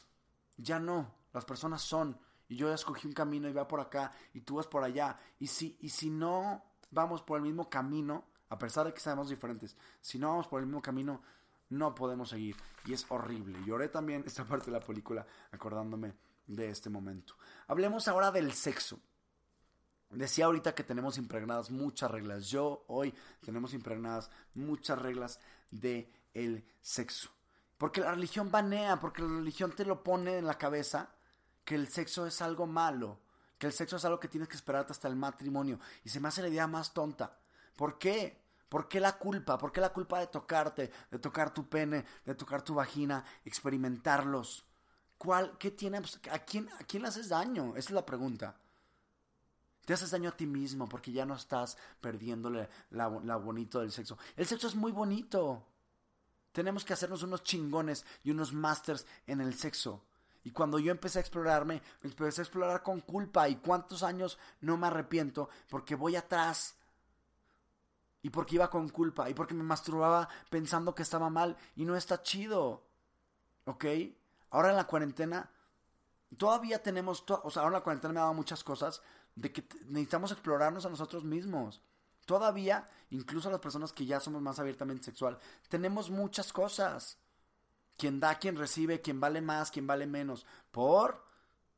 Ya 0.56 0.78
no. 0.78 1.12
Las 1.32 1.44
personas 1.44 1.82
son. 1.82 2.18
Y 2.48 2.56
yo 2.56 2.68
ya 2.68 2.74
escogí 2.74 3.06
un 3.06 3.12
camino 3.12 3.48
y 3.48 3.52
va 3.52 3.68
por 3.68 3.80
acá 3.80 4.12
y 4.34 4.40
tú 4.40 4.56
vas 4.56 4.66
por 4.66 4.84
allá. 4.84 5.18
Y 5.38 5.48
si, 5.48 5.76
y 5.80 5.88
si 5.88 6.10
no 6.10 6.64
vamos 6.90 7.22
por 7.22 7.36
el 7.38 7.42
mismo 7.42 7.68
camino, 7.68 8.24
A 8.52 8.58
pesar 8.58 8.84
de 8.84 8.92
que 8.92 8.98
seamos 8.98 9.28
diferentes, 9.28 9.76
si 10.00 10.18
no 10.18 10.30
vamos 10.30 10.48
por 10.48 10.58
el 10.58 10.66
mismo 10.66 10.82
camino, 10.82 11.22
no 11.68 11.94
podemos 11.94 12.30
seguir. 12.30 12.56
Y 12.84 12.92
es 12.92 13.06
horrible. 13.08 13.60
Lloré 13.64 13.88
también 13.88 14.24
esta 14.26 14.44
parte 14.44 14.66
de 14.66 14.78
la 14.78 14.84
película 14.84 15.24
acordándome 15.52 16.16
de 16.48 16.68
este 16.68 16.90
momento. 16.90 17.34
Hablemos 17.68 18.08
ahora 18.08 18.32
del 18.32 18.52
sexo. 18.52 19.00
Decía 20.10 20.46
ahorita 20.46 20.74
que 20.74 20.82
tenemos 20.82 21.18
impregnadas 21.18 21.70
muchas 21.70 22.10
reglas. 22.10 22.48
Yo 22.48 22.84
hoy 22.88 23.14
tenemos 23.44 23.74
impregnadas 23.74 24.28
muchas 24.54 24.98
reglas 24.98 25.38
de 25.70 26.12
el 26.34 26.64
sexo. 26.80 27.30
Porque 27.78 28.00
la 28.00 28.10
religión 28.10 28.50
banea, 28.50 28.98
porque 28.98 29.22
la 29.22 29.28
religión 29.28 29.72
te 29.72 29.84
lo 29.84 30.02
pone 30.02 30.38
en 30.38 30.46
la 30.46 30.58
cabeza 30.58 31.10
que 31.64 31.76
el 31.76 31.88
sexo 31.88 32.26
es 32.26 32.42
algo 32.42 32.66
malo, 32.66 33.20
que 33.56 33.68
el 33.68 33.72
sexo 33.72 33.96
es 33.96 34.04
algo 34.04 34.18
que 34.18 34.28
tienes 34.28 34.48
que 34.48 34.56
esperarte 34.56 34.92
hasta 34.92 35.06
el 35.06 35.16
matrimonio. 35.16 35.78
Y 36.04 36.08
se 36.08 36.18
me 36.18 36.28
hace 36.28 36.42
la 36.42 36.48
idea 36.48 36.66
más 36.66 36.92
tonta. 36.92 37.38
¿Por 37.76 37.96
qué? 37.96 38.42
¿Por 38.68 38.88
qué 38.88 38.98
la 38.98 39.16
culpa? 39.16 39.58
¿Por 39.58 39.72
qué 39.72 39.80
la 39.80 39.92
culpa 39.92 40.18
de 40.18 40.26
tocarte, 40.26 40.90
de 41.10 41.18
tocar 41.18 41.54
tu 41.54 41.68
pene, 41.68 42.04
de 42.24 42.34
tocar 42.34 42.62
tu 42.62 42.74
vagina, 42.74 43.24
experimentarlos? 43.44 44.66
¿Cuál, 45.16 45.56
qué 45.58 45.70
tiene, 45.70 46.00
pues, 46.00 46.18
a 46.32 46.40
quién, 46.40 46.68
a 46.80 46.84
quién 46.84 47.02
le 47.02 47.08
haces 47.08 47.28
daño? 47.28 47.76
Esa 47.76 47.90
es 47.90 47.90
la 47.90 48.04
pregunta. 48.04 48.56
Te 49.90 49.94
haces 49.94 50.12
daño 50.12 50.28
a 50.28 50.36
ti 50.36 50.46
mismo 50.46 50.88
porque 50.88 51.10
ya 51.10 51.26
no 51.26 51.34
estás 51.34 51.76
perdiéndole 52.00 52.68
la, 52.90 53.08
bonito 53.08 53.80
del 53.80 53.90
sexo. 53.90 54.16
El 54.36 54.46
sexo 54.46 54.68
es 54.68 54.76
muy 54.76 54.92
bonito. 54.92 55.66
Tenemos 56.52 56.84
que 56.84 56.92
hacernos 56.92 57.24
unos 57.24 57.42
chingones 57.42 58.06
y 58.22 58.30
unos 58.30 58.52
masters 58.52 59.04
en 59.26 59.40
el 59.40 59.52
sexo. 59.52 60.04
Y 60.44 60.52
cuando 60.52 60.78
yo 60.78 60.92
empecé 60.92 61.18
a 61.18 61.22
explorarme, 61.22 61.82
me 62.02 62.10
empecé 62.10 62.40
a 62.40 62.44
explorar 62.44 62.84
con 62.84 63.00
culpa. 63.00 63.48
¿Y 63.48 63.56
cuántos 63.56 64.04
años 64.04 64.38
no 64.60 64.76
me 64.76 64.86
arrepiento? 64.86 65.48
Porque 65.68 65.96
voy 65.96 66.14
atrás. 66.14 66.76
Y 68.22 68.30
porque 68.30 68.54
iba 68.54 68.70
con 68.70 68.90
culpa. 68.90 69.28
Y 69.28 69.34
porque 69.34 69.54
me 69.54 69.64
masturbaba 69.64 70.28
pensando 70.50 70.94
que 70.94 71.02
estaba 71.02 71.30
mal. 71.30 71.56
Y 71.74 71.84
no 71.84 71.96
está 71.96 72.22
chido. 72.22 72.84
¿Ok? 73.64 73.86
Ahora 74.50 74.70
en 74.70 74.76
la 74.76 74.86
cuarentena, 74.86 75.50
todavía 76.36 76.80
tenemos. 76.80 77.24
o 77.26 77.50
sea, 77.50 77.62
ahora 77.62 77.74
en 77.74 77.80
la 77.80 77.82
cuarentena 77.82 78.14
me 78.14 78.20
ha 78.20 78.22
dado 78.22 78.34
muchas 78.34 78.62
cosas. 78.62 79.02
De 79.34 79.52
que 79.52 79.66
necesitamos 79.86 80.32
explorarnos 80.32 80.84
a 80.86 80.90
nosotros 80.90 81.24
mismos. 81.24 81.82
Todavía, 82.26 82.86
incluso 83.10 83.50
las 83.50 83.60
personas 83.60 83.92
que 83.92 84.06
ya 84.06 84.20
somos 84.20 84.42
más 84.42 84.58
abiertamente 84.58 85.04
sexual, 85.04 85.38
tenemos 85.68 86.10
muchas 86.10 86.52
cosas 86.52 87.18
quien 88.00 88.18
da, 88.18 88.38
quien 88.38 88.56
recibe, 88.56 89.02
quien 89.02 89.20
vale 89.20 89.42
más, 89.42 89.70
quien 89.70 89.86
vale 89.86 90.06
menos. 90.06 90.46
Por. 90.70 91.28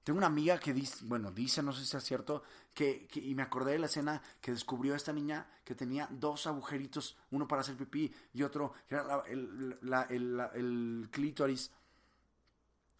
Tengo 0.05 0.19
una 0.19 0.27
amiga 0.27 0.59
que 0.59 0.73
dice, 0.73 1.05
bueno, 1.05 1.31
dice, 1.31 1.63
no 1.63 1.73
sé 1.73 1.85
si 1.85 1.97
es 1.97 2.03
cierto, 2.03 2.43
que, 2.75 3.09
y 3.15 3.35
me 3.37 3.43
acordé 3.43 3.73
de 3.73 3.79
la 3.79 3.87
escena 3.87 4.21
que 4.41 4.51
descubrió 4.51 4.97
esta 4.97 5.13
niña 5.13 5.47
que 5.65 5.77
tenía 5.77 6.09
dos 6.11 6.49
agujeritos, 6.49 7.17
uno 7.31 7.47
para 7.47 7.61
hacer 7.61 7.77
pipí 7.77 8.13
y 8.33 8.43
otro, 8.43 8.73
era 8.89 9.23
el, 9.29 11.09
clítoris, 11.13 11.71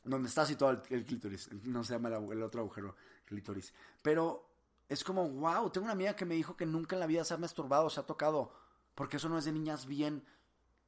donde 0.05 0.29
está 0.29 0.47
situado 0.47 0.81
el, 0.89 0.95
el 0.95 1.05
clítoris, 1.05 1.51
no 1.65 1.83
se 1.83 1.95
llama 1.95 2.09
el, 2.09 2.43
otro 2.43 2.61
agujero, 2.61 2.95
clítoris. 3.25 3.73
Pero 4.03 4.49
es 4.89 5.05
como, 5.05 5.29
wow, 5.29 5.71
tengo 5.71 5.85
una 5.85 5.93
amiga 5.93 6.15
que 6.15 6.25
me 6.25 6.35
dijo 6.35 6.57
que 6.57 6.67
nunca 6.67 6.97
en 6.97 7.01
la 7.01 7.07
vida 7.07 7.25
se 7.25 7.35
ha 7.35 7.39
masturbado, 7.39 7.91
se 7.91 8.01
ha 8.01 8.07
tocado, 8.07 8.53
porque 8.95 9.17
eso 9.17 9.29
no 9.29 9.39
es 9.39 9.45
de 9.45 9.53
niñas 9.53 9.87
bien. 9.87 10.25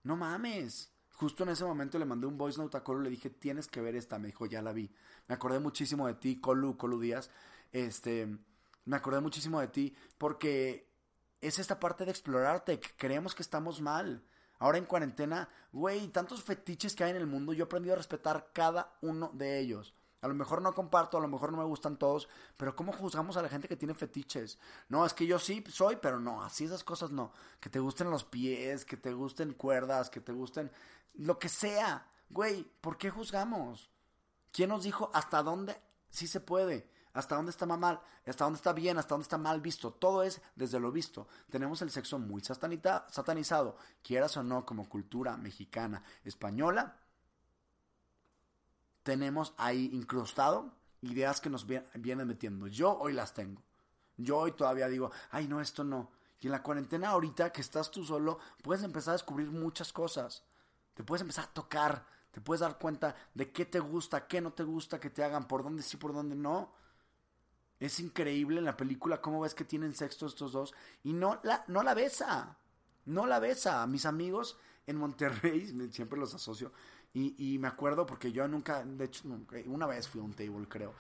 No 0.03 0.17
mames. 0.17 0.91
Justo 1.13 1.45
en 1.45 1.51
ese 1.51 1.65
momento 1.65 1.99
le 1.99 2.05
mandé 2.05 2.27
un 2.27 2.37
voice 2.37 2.59
note 2.59 2.77
a 2.77 2.83
Colu, 2.83 3.01
le 3.01 3.11
dije, 3.11 3.31
tienes 3.31 3.69
que 3.69 3.81
ver 3.81 3.95
esta, 3.95 4.19
me 4.19 4.27
dijo, 4.27 4.47
ya 4.47 4.61
la 4.63 4.73
vi. 4.73 4.91
Me 5.29 5.35
acordé 5.35 5.61
muchísimo 5.61 6.07
de 6.07 6.15
ti, 6.15 6.41
Colu, 6.41 6.77
Colu 6.77 7.01
Díaz. 7.01 7.31
Este, 7.73 8.29
me 8.85 8.97
acordé 8.97 9.21
muchísimo 9.21 9.61
de 9.61 9.69
ti 9.69 9.97
porque 10.19 10.91
es 11.41 11.59
esta 11.59 11.79
parte 11.79 12.05
de 12.05 12.11
explorarte, 12.11 12.81
que 12.81 12.91
creemos 12.97 13.35
que 13.35 13.43
estamos 13.43 13.81
mal. 13.81 14.25
Ahora 14.59 14.79
en 14.79 14.87
cuarentena, 14.87 15.49
güey, 15.73 16.09
tantos 16.09 16.43
fetiches 16.43 16.95
que 16.95 17.05
hay 17.05 17.11
en 17.11 17.17
el 17.17 17.27
mundo, 17.27 17.53
yo 17.53 17.65
he 17.65 17.67
aprendido 17.67 17.95
a 17.95 17.99
respetar 17.99 18.51
cada 18.53 18.97
uno 19.03 19.31
de 19.35 19.59
ellos. 19.59 19.95
A 20.25 20.27
lo 20.27 20.35
mejor 20.35 20.63
no 20.63 20.75
comparto, 20.75 21.19
a 21.19 21.21
lo 21.21 21.29
mejor 21.29 21.53
no 21.53 21.59
me 21.59 21.65
gustan 21.65 21.99
todos, 21.99 22.31
pero 22.57 22.75
¿cómo 22.75 22.95
juzgamos 22.95 23.37
a 23.37 23.43
la 23.43 23.51
gente 23.51 23.69
que 23.69 23.77
tiene 23.77 23.93
fetiches? 23.93 24.59
No, 24.89 25.05
es 25.05 25.13
que 25.13 25.27
yo 25.27 25.39
sí 25.39 25.63
soy, 25.69 25.97
pero 25.97 26.19
no, 26.19 26.43
así 26.43 26.65
esas 26.65 26.83
cosas 26.83 27.11
no. 27.11 27.31
Que 27.61 27.69
te 27.69 27.79
gusten 27.79 28.11
los 28.11 28.25
pies, 28.25 28.87
que 28.87 28.97
te 28.97 29.13
gusten 29.13 29.53
cuerdas, 29.53 30.09
que 30.09 30.23
te 30.23 30.33
gusten 30.33 30.73
lo 31.17 31.39
que 31.39 31.51
sea. 31.51 32.09
Güey, 32.31 32.65
¿por 32.81 32.97
qué 32.97 33.11
juzgamos? 33.11 33.91
¿Quién 34.51 34.71
nos 34.71 34.85
dijo 34.85 35.11
hasta 35.13 35.43
dónde 35.43 35.79
sí 36.09 36.27
se 36.27 36.41
puede? 36.41 36.89
¿Hasta 37.13 37.37
dónde 37.37 37.51
está 37.51 37.67
mal? 37.67 38.01
¿Hasta 38.27 38.45
dónde 38.45 38.57
está 38.57 38.73
bien? 38.73 38.97
¿Hasta 38.97 39.15
dónde 39.15 39.25
está 39.25 39.37
mal 39.37 39.61
visto? 39.61 39.93
Todo 39.93 40.23
es 40.23 40.41
desde 40.57 40.81
lo 40.81 40.91
visto. 40.91 41.29
Tenemos 41.51 41.83
el 41.83 41.91
sexo 41.91 42.19
muy 42.19 42.41
satanizado, 42.43 43.77
quieras 44.03 44.39
o 44.39 44.43
no, 44.43 44.65
como 44.65 44.89
cultura 44.89 45.37
mexicana, 45.37 46.03
española 46.25 46.97
tenemos 49.05 49.55
ahí 49.57 49.91
incrustado 49.93 50.73
ideas 51.03 51.41
que 51.41 51.51
nos 51.51 51.67
vienen 51.67 52.27
metiendo. 52.27 52.67
Yo 52.67 52.99
hoy 52.99 53.13
las 53.13 53.35
tengo. 53.35 53.63
Yo 54.17 54.39
hoy 54.39 54.53
todavía 54.53 54.89
digo, 54.89 55.13
ay, 55.31 55.47
no, 55.47 55.61
esto 55.61 55.85
no. 55.85 56.11
Y 56.41 56.47
en 56.47 56.53
la 56.53 56.63
cuarentena 56.63 57.11
ahorita 57.11 57.53
que 57.53 57.61
estás 57.61 57.91
tú 57.91 58.05
solo, 58.05 58.39
puedes 58.63 58.83
empezar 58.83 59.13
a 59.13 59.17
descubrir 59.17 59.51
muchas 59.51 59.93
cosas. 59.93 60.43
Te 60.95 61.05
puedes 61.05 61.21
empezar 61.21 61.45
a 61.45 61.53
tocar, 61.53 62.07
te 62.31 62.41
puedes 62.41 62.61
dar 62.61 62.79
cuenta 62.79 63.15
de 63.35 63.53
qué 63.53 63.65
te 63.65 63.81
gusta, 63.81 64.27
qué 64.27 64.41
no 64.41 64.53
te 64.53 64.63
gusta 64.63 64.99
que 64.99 65.11
te 65.11 65.23
hagan, 65.23 65.47
por 65.47 65.63
dónde 65.63 65.83
sí, 65.83 65.97
por 65.97 66.13
dónde 66.13 66.35
no. 66.35 66.73
Es 67.81 68.01
increíble 68.01 68.59
en 68.59 68.65
la 68.65 68.77
película 68.77 69.21
cómo 69.21 69.41
ves 69.41 69.55
que 69.55 69.65
tienen 69.65 69.95
sexo 69.95 70.27
estos 70.27 70.53
dos 70.53 70.75
y 71.03 71.13
no 71.13 71.41
la, 71.43 71.65
no 71.69 71.83
la 71.83 71.95
besa. 71.95 72.57
No 73.05 73.27
la 73.27 73.41
besa. 73.41 73.87
Mis 73.87 74.07
amigos 74.07 74.57
en 74.87 74.97
Monterrey, 74.97 75.89
siempre 75.93 76.19
los 76.19 76.35
asocio, 76.35 76.73
y, 77.17 77.59
me 77.59 77.69
acuerdo 77.69 78.05
porque 78.05 78.33
yo 78.33 78.49
nunca, 78.49 78.85
de 78.85 79.05
hecho, 79.05 79.23
una 79.67 79.87
vez 79.87 80.09
fui 80.09 80.21
a 80.21 80.25
un 80.25 80.35
table, 80.35 80.67
creo. 80.69 80.93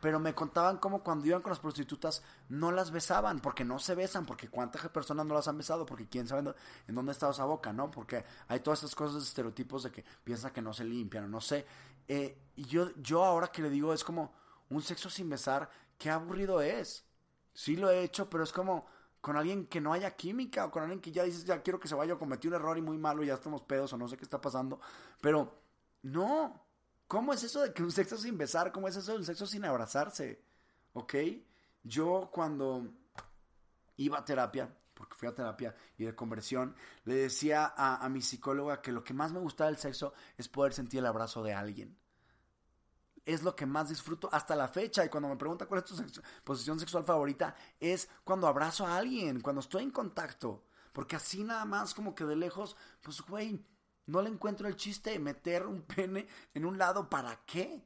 Pero 0.00 0.18
me 0.18 0.34
contaban 0.34 0.78
cómo 0.78 1.02
cuando 1.02 1.26
iban 1.26 1.42
con 1.42 1.50
las 1.50 1.58
prostitutas 1.58 2.22
no 2.48 2.72
las 2.72 2.90
besaban, 2.90 3.40
porque 3.40 3.66
no 3.66 3.78
se 3.78 3.94
besan, 3.94 4.24
porque 4.24 4.48
cuántas 4.48 4.88
personas 4.88 5.26
no 5.26 5.34
las 5.34 5.46
han 5.46 5.58
besado, 5.58 5.84
porque 5.84 6.08
quién 6.08 6.26
sabe 6.26 6.54
en 6.86 6.94
dónde 6.94 7.12
está 7.12 7.28
esa 7.28 7.44
boca, 7.44 7.72
¿no? 7.72 7.90
Porque 7.90 8.24
hay 8.46 8.60
todas 8.60 8.78
estas 8.78 8.94
cosas, 8.94 9.22
estereotipos 9.22 9.82
de 9.82 9.90
que 9.90 10.04
piensa 10.24 10.52
que 10.52 10.62
no 10.62 10.72
se 10.72 10.84
limpian, 10.84 11.30
no 11.30 11.40
sé. 11.40 11.66
Eh, 12.06 12.38
y 12.56 12.64
yo, 12.64 12.90
yo 12.96 13.22
ahora 13.22 13.48
que 13.48 13.60
le 13.60 13.68
digo 13.68 13.92
es 13.92 14.04
como 14.04 14.32
un 14.70 14.80
sexo 14.80 15.10
sin 15.10 15.28
besar, 15.28 15.68
qué 15.98 16.08
aburrido 16.08 16.62
es. 16.62 17.04
Sí 17.52 17.76
lo 17.76 17.90
he 17.90 18.04
hecho, 18.04 18.30
pero 18.30 18.44
es 18.44 18.52
como 18.52 18.86
con 19.20 19.36
alguien 19.36 19.66
que 19.66 19.80
no 19.80 19.92
haya 19.92 20.14
química 20.16 20.66
o 20.66 20.70
con 20.70 20.82
alguien 20.82 21.00
que 21.00 21.10
ya 21.10 21.24
dices, 21.24 21.44
ya 21.44 21.62
quiero 21.62 21.80
que 21.80 21.88
se 21.88 21.94
vaya 21.94 22.14
o 22.14 22.18
cometí 22.18 22.48
un 22.48 22.54
error 22.54 22.78
y 22.78 22.82
muy 22.82 22.98
malo 22.98 23.24
ya 23.24 23.34
estamos 23.34 23.62
pedos 23.62 23.92
o 23.92 23.98
no 23.98 24.08
sé 24.08 24.16
qué 24.16 24.24
está 24.24 24.40
pasando. 24.40 24.80
Pero 25.20 25.52
no, 26.02 26.64
¿cómo 27.06 27.32
es 27.32 27.42
eso 27.42 27.62
de 27.62 27.72
que 27.72 27.82
un 27.82 27.90
sexo 27.90 28.16
sin 28.16 28.38
besar? 28.38 28.72
¿Cómo 28.72 28.88
es 28.88 28.96
eso 28.96 29.12
de 29.12 29.18
un 29.18 29.24
sexo 29.24 29.46
sin 29.46 29.64
abrazarse? 29.64 30.42
¿Ok? 30.92 31.14
Yo 31.82 32.30
cuando 32.32 32.86
iba 33.96 34.18
a 34.18 34.24
terapia, 34.24 34.72
porque 34.94 35.14
fui 35.16 35.28
a 35.28 35.34
terapia 35.34 35.74
y 35.96 36.04
de 36.04 36.14
conversión, 36.14 36.74
le 37.04 37.14
decía 37.14 37.72
a, 37.76 38.04
a 38.04 38.08
mi 38.08 38.22
psicóloga 38.22 38.80
que 38.80 38.92
lo 38.92 39.02
que 39.02 39.14
más 39.14 39.32
me 39.32 39.40
gustaba 39.40 39.70
del 39.70 39.78
sexo 39.78 40.12
es 40.36 40.48
poder 40.48 40.72
sentir 40.72 41.00
el 41.00 41.06
abrazo 41.06 41.42
de 41.42 41.54
alguien 41.54 41.96
es 43.28 43.42
lo 43.42 43.54
que 43.54 43.66
más 43.66 43.90
disfruto 43.90 44.30
hasta 44.32 44.56
la 44.56 44.68
fecha. 44.68 45.04
Y 45.04 45.10
cuando 45.10 45.28
me 45.28 45.36
pregunta 45.36 45.66
cuál 45.66 45.82
es 45.82 45.84
tu 45.84 46.22
posición 46.42 46.80
sexual 46.80 47.04
favorita, 47.04 47.54
es 47.78 48.08
cuando 48.24 48.46
abrazo 48.46 48.86
a 48.86 48.96
alguien, 48.96 49.42
cuando 49.42 49.60
estoy 49.60 49.82
en 49.82 49.90
contacto. 49.90 50.64
Porque 50.94 51.16
así 51.16 51.44
nada 51.44 51.66
más 51.66 51.92
como 51.92 52.14
que 52.14 52.24
de 52.24 52.36
lejos, 52.36 52.74
pues 53.02 53.20
güey, 53.20 53.62
no 54.06 54.22
le 54.22 54.30
encuentro 54.30 54.66
el 54.66 54.76
chiste 54.76 55.10
de 55.10 55.18
meter 55.18 55.66
un 55.66 55.82
pene 55.82 56.26
en 56.54 56.64
un 56.64 56.78
lado. 56.78 57.10
¿Para 57.10 57.44
qué? 57.44 57.84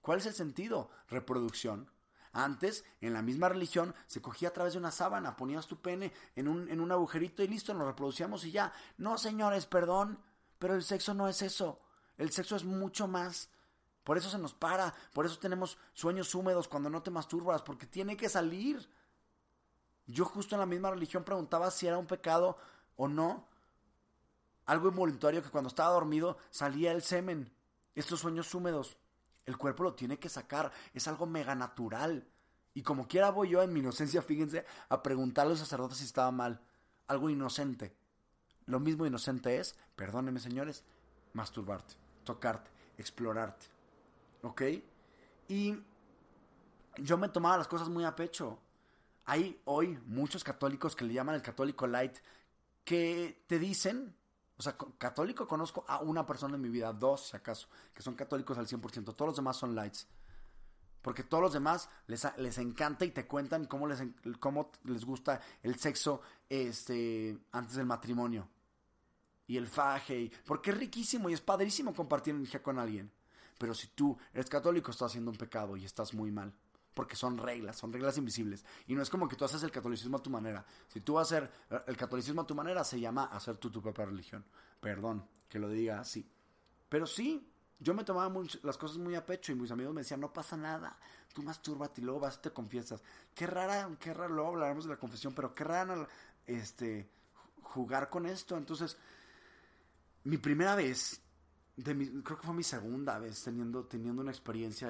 ¿Cuál 0.00 0.20
es 0.20 0.26
el 0.26 0.34
sentido? 0.34 0.88
Reproducción. 1.08 1.90
Antes, 2.32 2.84
en 3.00 3.12
la 3.12 3.22
misma 3.22 3.48
religión, 3.48 3.92
se 4.06 4.22
cogía 4.22 4.50
a 4.50 4.52
través 4.52 4.74
de 4.74 4.78
una 4.78 4.92
sábana, 4.92 5.36
ponías 5.36 5.66
tu 5.66 5.80
pene 5.82 6.12
en 6.36 6.46
un, 6.46 6.68
en 6.68 6.80
un 6.80 6.92
agujerito 6.92 7.42
y 7.42 7.48
listo, 7.48 7.74
nos 7.74 7.88
reproducíamos 7.88 8.44
y 8.44 8.52
ya. 8.52 8.72
No, 8.98 9.18
señores, 9.18 9.66
perdón, 9.66 10.20
pero 10.60 10.76
el 10.76 10.84
sexo 10.84 11.12
no 11.12 11.26
es 11.26 11.42
eso. 11.42 11.80
El 12.18 12.30
sexo 12.30 12.54
es 12.54 12.62
mucho 12.62 13.08
más. 13.08 13.50
Por 14.06 14.16
eso 14.16 14.30
se 14.30 14.38
nos 14.38 14.54
para, 14.54 14.94
por 15.12 15.26
eso 15.26 15.36
tenemos 15.40 15.78
sueños 15.92 16.32
húmedos 16.32 16.68
cuando 16.68 16.88
no 16.88 17.02
te 17.02 17.10
masturbas, 17.10 17.62
porque 17.62 17.86
tiene 17.86 18.16
que 18.16 18.28
salir. 18.28 18.88
Yo 20.06 20.24
justo 20.24 20.54
en 20.54 20.60
la 20.60 20.66
misma 20.66 20.92
religión 20.92 21.24
preguntaba 21.24 21.72
si 21.72 21.88
era 21.88 21.98
un 21.98 22.06
pecado 22.06 22.56
o 22.94 23.08
no. 23.08 23.48
Algo 24.66 24.90
involuntario 24.90 25.42
que 25.42 25.50
cuando 25.50 25.66
estaba 25.66 25.92
dormido 25.92 26.38
salía 26.50 26.92
el 26.92 27.02
semen. 27.02 27.52
Estos 27.96 28.20
sueños 28.20 28.54
húmedos. 28.54 28.96
El 29.44 29.56
cuerpo 29.56 29.82
lo 29.82 29.94
tiene 29.94 30.20
que 30.20 30.28
sacar. 30.28 30.70
Es 30.94 31.08
algo 31.08 31.26
mega 31.26 31.56
natural. 31.56 32.28
Y 32.74 32.84
como 32.84 33.08
quiera 33.08 33.30
voy 33.30 33.48
yo 33.48 33.60
en 33.60 33.72
mi 33.72 33.80
inocencia, 33.80 34.22
fíjense, 34.22 34.64
a 34.88 35.02
preguntarle 35.02 35.48
a 35.48 35.54
los 35.54 35.58
sacerdotes 35.58 35.98
si 35.98 36.04
estaba 36.04 36.30
mal. 36.30 36.60
Algo 37.08 37.28
inocente. 37.28 37.96
Lo 38.66 38.78
mismo 38.78 39.04
inocente 39.04 39.58
es, 39.58 39.74
perdónenme 39.96 40.38
señores, 40.38 40.84
masturbarte, 41.32 41.94
tocarte, 42.22 42.70
explorarte. 42.98 43.74
¿Ok? 44.42 44.62
Y 45.48 45.76
yo 46.98 47.18
me 47.18 47.28
tomaba 47.28 47.58
las 47.58 47.68
cosas 47.68 47.88
muy 47.88 48.04
a 48.04 48.14
pecho. 48.14 48.58
Hay 49.24 49.60
hoy 49.64 49.98
muchos 50.06 50.44
católicos 50.44 50.94
que 50.94 51.04
le 51.04 51.14
llaman 51.14 51.34
el 51.34 51.42
católico 51.42 51.86
light, 51.86 52.16
que 52.84 53.42
te 53.46 53.58
dicen, 53.58 54.14
o 54.56 54.62
sea, 54.62 54.76
católico 54.98 55.46
conozco 55.46 55.84
a 55.88 56.00
una 56.00 56.24
persona 56.24 56.54
en 56.54 56.62
mi 56.62 56.68
vida, 56.68 56.92
dos 56.92 57.28
si 57.28 57.36
acaso, 57.36 57.68
que 57.92 58.02
son 58.02 58.14
católicos 58.14 58.56
al 58.56 58.66
100%, 58.66 59.14
todos 59.14 59.28
los 59.28 59.36
demás 59.36 59.56
son 59.56 59.74
lights. 59.74 60.06
Porque 61.02 61.22
todos 61.22 61.42
los 61.42 61.52
demás 61.52 61.88
les, 62.08 62.26
les 62.38 62.58
encanta 62.58 63.04
y 63.04 63.10
te 63.10 63.26
cuentan 63.26 63.66
cómo 63.66 63.86
les, 63.86 64.02
cómo 64.40 64.72
les 64.84 65.04
gusta 65.04 65.40
el 65.62 65.78
sexo 65.78 66.20
este, 66.48 67.38
antes 67.52 67.76
del 67.76 67.86
matrimonio. 67.86 68.48
Y 69.46 69.56
el 69.56 69.68
faje. 69.68 70.32
porque 70.44 70.70
es 70.70 70.78
riquísimo 70.78 71.30
y 71.30 71.34
es 71.34 71.40
padrísimo 71.40 71.94
compartir 71.94 72.34
energía 72.34 72.60
con 72.60 72.80
alguien. 72.80 73.12
Pero 73.58 73.74
si 73.74 73.88
tú 73.88 74.16
eres 74.32 74.48
católico, 74.48 74.90
estás 74.90 75.12
haciendo 75.12 75.30
un 75.30 75.36
pecado 75.36 75.76
y 75.76 75.84
estás 75.84 76.14
muy 76.14 76.30
mal. 76.30 76.52
Porque 76.94 77.16
son 77.16 77.36
reglas, 77.36 77.76
son 77.76 77.92
reglas 77.92 78.16
invisibles. 78.16 78.64
Y 78.86 78.94
no 78.94 79.02
es 79.02 79.10
como 79.10 79.28
que 79.28 79.36
tú 79.36 79.44
haces 79.44 79.62
el 79.62 79.70
catolicismo 79.70 80.16
a 80.16 80.22
tu 80.22 80.30
manera. 80.30 80.64
Si 80.88 81.00
tú 81.00 81.14
vas 81.14 81.30
a 81.30 81.36
hacer 81.36 81.50
el 81.86 81.96
catolicismo 81.96 82.42
a 82.42 82.46
tu 82.46 82.54
manera, 82.54 82.84
se 82.84 82.98
llama 82.98 83.24
hacer 83.26 83.56
tú 83.58 83.70
tu 83.70 83.82
propia 83.82 84.06
religión. 84.06 84.44
Perdón 84.80 85.28
que 85.48 85.58
lo 85.58 85.68
diga 85.68 86.00
así. 86.00 86.28
Pero 86.88 87.06
sí, 87.06 87.46
yo 87.78 87.94
me 87.94 88.04
tomaba 88.04 88.42
las 88.62 88.78
cosas 88.78 88.98
muy 88.98 89.14
a 89.14 89.26
pecho 89.26 89.52
y 89.52 89.54
mis 89.54 89.70
amigos 89.70 89.94
me 89.94 90.00
decían, 90.00 90.20
no 90.20 90.32
pasa 90.32 90.56
nada, 90.56 90.98
tú 91.34 91.42
mastúrbate 91.42 92.00
y 92.00 92.04
luego 92.04 92.20
vas 92.20 92.36
y 92.36 92.40
te 92.40 92.50
confiesas. 92.50 93.02
Qué 93.34 93.46
rara, 93.46 93.88
qué 94.00 94.14
raro, 94.14 94.34
luego 94.34 94.50
hablaremos 94.50 94.84
de 94.84 94.90
la 94.90 94.96
confesión, 94.98 95.34
pero 95.34 95.54
qué 95.54 95.64
rara 95.64 96.08
este, 96.46 97.08
jugar 97.62 98.08
con 98.08 98.26
esto. 98.26 98.56
Entonces, 98.56 98.96
mi 100.24 100.38
primera 100.38 100.74
vez, 100.74 101.20
de 101.76 102.22
creo 102.22 102.38
que 102.38 102.46
fue 102.46 102.54
mi 102.54 102.62
segunda 102.62 103.18
vez 103.18 103.42
teniendo, 103.42 103.84
teniendo 103.84 104.22
una 104.22 104.30
experiencia 104.30 104.88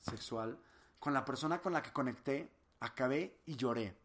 sexual, 0.00 0.58
con 0.98 1.12
la 1.12 1.24
persona 1.24 1.60
con 1.60 1.72
la 1.72 1.82
que 1.82 1.92
conecté, 1.92 2.50
acabé 2.80 3.40
y 3.46 3.56
lloré. 3.56 3.96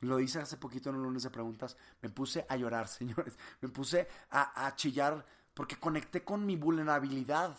Lo 0.00 0.18
hice 0.18 0.40
hace 0.40 0.56
poquito 0.56 0.90
en 0.90 0.96
un 0.96 1.02
lunes 1.02 1.22
de 1.22 1.30
preguntas. 1.30 1.76
Me 2.02 2.08
puse 2.08 2.46
a 2.48 2.56
llorar, 2.56 2.88
señores. 2.88 3.38
Me 3.60 3.68
puse 3.68 4.08
a, 4.30 4.66
a 4.66 4.74
chillar 4.74 5.24
porque 5.54 5.78
conecté 5.78 6.24
con 6.24 6.44
mi 6.44 6.56
vulnerabilidad. 6.56 7.56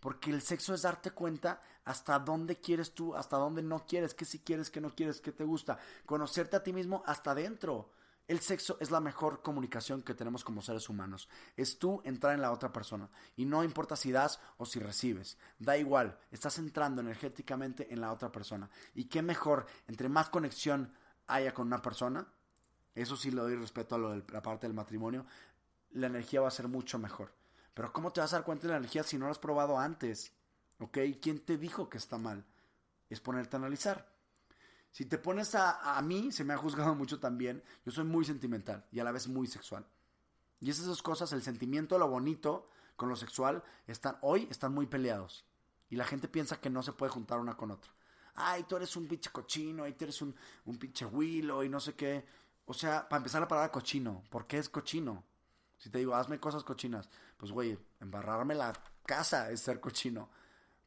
Porque 0.00 0.30
el 0.30 0.42
sexo 0.42 0.74
es 0.74 0.82
darte 0.82 1.12
cuenta 1.12 1.62
hasta 1.84 2.18
dónde 2.18 2.60
quieres 2.60 2.94
tú, 2.94 3.14
hasta 3.14 3.38
dónde 3.38 3.62
no 3.62 3.86
quieres, 3.86 4.12
qué 4.12 4.26
si 4.26 4.40
quieres, 4.40 4.70
qué 4.70 4.80
no 4.80 4.94
quieres, 4.94 5.20
qué 5.20 5.32
te 5.32 5.44
gusta. 5.44 5.78
Conocerte 6.04 6.56
a 6.56 6.62
ti 6.62 6.74
mismo 6.74 7.02
hasta 7.06 7.30
adentro. 7.30 7.90
El 8.26 8.40
sexo 8.40 8.78
es 8.80 8.90
la 8.90 9.00
mejor 9.00 9.42
comunicación 9.42 10.02
que 10.02 10.14
tenemos 10.14 10.44
como 10.44 10.62
seres 10.62 10.88
humanos. 10.88 11.28
Es 11.56 11.78
tú 11.78 12.00
entrar 12.04 12.34
en 12.34 12.40
la 12.40 12.52
otra 12.52 12.72
persona. 12.72 13.10
Y 13.36 13.44
no 13.44 13.62
importa 13.62 13.96
si 13.96 14.12
das 14.12 14.40
o 14.56 14.64
si 14.64 14.78
recibes. 14.78 15.36
Da 15.58 15.76
igual, 15.76 16.18
estás 16.30 16.58
entrando 16.58 17.02
energéticamente 17.02 17.92
en 17.92 18.00
la 18.00 18.12
otra 18.12 18.32
persona. 18.32 18.70
Y 18.94 19.04
qué 19.04 19.20
mejor, 19.20 19.66
entre 19.88 20.08
más 20.08 20.30
conexión 20.30 20.94
haya 21.26 21.52
con 21.52 21.66
una 21.66 21.82
persona, 21.82 22.26
eso 22.94 23.14
sí 23.16 23.30
le 23.30 23.42
doy 23.42 23.56
respeto 23.56 23.94
a 23.94 23.98
lo 23.98 24.10
de 24.12 24.24
la 24.32 24.40
parte 24.40 24.66
del 24.66 24.74
matrimonio, 24.74 25.26
la 25.90 26.06
energía 26.06 26.40
va 26.40 26.48
a 26.48 26.52
ser 26.52 26.68
mucho 26.68 26.98
mejor. 26.98 27.34
Pero 27.74 27.92
¿cómo 27.92 28.10
te 28.10 28.20
vas 28.20 28.32
a 28.32 28.36
dar 28.36 28.44
cuenta 28.46 28.66
de 28.66 28.72
la 28.72 28.78
energía 28.78 29.02
si 29.02 29.18
no 29.18 29.26
lo 29.26 29.32
has 29.32 29.38
probado 29.38 29.78
antes? 29.78 30.32
¿Ok? 30.78 30.98
¿Quién 31.20 31.40
te 31.40 31.58
dijo 31.58 31.90
que 31.90 31.98
está 31.98 32.16
mal? 32.16 32.46
Es 33.10 33.20
ponerte 33.20 33.56
a 33.56 33.58
analizar. 33.58 34.13
Si 34.94 35.06
te 35.06 35.18
pones 35.18 35.56
a, 35.56 35.96
a 35.96 36.00
mí, 36.02 36.30
se 36.30 36.44
me 36.44 36.54
ha 36.54 36.56
juzgado 36.56 36.94
mucho 36.94 37.18
también, 37.18 37.64
yo 37.84 37.90
soy 37.90 38.04
muy 38.04 38.24
sentimental 38.24 38.86
y 38.92 39.00
a 39.00 39.04
la 39.04 39.10
vez 39.10 39.26
muy 39.26 39.48
sexual. 39.48 39.84
Y 40.60 40.70
esas 40.70 40.86
dos 40.86 41.02
cosas, 41.02 41.32
el 41.32 41.42
sentimiento, 41.42 41.98
lo 41.98 42.06
bonito 42.06 42.70
con 42.94 43.08
lo 43.08 43.16
sexual, 43.16 43.64
están, 43.88 44.18
hoy 44.20 44.46
están 44.52 44.72
muy 44.72 44.86
peleados. 44.86 45.44
Y 45.90 45.96
la 45.96 46.04
gente 46.04 46.28
piensa 46.28 46.60
que 46.60 46.70
no 46.70 46.80
se 46.84 46.92
puede 46.92 47.10
juntar 47.10 47.40
una 47.40 47.56
con 47.56 47.72
otra. 47.72 47.90
Ay, 48.36 48.62
tú 48.68 48.76
eres 48.76 48.94
un 48.94 49.08
pinche 49.08 49.30
cochino, 49.32 49.82
ay, 49.82 49.94
tú 49.94 50.04
eres 50.04 50.22
un, 50.22 50.32
un 50.64 50.78
pinche 50.78 51.04
huilo 51.04 51.64
y 51.64 51.68
no 51.68 51.80
sé 51.80 51.94
qué. 51.94 52.24
O 52.64 52.72
sea, 52.72 53.08
para 53.08 53.18
empezar 53.18 53.40
la 53.40 53.48
palabra 53.48 53.72
cochino, 53.72 54.22
¿por 54.30 54.46
qué 54.46 54.58
es 54.58 54.68
cochino? 54.68 55.24
Si 55.76 55.90
te 55.90 55.98
digo, 55.98 56.14
hazme 56.14 56.38
cosas 56.38 56.62
cochinas, 56.62 57.10
pues 57.36 57.50
güey, 57.50 57.76
embarrarme 57.98 58.54
la 58.54 58.72
casa 59.04 59.50
es 59.50 59.58
ser 59.58 59.80
cochino. 59.80 60.30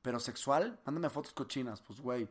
Pero 0.02 0.18
sexual, 0.22 0.80
mándame 0.86 1.10
fotos 1.10 1.34
cochinas, 1.34 1.82
pues 1.82 2.00
güey. 2.00 2.30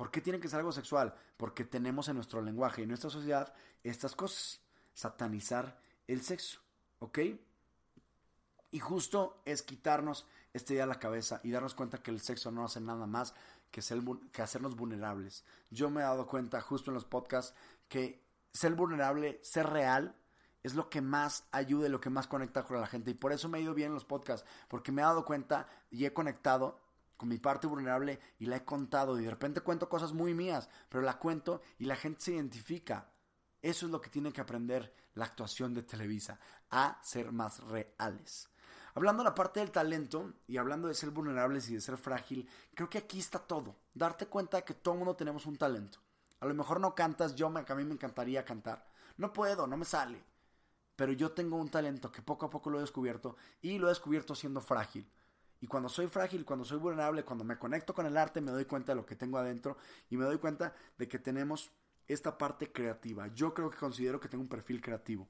¿Por 0.00 0.10
qué 0.10 0.22
tiene 0.22 0.40
que 0.40 0.48
ser 0.48 0.60
algo 0.60 0.72
sexual? 0.72 1.14
Porque 1.36 1.62
tenemos 1.62 2.08
en 2.08 2.14
nuestro 2.14 2.40
lenguaje 2.40 2.80
y 2.80 2.84
en 2.84 2.88
nuestra 2.88 3.10
sociedad 3.10 3.52
estas 3.84 4.16
cosas. 4.16 4.58
Satanizar 4.94 5.78
el 6.06 6.22
sexo, 6.22 6.58
¿ok? 7.00 7.18
Y 8.70 8.78
justo 8.78 9.42
es 9.44 9.60
quitarnos 9.60 10.26
este 10.54 10.72
día 10.72 10.84
de 10.84 10.88
la 10.88 10.98
cabeza 10.98 11.42
y 11.44 11.50
darnos 11.50 11.74
cuenta 11.74 12.02
que 12.02 12.10
el 12.10 12.22
sexo 12.22 12.50
no 12.50 12.64
hace 12.64 12.80
nada 12.80 13.06
más 13.06 13.34
que, 13.70 13.82
ser, 13.82 14.00
que 14.32 14.40
hacernos 14.40 14.74
vulnerables. 14.74 15.44
Yo 15.68 15.90
me 15.90 16.00
he 16.00 16.04
dado 16.04 16.26
cuenta 16.26 16.62
justo 16.62 16.90
en 16.90 16.94
los 16.94 17.04
podcasts 17.04 17.54
que 17.86 18.24
ser 18.54 18.74
vulnerable, 18.76 19.38
ser 19.42 19.68
real, 19.68 20.16
es 20.62 20.74
lo 20.74 20.88
que 20.88 21.02
más 21.02 21.44
ayuda 21.52 21.88
y 21.88 21.90
lo 21.90 22.00
que 22.00 22.08
más 22.08 22.26
conecta 22.26 22.64
con 22.64 22.80
la 22.80 22.86
gente. 22.86 23.10
Y 23.10 23.14
por 23.14 23.34
eso 23.34 23.50
me 23.50 23.58
ha 23.58 23.60
ido 23.60 23.74
bien 23.74 23.88
en 23.88 23.94
los 23.94 24.06
podcasts, 24.06 24.48
porque 24.66 24.92
me 24.92 25.02
he 25.02 25.04
dado 25.04 25.26
cuenta 25.26 25.68
y 25.90 26.06
he 26.06 26.14
conectado 26.14 26.80
con 27.20 27.28
mi 27.28 27.36
parte 27.36 27.66
vulnerable 27.66 28.18
y 28.38 28.46
la 28.46 28.56
he 28.56 28.64
contado. 28.64 29.20
Y 29.20 29.24
de 29.24 29.30
repente 29.30 29.60
cuento 29.60 29.90
cosas 29.90 30.14
muy 30.14 30.32
mías, 30.32 30.70
pero 30.88 31.04
la 31.04 31.18
cuento 31.18 31.60
y 31.78 31.84
la 31.84 31.94
gente 31.94 32.22
se 32.22 32.32
identifica. 32.32 33.12
Eso 33.60 33.84
es 33.84 33.92
lo 33.92 34.00
que 34.00 34.08
tiene 34.08 34.32
que 34.32 34.40
aprender 34.40 34.90
la 35.12 35.26
actuación 35.26 35.74
de 35.74 35.82
Televisa, 35.82 36.40
a 36.70 36.98
ser 37.02 37.30
más 37.30 37.62
reales. 37.64 38.48
Hablando 38.94 39.22
de 39.22 39.28
la 39.28 39.34
parte 39.34 39.60
del 39.60 39.70
talento 39.70 40.32
y 40.46 40.56
hablando 40.56 40.88
de 40.88 40.94
ser 40.94 41.10
vulnerables 41.10 41.68
y 41.68 41.74
de 41.74 41.82
ser 41.82 41.98
frágil, 41.98 42.48
creo 42.74 42.88
que 42.88 42.96
aquí 42.96 43.18
está 43.18 43.38
todo. 43.38 43.76
Darte 43.92 44.26
cuenta 44.26 44.56
de 44.56 44.64
que 44.64 44.72
todo 44.72 44.94
mundo 44.94 45.14
tenemos 45.14 45.44
un 45.44 45.58
talento. 45.58 45.98
A 46.40 46.46
lo 46.46 46.54
mejor 46.54 46.80
no 46.80 46.94
cantas, 46.94 47.34
yo 47.34 47.48
a 47.48 47.74
mí 47.74 47.84
me 47.84 47.92
encantaría 47.92 48.46
cantar. 48.46 48.88
No 49.18 49.30
puedo, 49.30 49.66
no 49.66 49.76
me 49.76 49.84
sale 49.84 50.24
pero 51.00 51.14
yo 51.14 51.32
tengo 51.32 51.56
un 51.56 51.70
talento 51.70 52.12
que 52.12 52.20
poco 52.20 52.44
a 52.44 52.50
poco 52.50 52.68
lo 52.68 52.76
he 52.76 52.82
descubierto 52.82 53.34
y 53.62 53.78
lo 53.78 53.86
he 53.86 53.88
descubierto 53.88 54.34
siendo 54.34 54.60
frágil. 54.60 55.10
Y 55.60 55.66
cuando 55.66 55.88
soy 55.88 56.06
frágil, 56.06 56.44
cuando 56.44 56.64
soy 56.64 56.78
vulnerable, 56.78 57.24
cuando 57.24 57.44
me 57.44 57.58
conecto 57.58 57.94
con 57.94 58.06
el 58.06 58.16
arte, 58.16 58.40
me 58.40 58.50
doy 58.50 58.64
cuenta 58.64 58.92
de 58.92 58.96
lo 58.96 59.06
que 59.06 59.16
tengo 59.16 59.38
adentro 59.38 59.76
y 60.08 60.16
me 60.16 60.24
doy 60.24 60.38
cuenta 60.38 60.74
de 60.96 61.06
que 61.06 61.18
tenemos 61.18 61.70
esta 62.06 62.36
parte 62.36 62.72
creativa. 62.72 63.28
Yo 63.28 63.52
creo 63.52 63.70
que 63.70 63.76
considero 63.76 64.18
que 64.18 64.28
tengo 64.28 64.42
un 64.42 64.48
perfil 64.48 64.80
creativo. 64.80 65.28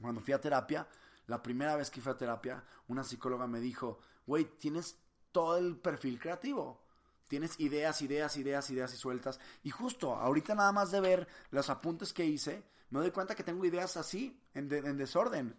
Cuando 0.00 0.20
fui 0.20 0.34
a 0.34 0.40
terapia, 0.40 0.88
la 1.26 1.42
primera 1.42 1.76
vez 1.76 1.90
que 1.90 2.00
fui 2.00 2.12
a 2.12 2.16
terapia, 2.16 2.64
una 2.88 3.04
psicóloga 3.04 3.46
me 3.46 3.60
dijo, 3.60 4.00
güey, 4.26 4.44
tienes 4.58 4.98
todo 5.30 5.56
el 5.56 5.76
perfil 5.76 6.18
creativo. 6.18 6.82
Tienes 7.28 7.58
ideas, 7.60 8.02
ideas, 8.02 8.36
ideas, 8.36 8.68
ideas 8.70 8.92
y 8.92 8.96
sueltas. 8.96 9.40
Y 9.62 9.70
justo 9.70 10.14
ahorita 10.14 10.54
nada 10.54 10.72
más 10.72 10.90
de 10.90 11.00
ver 11.00 11.28
los 11.50 11.70
apuntes 11.70 12.12
que 12.12 12.26
hice, 12.26 12.62
me 12.90 13.00
doy 13.00 13.10
cuenta 13.10 13.34
que 13.34 13.42
tengo 13.42 13.64
ideas 13.64 13.96
así, 13.96 14.38
en, 14.52 14.68
desorden. 14.68 15.56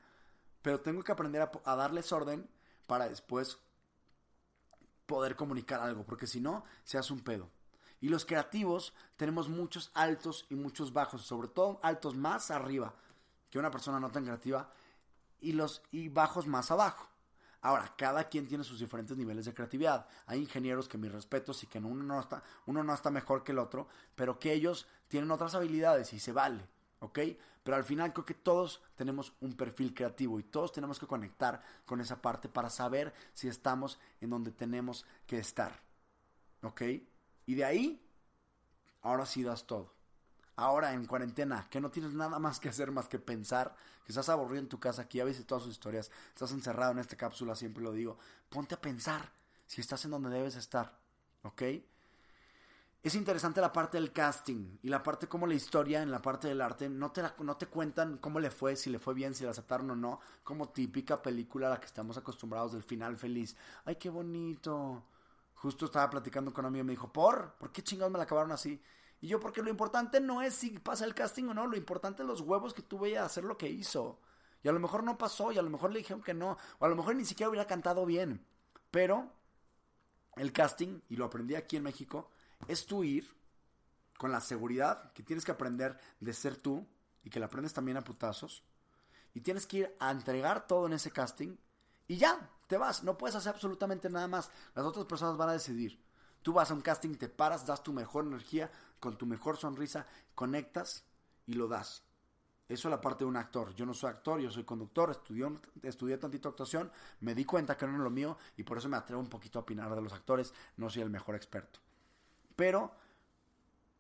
Pero 0.62 0.82
tengo 0.82 1.04
que 1.04 1.12
aprender 1.12 1.50
a, 1.66 1.76
darles 1.76 2.12
orden 2.12 2.48
para 2.88 3.08
después 3.08 3.58
poder 5.06 5.36
comunicar 5.36 5.82
algo, 5.82 6.06
porque 6.06 6.28
si 6.28 6.40
no, 6.40 6.64
se 6.84 6.98
hace 6.98 7.14
un 7.14 7.22
pedo. 7.22 7.50
Y 8.02 8.10
los 8.10 8.26
creativos 8.26 8.94
tenemos 9.16 9.48
muchos 9.48 9.92
altos 9.94 10.46
y 10.50 10.56
muchos 10.56 10.92
bajos, 10.92 11.22
sobre 11.22 11.48
todo 11.48 11.80
altos 11.84 12.16
más 12.16 12.52
arriba 12.52 12.94
que 13.50 13.60
una 13.60 13.72
persona 13.72 14.00
no 14.00 14.12
tan 14.12 14.26
creativa 14.26 14.70
y 15.40 15.54
los 15.54 15.82
y 15.92 16.10
bajos 16.10 16.48
más 16.48 16.72
abajo. 16.72 17.08
Ahora, 17.62 17.94
cada 17.98 18.28
quien 18.28 18.46
tiene 18.46 18.66
sus 18.66 18.80
diferentes 18.80 19.16
niveles 19.16 19.46
de 19.46 19.54
creatividad. 19.54 20.06
Hay 20.26 20.40
ingenieros 20.42 20.90
que 20.90 20.98
mis 20.98 21.12
respetos 21.12 21.64
y 21.64 21.68
que 21.68 21.80
uno 21.80 22.04
no 22.04 22.20
está, 22.20 22.44
uno 22.66 22.84
no 22.84 22.94
está 22.94 23.10
mejor 23.10 23.44
que 23.44 23.54
el 23.54 23.60
otro, 23.60 23.88
pero 24.16 24.38
que 24.38 24.52
ellos 24.52 24.86
tienen 25.08 25.32
otras 25.32 25.56
habilidades 25.56 26.12
y 26.12 26.20
se 26.20 26.34
vale. 26.34 26.68
¿Ok? 27.04 27.20
Pero 27.64 27.78
al 27.78 27.84
final 27.84 28.14
creo 28.14 28.26
que 28.26 28.34
todos 28.34 28.82
tenemos 28.96 29.34
un 29.42 29.54
perfil 29.54 29.94
creativo 29.94 30.40
y 30.40 30.44
todos 30.44 30.72
tenemos 30.72 31.00
que 31.00 31.06
conectar 31.06 31.62
con 31.86 32.00
esa 32.00 32.22
parte 32.22 32.48
para 32.48 32.70
saber 32.70 33.14
si 33.34 33.50
estamos 33.50 34.00
en 34.22 34.30
donde 34.30 34.52
tenemos 34.52 35.06
que 35.28 35.38
estar, 35.38 35.82
¿ok? 36.62 36.82
Y 37.46 37.56
de 37.56 37.66
ahí, 37.66 38.02
ahora 39.02 39.26
sí 39.26 39.44
das 39.44 39.68
todo. 39.68 39.94
Ahora 40.56 40.94
en 40.94 41.06
cuarentena, 41.06 41.68
que 41.70 41.82
no 41.82 41.92
tienes 41.92 42.14
nada 42.14 42.40
más 42.40 42.60
que 42.60 42.70
hacer 42.70 42.92
más 42.92 43.10
que 43.10 43.20
pensar, 43.20 43.76
que 44.06 44.12
estás 44.12 44.30
aburrido 44.30 44.62
en 44.62 44.70
tu 44.70 44.80
casa, 44.80 45.02
aquí 45.02 45.18
ya 45.18 45.26
viste 45.26 45.44
todas 45.44 45.64
sus 45.64 45.74
historias, 45.74 46.10
estás 46.30 46.52
encerrado 46.52 46.94
en 46.94 47.00
esta 47.00 47.18
cápsula, 47.18 47.56
siempre 47.56 47.84
lo 47.84 47.92
digo, 47.92 48.18
ponte 48.50 48.76
a 48.76 48.82
pensar 48.82 49.30
si 49.66 49.82
estás 49.82 50.06
en 50.06 50.12
donde 50.12 50.30
debes 50.30 50.56
estar, 50.56 50.98
¿ok? 51.42 51.64
Es 53.04 53.16
interesante 53.16 53.60
la 53.60 53.74
parte 53.74 53.98
del 53.98 54.14
casting 54.14 54.78
y 54.82 54.88
la 54.88 55.04
parte 55.04 55.28
como 55.28 55.46
la 55.46 55.56
historia 55.56 56.02
en 56.02 56.10
la 56.10 56.22
parte 56.22 56.48
del 56.48 56.62
arte 56.62 56.88
no 56.88 57.12
te, 57.12 57.22
no 57.40 57.58
te 57.58 57.68
cuentan 57.68 58.18
cómo 58.18 58.40
le 58.40 58.50
fue, 58.50 58.78
si 58.78 58.90
le 58.90 58.98
fue 58.98 59.14
bien, 59.14 59.36
si 59.36 59.44
la 59.44 59.52
aceptaron 59.52 59.92
o 59.92 59.96
no, 59.96 60.22
como 60.42 60.70
típica 60.70 61.22
película 61.22 61.68
a 61.68 61.72
la 61.72 61.80
que 61.82 61.86
estamos 61.86 62.16
acostumbrados 62.18 62.72
del 62.72 62.82
final 62.82 63.18
feliz. 63.18 63.58
Ay, 63.84 63.98
qué 63.98 64.10
bonito. 64.10 65.04
Justo 65.56 65.86
estaba 65.86 66.10
platicando 66.10 66.54
con 66.54 66.64
un 66.64 66.70
amigo 66.70 66.84
y 66.84 66.88
me 66.88 66.94
dijo, 66.94 67.12
¿por? 67.12 67.56
¿Por 67.56 67.74
qué 67.74 67.84
chingados 67.84 68.10
me 68.10 68.20
la 68.20 68.24
acabaron 68.24 68.54
así? 68.54 68.82
Y 69.20 69.28
yo, 69.28 69.38
porque 69.38 69.62
lo 69.62 69.70
importante 69.70 70.22
no 70.22 70.42
es 70.42 70.54
si 70.54 70.70
pasa 70.80 71.04
el 71.04 71.14
casting 71.14 71.50
o 71.50 71.54
no, 71.54 71.68
lo 71.68 71.76
importante 71.76 72.24
es 72.24 72.28
los 72.28 72.40
huevos 72.40 72.74
que 72.74 72.84
tuve 72.84 73.18
a 73.18 73.26
hacer 73.26 73.44
lo 73.44 73.58
que 73.58 73.68
hizo. 73.68 74.22
Y 74.64 74.70
a 74.70 74.72
lo 74.72 74.80
mejor 74.80 75.04
no 75.04 75.18
pasó, 75.18 75.52
y 75.52 75.58
a 75.58 75.62
lo 75.62 75.70
mejor 75.70 75.92
le 75.92 76.00
dijeron 76.00 76.24
que 76.24 76.34
no, 76.34 76.58
o 76.80 76.86
a 76.86 76.88
lo 76.88 76.96
mejor 76.96 77.18
ni 77.18 77.26
siquiera 77.26 77.50
hubiera 77.50 77.68
cantado 77.68 78.06
bien. 78.06 78.46
Pero 78.92 79.30
el 80.38 80.54
casting, 80.54 81.02
y 81.10 81.18
lo 81.18 81.26
aprendí 81.26 81.56
aquí 81.56 81.76
en 81.76 81.84
México, 81.84 82.30
es 82.68 82.86
tu 82.86 83.04
ir 83.04 83.28
con 84.18 84.32
la 84.32 84.42
seguridad 84.42 85.12
que 85.14 85.24
tienes 85.24 85.46
que 85.46 85.52
aprender 85.52 85.98
de 86.20 86.34
ser 86.34 86.56
tú 86.56 86.88
y 87.24 87.30
que 87.30 87.40
la 87.40 87.48
aprendes 87.48 87.74
también 87.74 87.98
a 87.98 88.04
putazos. 88.04 88.64
Y 89.34 89.42
tienes 89.42 89.66
que 89.66 89.78
ir 89.78 89.96
a 90.00 90.12
entregar 90.12 90.68
todo 90.68 90.86
en 90.86 90.94
ese 90.94 91.12
casting 91.12 91.58
y 92.08 92.18
ya, 92.18 92.50
te 92.68 92.78
vas. 92.78 93.04
No 93.04 93.18
puedes 93.18 93.36
hacer 93.36 93.54
absolutamente 93.54 94.10
nada 94.10 94.28
más. 94.28 94.52
Las 94.76 94.86
otras 94.86 95.06
personas 95.06 95.38
van 95.38 95.50
a 95.50 95.54
decidir. 95.54 96.00
Tú 96.42 96.54
vas 96.54 96.70
a 96.70 96.74
un 96.74 96.82
casting, 96.82 97.16
te 97.16 97.30
paras, 97.30 97.66
das 97.66 97.84
tu 97.84 97.94
mejor 97.94 98.26
energía, 98.26 98.70
con 99.00 99.18
tu 99.18 99.26
mejor 99.26 99.58
sonrisa, 99.58 100.06
conectas 100.36 101.06
y 101.46 101.54
lo 101.54 101.68
das. 101.68 102.04
Eso 102.68 102.88
es 102.88 102.92
la 102.92 103.02
parte 103.02 103.24
de 103.24 103.30
un 103.30 103.38
actor. 103.38 103.74
Yo 103.76 103.86
no 103.86 103.94
soy 103.94 104.10
actor, 104.10 104.40
yo 104.40 104.52
soy 104.52 104.64
conductor, 104.64 105.12
estudié, 105.12 105.48
estudié 105.84 106.18
tantito 106.18 106.50
actuación, 106.50 106.92
me 107.20 107.36
di 107.36 107.46
cuenta 107.46 107.78
que 107.78 107.86
no 107.86 107.94
es 107.94 108.00
lo 108.00 108.10
mío 108.10 108.38
y 108.58 108.64
por 108.64 108.78
eso 108.78 108.90
me 108.90 108.98
atrevo 108.98 109.22
un 109.22 109.30
poquito 109.30 109.60
a 109.60 109.62
opinar 109.62 109.94
de 109.94 110.02
los 110.02 110.14
actores. 110.14 110.54
No 110.78 110.90
soy 110.90 111.02
el 111.02 111.10
mejor 111.10 111.36
experto. 111.36 111.80
Pero 112.56 112.92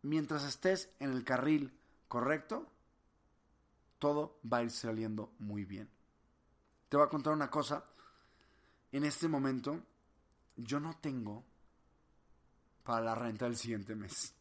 mientras 0.03 0.43
estés 0.43 0.89
en 0.99 1.11
el 1.11 1.23
carril 1.23 1.77
correcto, 2.07 2.67
todo 3.99 4.39
va 4.51 4.57
a 4.57 4.63
ir 4.63 4.71
saliendo 4.71 5.33
muy 5.39 5.65
bien. 5.65 5.89
Te 6.89 6.97
voy 6.97 7.05
a 7.05 7.09
contar 7.09 7.33
una 7.33 7.49
cosa. 7.49 7.83
En 8.91 9.03
este 9.05 9.27
momento, 9.27 9.81
yo 10.55 10.79
no 10.79 10.97
tengo 10.97 11.43
para 12.83 13.01
la 13.01 13.15
renta 13.15 13.45
del 13.45 13.55
siguiente 13.55 13.95
mes. 13.95 14.35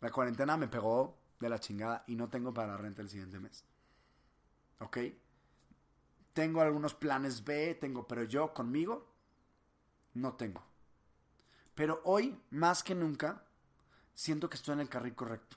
La 0.00 0.10
cuarentena 0.10 0.56
me 0.56 0.68
pegó 0.68 1.18
de 1.40 1.48
la 1.48 1.58
chingada 1.58 2.04
y 2.06 2.14
no 2.14 2.28
tengo 2.28 2.54
para 2.54 2.68
la 2.68 2.76
renta 2.76 3.02
del 3.02 3.10
siguiente 3.10 3.38
mes. 3.38 3.64
¿Ok? 4.80 4.98
Tengo 6.32 6.60
algunos 6.60 6.94
planes 6.94 7.44
B, 7.44 7.74
tengo, 7.74 8.06
pero 8.06 8.22
yo 8.24 8.54
conmigo 8.54 9.12
no 10.14 10.34
tengo. 10.34 10.67
Pero 11.78 12.00
hoy, 12.02 12.36
más 12.50 12.82
que 12.82 12.92
nunca, 12.92 13.44
siento 14.12 14.50
que 14.50 14.56
estoy 14.56 14.72
en 14.72 14.80
el 14.80 14.88
carril 14.88 15.14
correcto. 15.14 15.56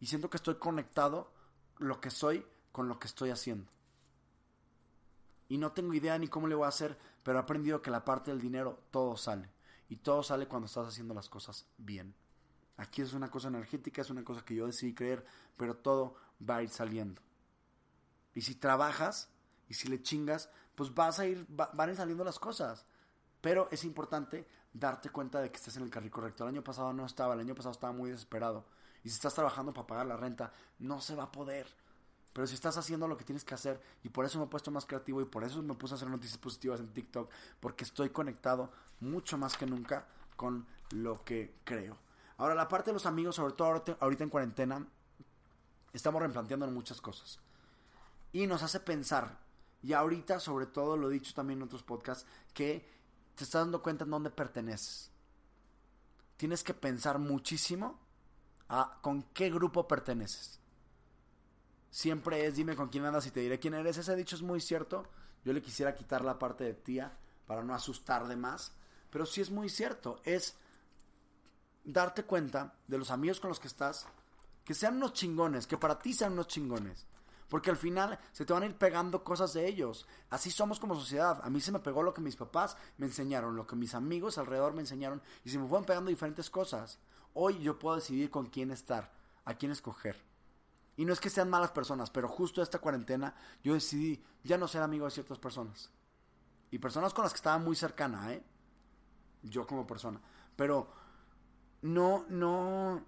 Y 0.00 0.06
siento 0.06 0.30
que 0.30 0.38
estoy 0.38 0.54
conectado 0.54 1.30
lo 1.76 2.00
que 2.00 2.08
soy 2.08 2.46
con 2.72 2.88
lo 2.88 2.98
que 2.98 3.06
estoy 3.06 3.28
haciendo. 3.28 3.70
Y 5.50 5.58
no 5.58 5.72
tengo 5.72 5.92
idea 5.92 6.18
ni 6.18 6.26
cómo 6.26 6.48
le 6.48 6.54
voy 6.54 6.64
a 6.64 6.68
hacer, 6.68 6.98
pero 7.22 7.36
he 7.36 7.42
aprendido 7.42 7.82
que 7.82 7.90
la 7.90 8.02
parte 8.02 8.30
del 8.30 8.40
dinero 8.40 8.80
todo 8.90 9.14
sale. 9.18 9.50
Y 9.90 9.96
todo 9.96 10.22
sale 10.22 10.48
cuando 10.48 10.68
estás 10.68 10.88
haciendo 10.88 11.12
las 11.12 11.28
cosas 11.28 11.66
bien. 11.76 12.14
Aquí 12.78 13.02
es 13.02 13.12
una 13.12 13.30
cosa 13.30 13.48
energética, 13.48 14.00
es 14.00 14.08
una 14.08 14.24
cosa 14.24 14.46
que 14.46 14.54
yo 14.54 14.66
decidí 14.66 14.94
creer, 14.94 15.22
pero 15.58 15.76
todo 15.76 16.16
va 16.48 16.56
a 16.56 16.62
ir 16.62 16.70
saliendo. 16.70 17.20
Y 18.34 18.40
si 18.40 18.54
trabajas 18.54 19.28
y 19.68 19.74
si 19.74 19.88
le 19.88 20.00
chingas, 20.00 20.48
pues 20.74 20.94
vas 20.94 21.18
a 21.18 21.26
ir, 21.26 21.44
van 21.50 21.78
a 21.78 21.92
ir 21.92 21.96
saliendo 21.98 22.24
las 22.24 22.38
cosas. 22.38 22.86
Pero 23.42 23.68
es 23.70 23.84
importante 23.84 24.46
darte 24.72 25.10
cuenta 25.10 25.42
de 25.42 25.50
que 25.50 25.58
estés 25.58 25.76
en 25.76 25.82
el 25.82 25.90
carril 25.90 26.10
correcto. 26.10 26.44
El 26.44 26.50
año 26.50 26.64
pasado 26.64 26.94
no 26.94 27.04
estaba, 27.04 27.34
el 27.34 27.40
año 27.40 27.54
pasado 27.54 27.72
estaba 27.72 27.92
muy 27.92 28.10
desesperado. 28.10 28.64
Y 29.04 29.10
si 29.10 29.16
estás 29.16 29.34
trabajando 29.34 29.74
para 29.74 29.86
pagar 29.86 30.06
la 30.06 30.16
renta, 30.16 30.52
no 30.78 31.00
se 31.00 31.14
va 31.14 31.24
a 31.24 31.32
poder. 31.32 31.66
Pero 32.32 32.46
si 32.46 32.54
estás 32.54 32.78
haciendo 32.78 33.06
lo 33.08 33.16
que 33.16 33.24
tienes 33.24 33.44
que 33.44 33.54
hacer, 33.54 33.82
y 34.02 34.08
por 34.08 34.24
eso 34.24 34.38
me 34.38 34.46
he 34.46 34.48
puesto 34.48 34.70
más 34.70 34.86
creativo 34.86 35.20
y 35.20 35.26
por 35.26 35.44
eso 35.44 35.60
me 35.62 35.74
puse 35.74 35.94
a 35.94 35.96
hacer 35.96 36.08
noticias 36.08 36.38
positivas 36.38 36.80
en 36.80 36.92
TikTok, 36.92 37.30
porque 37.60 37.84
estoy 37.84 38.10
conectado 38.10 38.70
mucho 39.00 39.36
más 39.36 39.56
que 39.56 39.66
nunca 39.66 40.06
con 40.36 40.66
lo 40.92 41.22
que 41.24 41.56
creo. 41.64 41.98
Ahora, 42.38 42.54
la 42.54 42.68
parte 42.68 42.90
de 42.90 42.94
los 42.94 43.06
amigos, 43.06 43.36
sobre 43.36 43.52
todo 43.52 43.82
ahorita 44.00 44.24
en 44.24 44.30
cuarentena, 44.30 44.86
estamos 45.92 46.22
replanteando 46.22 46.66
muchas 46.68 47.00
cosas. 47.00 47.40
Y 48.32 48.46
nos 48.46 48.62
hace 48.62 48.80
pensar, 48.80 49.38
y 49.82 49.92
ahorita 49.92 50.40
sobre 50.40 50.66
todo 50.66 50.96
lo 50.96 51.10
he 51.10 51.12
dicho 51.12 51.34
también 51.34 51.58
en 51.58 51.64
otros 51.64 51.82
podcasts, 51.82 52.26
que 52.54 52.88
te 53.34 53.44
estás 53.44 53.62
dando 53.62 53.82
cuenta 53.82 54.04
en 54.04 54.10
dónde 54.10 54.30
perteneces. 54.30 55.10
Tienes 56.36 56.62
que 56.62 56.74
pensar 56.74 57.18
muchísimo 57.18 57.98
a 58.68 58.98
con 59.02 59.22
qué 59.34 59.50
grupo 59.50 59.86
perteneces. 59.86 60.58
Siempre 61.90 62.46
es 62.46 62.56
dime 62.56 62.74
con 62.74 62.88
quién 62.88 63.04
andas 63.04 63.26
y 63.26 63.30
te 63.30 63.40
diré 63.40 63.58
quién 63.58 63.74
eres. 63.74 63.98
Ese 63.98 64.16
dicho 64.16 64.34
es 64.34 64.42
muy 64.42 64.60
cierto. 64.60 65.06
Yo 65.44 65.52
le 65.52 65.62
quisiera 65.62 65.94
quitar 65.94 66.24
la 66.24 66.38
parte 66.38 66.64
de 66.64 66.74
tía 66.74 67.16
para 67.46 67.62
no 67.62 67.74
asustar 67.74 68.26
de 68.28 68.36
más. 68.36 68.72
Pero 69.10 69.26
sí 69.26 69.40
es 69.40 69.50
muy 69.50 69.68
cierto. 69.68 70.20
Es 70.24 70.56
darte 71.84 72.24
cuenta 72.24 72.74
de 72.86 72.98
los 72.98 73.10
amigos 73.10 73.40
con 73.40 73.48
los 73.48 73.60
que 73.60 73.68
estás, 73.68 74.06
que 74.64 74.74
sean 74.74 74.96
unos 74.96 75.12
chingones, 75.12 75.66
que 75.66 75.76
para 75.76 75.98
ti 75.98 76.14
sean 76.14 76.32
unos 76.32 76.48
chingones. 76.48 77.06
Porque 77.52 77.68
al 77.68 77.76
final 77.76 78.18
se 78.32 78.46
te 78.46 78.52
van 78.54 78.62
a 78.62 78.66
ir 78.66 78.78
pegando 78.78 79.22
cosas 79.22 79.52
de 79.52 79.68
ellos. 79.68 80.06
Así 80.30 80.50
somos 80.50 80.80
como 80.80 80.94
sociedad. 80.94 81.38
A 81.44 81.50
mí 81.50 81.60
se 81.60 81.70
me 81.70 81.80
pegó 81.80 82.02
lo 82.02 82.14
que 82.14 82.22
mis 82.22 82.34
papás 82.34 82.78
me 82.96 83.04
enseñaron, 83.04 83.56
lo 83.56 83.66
que 83.66 83.76
mis 83.76 83.94
amigos 83.94 84.38
alrededor 84.38 84.72
me 84.72 84.80
enseñaron 84.80 85.20
y 85.44 85.50
se 85.50 85.58
me 85.58 85.68
fueron 85.68 85.84
pegando 85.84 86.08
diferentes 86.08 86.48
cosas. 86.48 86.98
Hoy 87.34 87.58
yo 87.58 87.78
puedo 87.78 87.96
decidir 87.96 88.30
con 88.30 88.46
quién 88.46 88.70
estar, 88.70 89.12
a 89.44 89.52
quién 89.52 89.70
escoger. 89.70 90.16
Y 90.96 91.04
no 91.04 91.12
es 91.12 91.20
que 91.20 91.28
sean 91.28 91.50
malas 91.50 91.72
personas, 91.72 92.08
pero 92.08 92.26
justo 92.26 92.62
esta 92.62 92.78
cuarentena 92.78 93.34
yo 93.62 93.74
decidí 93.74 94.24
ya 94.42 94.56
no 94.56 94.66
ser 94.66 94.80
amigo 94.80 95.04
de 95.04 95.10
ciertas 95.10 95.38
personas. 95.38 95.90
Y 96.70 96.78
personas 96.78 97.12
con 97.12 97.22
las 97.22 97.34
que 97.34 97.36
estaba 97.36 97.58
muy 97.58 97.76
cercana, 97.76 98.32
¿eh? 98.32 98.42
Yo 99.42 99.66
como 99.66 99.86
persona. 99.86 100.22
Pero 100.56 100.90
no, 101.82 102.24
no, 102.30 103.04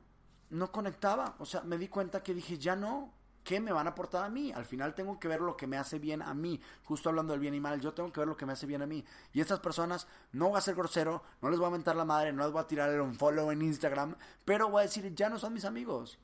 no 0.51 0.71
conectaba. 0.71 1.35
O 1.39 1.47
sea, 1.47 1.63
me 1.63 1.79
di 1.79 1.89
cuenta 1.89 2.23
que 2.23 2.35
dije, 2.35 2.59
ya 2.59 2.77
no, 2.77 3.24
¿qué 3.45 3.61
me 3.61 3.73
van 3.73 3.87
a 3.87 3.91
aportar 3.91 4.25
a 4.25 4.29
mí? 4.29 4.51
Al 4.51 4.65
final 4.65 4.95
tengo 4.95 5.21
que 5.21 5.29
ver 5.29 5.41
lo 5.41 5.57
que 5.57 5.67
me 5.67 5.77
hace 5.77 5.99
bien 5.99 6.23
a 6.23 6.35
mí. 6.35 6.61
Justo 6.83 7.11
hablando 7.11 7.33
del 7.33 7.41
bien 7.41 7.55
y 7.55 7.61
mal, 7.61 7.81
yo 7.81 7.93
tengo 7.93 8.11
que 8.11 8.21
ver 8.21 8.29
lo 8.29 8.37
que 8.37 8.47
me 8.47 8.55
hace 8.55 8.67
bien 8.67 8.83
a 8.83 8.87
mí. 8.87 9.05
Y 9.33 9.41
estas 9.41 9.61
personas, 9.61 10.09
no 10.33 10.49
voy 10.49 10.59
a 10.59 10.63
ser 10.63 10.75
grosero, 10.75 11.23
no 11.43 11.51
les 11.51 11.59
voy 11.59 11.69
a 11.69 11.73
mentar 11.73 11.95
la 11.95 12.05
madre, 12.05 12.33
no 12.33 12.43
les 12.43 12.53
voy 12.53 12.63
a 12.63 12.67
tirar 12.67 12.91
el 12.91 13.01
unfollow 13.01 13.51
en 13.51 13.63
Instagram, 13.63 14.17
pero 14.45 14.71
voy 14.71 14.81
a 14.81 14.87
decir, 14.87 15.15
ya 15.15 15.29
no 15.29 15.39
son 15.39 15.53
mis 15.53 15.65
amigos. 15.65 16.19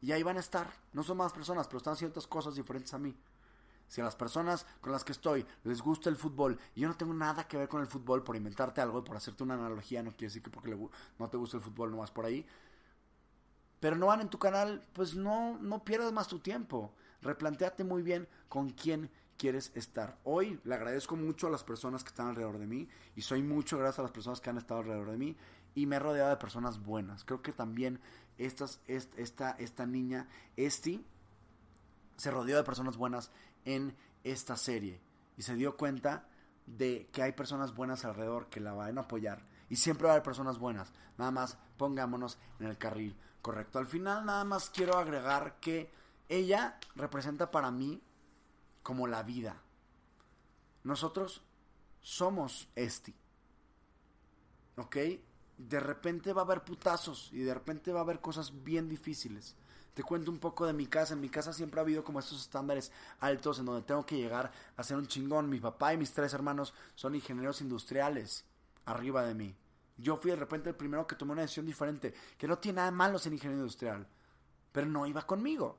Y 0.00 0.12
ahí 0.12 0.22
van 0.22 0.36
a 0.36 0.40
estar. 0.40 0.68
No 0.92 1.02
son 1.02 1.18
más 1.18 1.32
personas, 1.32 1.66
pero 1.66 1.78
están 1.78 1.94
otras 2.08 2.26
cosas 2.26 2.54
diferentes 2.54 2.92
a 2.94 2.98
mí. 2.98 3.14
Si 3.88 4.00
a 4.00 4.04
las 4.04 4.16
personas 4.16 4.66
con 4.80 4.92
las 4.92 5.04
que 5.04 5.12
estoy 5.12 5.46
les 5.62 5.80
gusta 5.80 6.10
el 6.10 6.16
fútbol 6.16 6.58
y 6.74 6.80
yo 6.80 6.88
no 6.88 6.96
tengo 6.96 7.14
nada 7.14 7.46
que 7.46 7.56
ver 7.56 7.68
con 7.68 7.80
el 7.80 7.86
fútbol 7.86 8.24
por 8.24 8.34
inventarte 8.34 8.80
algo, 8.80 9.04
por 9.04 9.16
hacerte 9.16 9.44
una 9.44 9.54
analogía, 9.54 10.02
no 10.02 10.10
quiere 10.10 10.26
decir 10.26 10.42
que 10.42 10.50
porque 10.50 10.76
no 11.18 11.30
te 11.30 11.36
gusta 11.36 11.58
el 11.58 11.62
fútbol 11.62 11.92
no 11.92 11.98
vas 11.98 12.10
por 12.10 12.24
ahí. 12.24 12.44
Pero 13.80 13.96
no 13.96 14.06
van 14.06 14.20
en 14.20 14.30
tu 14.30 14.38
canal, 14.38 14.84
pues 14.92 15.14
no, 15.14 15.58
no 15.58 15.84
pierdas 15.84 16.12
más 16.12 16.28
tu 16.28 16.38
tiempo. 16.38 16.94
Replanteate 17.22 17.84
muy 17.84 18.02
bien 18.02 18.28
con 18.48 18.70
quién 18.70 19.10
quieres 19.36 19.70
estar. 19.74 20.18
Hoy 20.24 20.60
le 20.64 20.74
agradezco 20.74 21.16
mucho 21.16 21.46
a 21.46 21.50
las 21.50 21.64
personas 21.64 22.02
que 22.02 22.08
están 22.08 22.28
alrededor 22.28 22.58
de 22.58 22.66
mí 22.66 22.88
y 23.14 23.22
soy 23.22 23.42
mucho 23.42 23.78
gracias 23.78 23.98
a 24.00 24.02
las 24.02 24.12
personas 24.12 24.40
que 24.40 24.50
han 24.50 24.58
estado 24.58 24.80
alrededor 24.80 25.10
de 25.10 25.18
mí 25.18 25.36
y 25.74 25.86
me 25.86 25.96
he 25.96 25.98
rodeado 25.98 26.30
de 26.30 26.36
personas 26.36 26.82
buenas. 26.82 27.24
Creo 27.24 27.42
que 27.42 27.52
también 27.52 28.00
estas, 28.38 28.80
esta, 28.86 29.50
esta 29.52 29.86
niña, 29.86 30.28
Esti, 30.56 31.04
se 32.16 32.30
rodeó 32.30 32.56
de 32.56 32.64
personas 32.64 32.96
buenas 32.96 33.30
en 33.64 33.94
esta 34.24 34.56
serie 34.56 35.00
y 35.36 35.42
se 35.42 35.54
dio 35.54 35.76
cuenta 35.76 36.26
de 36.66 37.08
que 37.12 37.22
hay 37.22 37.32
personas 37.32 37.74
buenas 37.74 38.04
alrededor 38.04 38.48
que 38.48 38.60
la 38.60 38.72
van 38.72 38.98
a 38.98 39.02
apoyar 39.02 39.44
y 39.68 39.76
siempre 39.76 40.04
va 40.04 40.12
a 40.12 40.14
haber 40.14 40.24
personas 40.24 40.58
buenas. 40.58 40.92
Nada 41.18 41.30
más 41.30 41.58
pongámonos 41.76 42.38
en 42.58 42.66
el 42.66 42.78
carril 42.78 43.16
correcto. 43.46 43.78
Al 43.78 43.86
final 43.86 44.26
nada 44.26 44.42
más 44.42 44.70
quiero 44.70 44.98
agregar 44.98 45.60
que 45.60 45.88
ella 46.28 46.80
representa 46.96 47.52
para 47.52 47.70
mí 47.70 48.02
como 48.82 49.06
la 49.06 49.22
vida. 49.22 49.62
Nosotros 50.82 51.42
somos 52.00 52.68
Esti. 52.74 53.14
¿Ok? 54.76 54.96
De 55.58 55.78
repente 55.78 56.32
va 56.32 56.42
a 56.42 56.44
haber 56.44 56.64
putazos 56.64 57.30
y 57.32 57.38
de 57.38 57.54
repente 57.54 57.92
va 57.92 58.00
a 58.00 58.02
haber 58.02 58.18
cosas 58.18 58.64
bien 58.64 58.88
difíciles. 58.88 59.54
Te 59.94 60.02
cuento 60.02 60.32
un 60.32 60.40
poco 60.40 60.66
de 60.66 60.72
mi 60.72 60.88
casa. 60.88 61.14
En 61.14 61.20
mi 61.20 61.28
casa 61.28 61.52
siempre 61.52 61.78
ha 61.78 61.84
habido 61.84 62.02
como 62.02 62.18
estos 62.18 62.40
estándares 62.40 62.90
altos 63.20 63.60
en 63.60 63.66
donde 63.66 63.86
tengo 63.86 64.04
que 64.04 64.16
llegar 64.16 64.50
a 64.76 64.82
ser 64.82 64.96
un 64.96 65.06
chingón. 65.06 65.48
Mi 65.48 65.60
papá 65.60 65.94
y 65.94 65.98
mis 65.98 66.12
tres 66.12 66.34
hermanos 66.34 66.74
son 66.96 67.14
ingenieros 67.14 67.60
industriales 67.60 68.44
arriba 68.86 69.22
de 69.24 69.34
mí. 69.34 69.54
Yo 69.96 70.16
fui 70.16 70.30
de 70.30 70.36
repente 70.36 70.68
el 70.68 70.76
primero 70.76 71.06
que 71.06 71.16
tomó 71.16 71.32
una 71.32 71.42
decisión 71.42 71.66
diferente, 71.66 72.14
que 72.36 72.46
no 72.46 72.58
tiene 72.58 72.76
nada 72.76 72.90
malo 72.90 73.18
ser 73.18 73.32
ingeniero 73.32 73.62
industrial, 73.62 74.06
pero 74.72 74.86
no 74.86 75.06
iba 75.06 75.26
conmigo. 75.26 75.78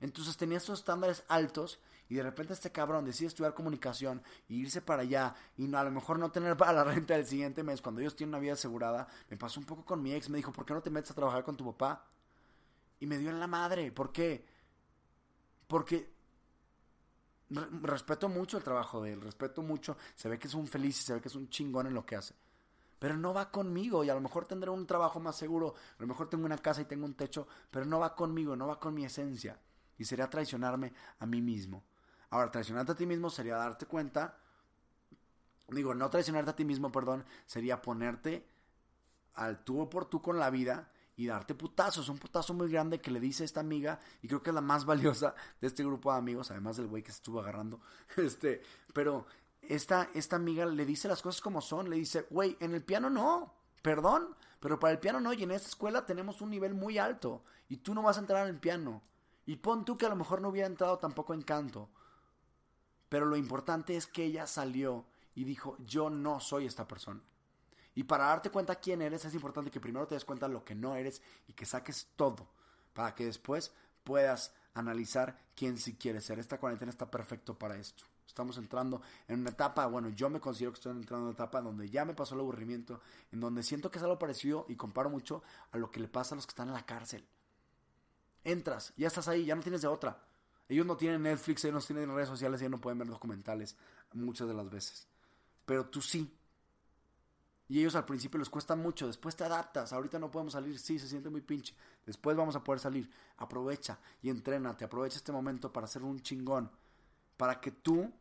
Entonces 0.00 0.36
tenía 0.36 0.58
estos 0.58 0.80
estándares 0.80 1.24
altos 1.28 1.78
y 2.08 2.14
de 2.14 2.22
repente 2.22 2.52
este 2.52 2.70
cabrón 2.70 3.04
decide 3.04 3.28
estudiar 3.28 3.54
comunicación 3.54 4.22
y 4.48 4.60
irse 4.60 4.80
para 4.80 5.02
allá 5.02 5.34
y 5.56 5.72
a 5.74 5.84
lo 5.84 5.90
mejor 5.90 6.18
no 6.18 6.30
tener 6.30 6.56
para 6.56 6.72
la 6.72 6.84
renta 6.84 7.14
del 7.14 7.26
siguiente 7.26 7.62
mes 7.62 7.80
cuando 7.82 8.00
ellos 8.00 8.14
tienen 8.14 8.34
una 8.34 8.40
vida 8.40 8.52
asegurada. 8.52 9.08
Me 9.30 9.36
pasó 9.36 9.60
un 9.60 9.66
poco 9.66 9.84
con 9.84 10.02
mi 10.02 10.12
ex, 10.12 10.28
me 10.28 10.36
dijo, 10.36 10.52
¿por 10.52 10.64
qué 10.64 10.74
no 10.74 10.82
te 10.82 10.90
metes 10.90 11.10
a 11.10 11.14
trabajar 11.14 11.44
con 11.44 11.56
tu 11.56 11.64
papá? 11.64 12.06
Y 13.00 13.06
me 13.06 13.18
dio 13.18 13.30
en 13.30 13.40
la 13.40 13.46
madre. 13.46 13.90
¿Por 13.90 14.12
qué? 14.12 14.46
Porque 15.66 16.14
respeto 17.50 18.28
mucho 18.28 18.58
el 18.58 18.64
trabajo 18.64 19.02
de 19.02 19.12
él, 19.12 19.20
respeto 19.20 19.62
mucho, 19.62 19.96
se 20.14 20.28
ve 20.28 20.38
que 20.38 20.48
es 20.48 20.54
un 20.54 20.66
feliz 20.66 20.96
se 20.96 21.14
ve 21.14 21.20
que 21.20 21.28
es 21.28 21.34
un 21.34 21.48
chingón 21.48 21.86
en 21.86 21.94
lo 21.94 22.04
que 22.04 22.16
hace. 22.16 22.34
Pero 22.98 23.16
no 23.16 23.34
va 23.34 23.50
conmigo 23.50 24.04
y 24.04 24.10
a 24.10 24.14
lo 24.14 24.20
mejor 24.20 24.46
tendré 24.46 24.70
un 24.70 24.86
trabajo 24.86 25.20
más 25.20 25.36
seguro, 25.36 25.74
a 25.98 26.02
lo 26.02 26.06
mejor 26.06 26.28
tengo 26.30 26.46
una 26.46 26.58
casa 26.58 26.80
y 26.80 26.86
tengo 26.86 27.04
un 27.04 27.14
techo, 27.14 27.46
pero 27.70 27.84
no 27.84 27.98
va 27.98 28.14
conmigo, 28.14 28.56
no 28.56 28.66
va 28.66 28.80
con 28.80 28.94
mi 28.94 29.04
esencia. 29.04 29.60
Y 29.98 30.04
sería 30.04 30.30
traicionarme 30.30 30.92
a 31.18 31.26
mí 31.26 31.40
mismo. 31.42 31.84
Ahora, 32.30 32.50
traicionarte 32.50 32.92
a 32.92 32.96
ti 32.96 33.06
mismo 33.06 33.30
sería 33.30 33.56
darte 33.56 33.86
cuenta, 33.86 34.38
digo, 35.68 35.94
no 35.94 36.10
traicionarte 36.10 36.50
a 36.50 36.56
ti 36.56 36.64
mismo, 36.64 36.90
perdón, 36.90 37.24
sería 37.46 37.80
ponerte 37.82 38.48
al 39.34 39.62
tubo 39.64 39.88
por 39.88 40.06
tú 40.06 40.22
con 40.22 40.38
la 40.38 40.50
vida 40.50 40.90
y 41.16 41.26
darte 41.26 41.54
putazos. 41.54 42.08
Un 42.08 42.18
putazo 42.18 42.54
muy 42.54 42.70
grande 42.70 43.00
que 43.00 43.10
le 43.10 43.20
dice 43.20 43.44
esta 43.44 43.60
amiga, 43.60 44.00
y 44.22 44.28
creo 44.28 44.42
que 44.42 44.50
es 44.50 44.54
la 44.54 44.60
más 44.60 44.84
valiosa 44.86 45.34
de 45.60 45.66
este 45.66 45.84
grupo 45.84 46.12
de 46.12 46.18
amigos, 46.18 46.50
además 46.50 46.76
del 46.76 46.86
güey 46.86 47.02
que 47.02 47.12
se 47.12 47.16
estuvo 47.16 47.40
agarrando. 47.40 47.80
Este, 48.16 48.62
pero 48.92 49.26
esta, 49.68 50.10
esta 50.14 50.36
amiga 50.36 50.66
le 50.66 50.84
dice 50.84 51.08
las 51.08 51.22
cosas 51.22 51.40
como 51.40 51.60
son. 51.60 51.90
Le 51.90 51.96
dice, 51.96 52.26
güey, 52.30 52.56
en 52.60 52.74
el 52.74 52.82
piano 52.82 53.10
no, 53.10 53.54
perdón, 53.82 54.36
pero 54.60 54.78
para 54.78 54.92
el 54.92 54.98
piano 54.98 55.20
no, 55.20 55.32
y 55.32 55.42
en 55.42 55.50
esta 55.50 55.68
escuela 55.68 56.06
tenemos 56.06 56.40
un 56.40 56.50
nivel 56.50 56.74
muy 56.74 56.98
alto, 56.98 57.44
y 57.68 57.78
tú 57.78 57.94
no 57.94 58.02
vas 58.02 58.16
a 58.16 58.20
entrar 58.20 58.46
en 58.46 58.54
el 58.54 58.60
piano. 58.60 59.02
Y 59.44 59.56
pon 59.56 59.84
tú 59.84 59.96
que 59.96 60.06
a 60.06 60.08
lo 60.08 60.16
mejor 60.16 60.40
no 60.40 60.48
hubiera 60.48 60.66
entrado 60.66 60.98
tampoco 60.98 61.34
en 61.34 61.42
canto. 61.42 61.88
Pero 63.08 63.26
lo 63.26 63.36
importante 63.36 63.96
es 63.96 64.06
que 64.06 64.24
ella 64.24 64.46
salió 64.46 65.06
y 65.34 65.44
dijo, 65.44 65.76
yo 65.86 66.10
no 66.10 66.40
soy 66.40 66.66
esta 66.66 66.88
persona. 66.88 67.20
Y 67.94 68.04
para 68.04 68.26
darte 68.26 68.50
cuenta 68.50 68.74
quién 68.76 69.02
eres 69.02 69.24
es 69.24 69.34
importante 69.34 69.70
que 69.70 69.80
primero 69.80 70.06
te 70.06 70.16
des 70.16 70.24
cuenta 70.24 70.48
lo 70.48 70.64
que 70.64 70.74
no 70.74 70.96
eres 70.96 71.22
y 71.46 71.52
que 71.52 71.64
saques 71.64 72.08
todo 72.16 72.48
para 72.92 73.14
que 73.14 73.24
después 73.24 73.72
puedas 74.04 74.52
analizar 74.74 75.38
quién 75.54 75.78
sí 75.78 75.94
quieres 75.94 76.24
ser. 76.24 76.38
Esta 76.38 76.58
cuarentena 76.58 76.90
está 76.90 77.10
perfecto 77.10 77.58
para 77.58 77.76
esto. 77.76 78.04
Estamos 78.26 78.58
entrando 78.58 79.00
en 79.28 79.40
una 79.40 79.50
etapa, 79.50 79.86
bueno, 79.86 80.10
yo 80.10 80.28
me 80.28 80.40
considero 80.40 80.72
que 80.72 80.76
estoy 80.76 80.92
entrando 80.92 81.26
en 81.26 81.28
una 81.28 81.34
etapa 81.34 81.60
donde 81.60 81.88
ya 81.88 82.04
me 82.04 82.14
pasó 82.14 82.34
el 82.34 82.40
aburrimiento, 82.40 83.00
en 83.32 83.40
donde 83.40 83.62
siento 83.62 83.90
que 83.90 83.98
es 83.98 84.04
algo 84.04 84.18
parecido 84.18 84.66
y 84.68 84.76
comparo 84.76 85.08
mucho 85.08 85.42
a 85.70 85.78
lo 85.78 85.90
que 85.90 86.00
le 86.00 86.08
pasa 86.08 86.34
a 86.34 86.36
los 86.36 86.46
que 86.46 86.50
están 86.50 86.68
en 86.68 86.74
la 86.74 86.84
cárcel. 86.84 87.26
Entras, 88.44 88.92
ya 88.96 89.06
estás 89.06 89.28
ahí, 89.28 89.44
ya 89.44 89.54
no 89.54 89.62
tienes 89.62 89.82
de 89.82 89.88
otra. 89.88 90.22
Ellos 90.68 90.84
no 90.84 90.96
tienen 90.96 91.22
Netflix, 91.22 91.64
ellos 91.64 91.74
no 91.74 91.80
tienen 91.80 92.14
redes 92.14 92.28
sociales, 92.28 92.60
ellos 92.60 92.72
no 92.72 92.80
pueden 92.80 92.98
ver 92.98 93.08
documentales 93.08 93.76
muchas 94.12 94.48
de 94.48 94.54
las 94.54 94.68
veces. 94.68 95.06
Pero 95.64 95.86
tú 95.86 96.00
sí. 96.00 96.32
Y 97.68 97.80
ellos 97.80 97.96
al 97.96 98.04
principio 98.04 98.38
les 98.38 98.48
cuesta 98.48 98.76
mucho, 98.76 99.06
después 99.06 99.34
te 99.34 99.44
adaptas, 99.44 99.92
ahorita 99.92 100.18
no 100.18 100.30
podemos 100.30 100.52
salir, 100.52 100.78
sí, 100.78 100.98
se 100.98 101.08
siente 101.08 101.28
muy 101.28 101.40
pinche, 101.40 101.74
después 102.04 102.36
vamos 102.36 102.54
a 102.54 102.62
poder 102.62 102.78
salir, 102.78 103.10
aprovecha 103.38 103.98
y 104.22 104.30
entrénate, 104.30 104.84
aprovecha 104.84 105.16
este 105.16 105.32
momento 105.32 105.72
para 105.72 105.86
hacer 105.86 106.04
un 106.04 106.20
chingón, 106.20 106.70
para 107.36 107.60
que 107.60 107.70
tú 107.70 108.12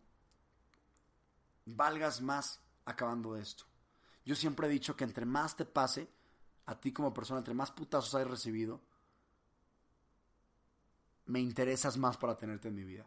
valgas 1.66 2.22
más 2.22 2.60
acabando 2.86 3.36
esto. 3.36 3.66
Yo 4.26 4.36
siempre 4.36 4.68
he 4.68 4.70
dicho 4.70 4.96
que 4.96 5.04
entre 5.04 5.26
más 5.26 5.56
te 5.56 5.66
pase, 5.66 6.08
a 6.66 6.80
ti 6.80 6.92
como 6.92 7.14
persona, 7.14 7.40
entre 7.40 7.54
más 7.54 7.72
putazos 7.72 8.16
hayas 8.16 8.30
recibido, 8.30 8.82
me 11.28 11.40
interesas 11.40 11.98
más 11.98 12.18
para 12.18 12.38
tenerte 12.38 12.68
en 12.68 12.76
mi 12.76 12.84
vida. 12.84 13.06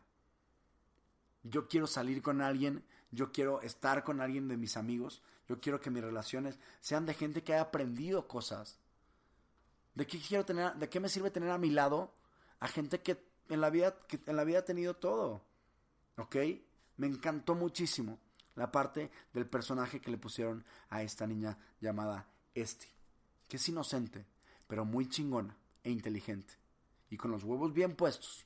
Yo 1.43 1.69
quiero 1.69 1.87
salir 1.87 2.23
con 2.23 2.41
alguien, 2.41 2.85
yo 3.11 3.33
quiero 3.33 3.61
estar 3.63 4.05
con 4.05 4.21
alguien 4.21 4.49
de 4.49 4.57
mis 4.57 4.77
amigos, 4.77 5.23
yo 5.49 5.61
quiero 5.61 5.81
que 5.81 5.91
mis 5.91 6.03
relaciones 6.03 6.59
sean 6.81 7.07
de 7.07 7.15
gente 7.15 7.43
que 7.43 7.55
haya 7.55 7.63
aprendido 7.63 8.29
cosas. 8.29 8.79
¿De 9.95 10.07
qué 10.07 10.21
quiero 10.21 10.45
tener, 10.45 10.75
de 10.75 10.89
qué 10.89 11.01
me 11.01 11.09
sirve 11.09 11.31
tener 11.31 11.51
a 11.51 11.59
mi 11.59 11.71
lado 11.71 12.13
a 12.61 12.69
gente 12.69 13.01
que 13.01 13.25
en 13.49 13.61
la 13.61 13.71
vida, 13.71 13.99
que 14.07 14.21
en 14.27 14.37
la 14.37 14.45
vida 14.45 14.61
ha 14.61 14.65
tenido 14.65 14.95
todo? 14.95 15.43
¿Ok? 16.19 16.37
Me 16.97 17.07
encantó 17.07 17.55
muchísimo 17.55 18.19
la 18.57 18.71
parte 18.71 19.11
del 19.33 19.47
personaje 19.47 20.01
que 20.01 20.11
le 20.11 20.19
pusieron 20.19 20.65
a 20.91 21.03
esta 21.03 21.27
niña 21.27 21.57
llamada 21.81 22.27
Esti, 22.55 22.89
que 23.47 23.57
es 23.57 23.69
inocente, 23.69 24.27
pero 24.67 24.85
muy 24.85 25.09
chingona 25.09 25.57
e 25.85 25.91
inteligente, 25.91 26.55
y 27.09 27.17
con 27.17 27.31
los 27.31 27.45
huevos 27.45 27.73
bien 27.73 27.95
puestos, 27.95 28.45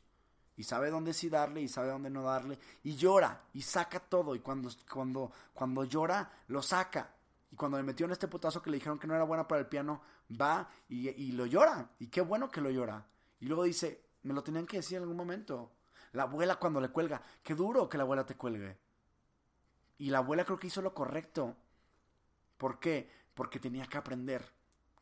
y 0.55 0.65
sabe 0.65 0.91
dónde 0.91 1.15
sí 1.15 1.31
darle 1.31 1.63
y 1.63 1.69
sabe 1.69 1.89
dónde 1.89 2.11
no 2.11 2.23
darle 2.23 2.59
y 2.83 2.95
llora 2.95 3.47
y 3.55 3.63
saca 3.63 4.01
todo 4.01 4.35
y 4.35 4.41
cuando 4.41 4.71
cuando 4.91 5.33
cuando 5.55 5.85
llora 5.85 6.31
lo 6.49 6.63
saca 6.63 7.15
y 7.51 7.57
cuando 7.57 7.79
me 7.79 7.83
metió 7.83 8.05
en 8.05 8.13
este 8.13 8.29
putazo 8.29 8.61
que 8.61 8.69
le 8.69 8.77
dijeron 8.77 8.99
que 8.99 9.07
no 9.07 9.15
era 9.15 9.25
buena 9.25 9.49
para 9.49 9.63
el 9.63 9.67
piano 9.67 10.03
va 10.41 10.69
y, 10.91 11.09
y 11.09 11.33
lo 11.33 11.47
llora 11.47 11.93
y 11.99 12.09
qué 12.09 12.21
bueno 12.21 12.51
que 12.51 12.61
lo 12.61 12.71
llora 12.71 13.05
y 13.41 13.47
luego 13.47 13.65
dice 13.65 14.05
me 14.25 14.35
lo 14.35 14.43
tenían 14.43 14.67
que 14.67 14.77
decir 14.77 14.99
en 14.99 15.05
algún 15.05 15.17
momento 15.17 15.73
la 16.13 16.25
abuela 16.25 16.57
cuando 16.57 16.81
le 16.81 16.91
cuelga 16.91 17.23
qué 17.43 17.55
duro 17.55 17.89
que 17.89 17.97
la 17.97 18.05
abuela 18.05 18.27
te 18.27 18.37
cuelgue 18.37 18.79
y 19.99 20.11
la 20.11 20.19
abuela 20.19 20.45
creo 20.45 20.59
que 20.59 20.67
hizo 20.67 20.83
lo 20.83 20.95
correcto 20.95 21.57
¿por 22.57 22.79
qué? 22.79 23.11
porque 23.35 23.59
tenía 23.59 23.87
que 23.87 23.99
aprender 23.99 24.45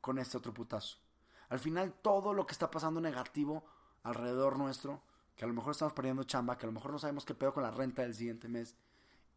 con 0.01 0.19
este 0.19 0.37
otro 0.37 0.55
putazo 0.55 0.99
al 1.49 1.59
final 1.59 1.95
todo 2.03 2.33
lo 2.33 2.47
que 2.47 2.53
está 2.53 2.71
pasando 2.71 3.01
negativo 3.01 3.65
alrededor 4.03 4.57
nuestro 4.57 5.03
que 5.41 5.47
a 5.47 5.49
lo 5.49 5.55
mejor 5.55 5.71
estamos 5.71 5.95
perdiendo 5.95 6.25
chamba, 6.25 6.59
que 6.59 6.67
a 6.67 6.69
lo 6.69 6.75
mejor 6.75 6.93
no 6.93 6.99
sabemos 6.99 7.25
qué 7.25 7.35
pedo 7.35 7.55
con 7.55 7.63
la 7.63 7.71
renta 7.71 8.03
del 8.03 8.15
siguiente 8.15 8.47
mes, 8.47 8.77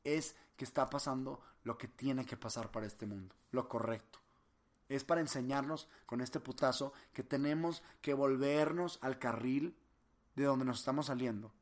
es 0.03 0.35
que 0.57 0.65
está 0.65 0.89
pasando 0.89 1.39
lo 1.63 1.77
que 1.77 1.87
tiene 1.87 2.25
que 2.25 2.35
pasar 2.35 2.71
para 2.71 2.85
este 2.85 3.05
mundo, 3.05 3.33
lo 3.51 3.69
correcto. 3.69 4.19
Es 4.89 5.05
para 5.05 5.21
enseñarnos 5.21 5.87
con 6.05 6.19
este 6.19 6.41
putazo 6.41 6.91
que 7.13 7.23
tenemos 7.23 7.83
que 8.01 8.13
volvernos 8.13 8.99
al 9.01 9.17
carril 9.17 9.77
de 10.35 10.43
donde 10.43 10.65
nos 10.65 10.79
estamos 10.79 11.05
saliendo. 11.05 11.53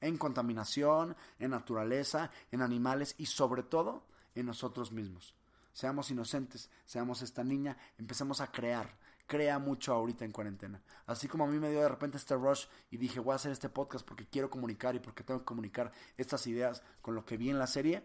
En 0.00 0.16
contaminación, 0.16 1.16
en 1.38 1.50
naturaleza, 1.50 2.30
en 2.52 2.62
animales 2.62 3.14
y 3.18 3.26
sobre 3.26 3.62
todo 3.62 4.04
en 4.34 4.46
nosotros 4.46 4.92
mismos. 4.92 5.34
Seamos 5.72 6.10
inocentes, 6.10 6.70
seamos 6.86 7.22
esta 7.22 7.44
niña, 7.44 7.76
empecemos 7.98 8.40
a 8.40 8.50
crear, 8.50 8.96
crea 9.26 9.58
mucho 9.58 9.92
ahorita 9.92 10.24
en 10.24 10.32
cuarentena. 10.32 10.82
Así 11.06 11.28
como 11.28 11.44
a 11.44 11.46
mí 11.46 11.58
me 11.58 11.70
dio 11.70 11.82
de 11.82 11.88
repente 11.88 12.16
este 12.16 12.34
rush 12.34 12.66
y 12.90 12.96
dije, 12.96 13.20
voy 13.20 13.32
a 13.32 13.36
hacer 13.36 13.52
este 13.52 13.68
podcast 13.68 14.04
porque 14.04 14.26
quiero 14.26 14.50
comunicar 14.50 14.96
y 14.96 14.98
porque 14.98 15.22
tengo 15.22 15.40
que 15.40 15.46
comunicar 15.46 15.92
estas 16.16 16.46
ideas 16.46 16.82
con 17.00 17.14
lo 17.14 17.24
que 17.24 17.36
vi 17.36 17.50
en 17.50 17.58
la 17.58 17.66
serie. 17.66 18.02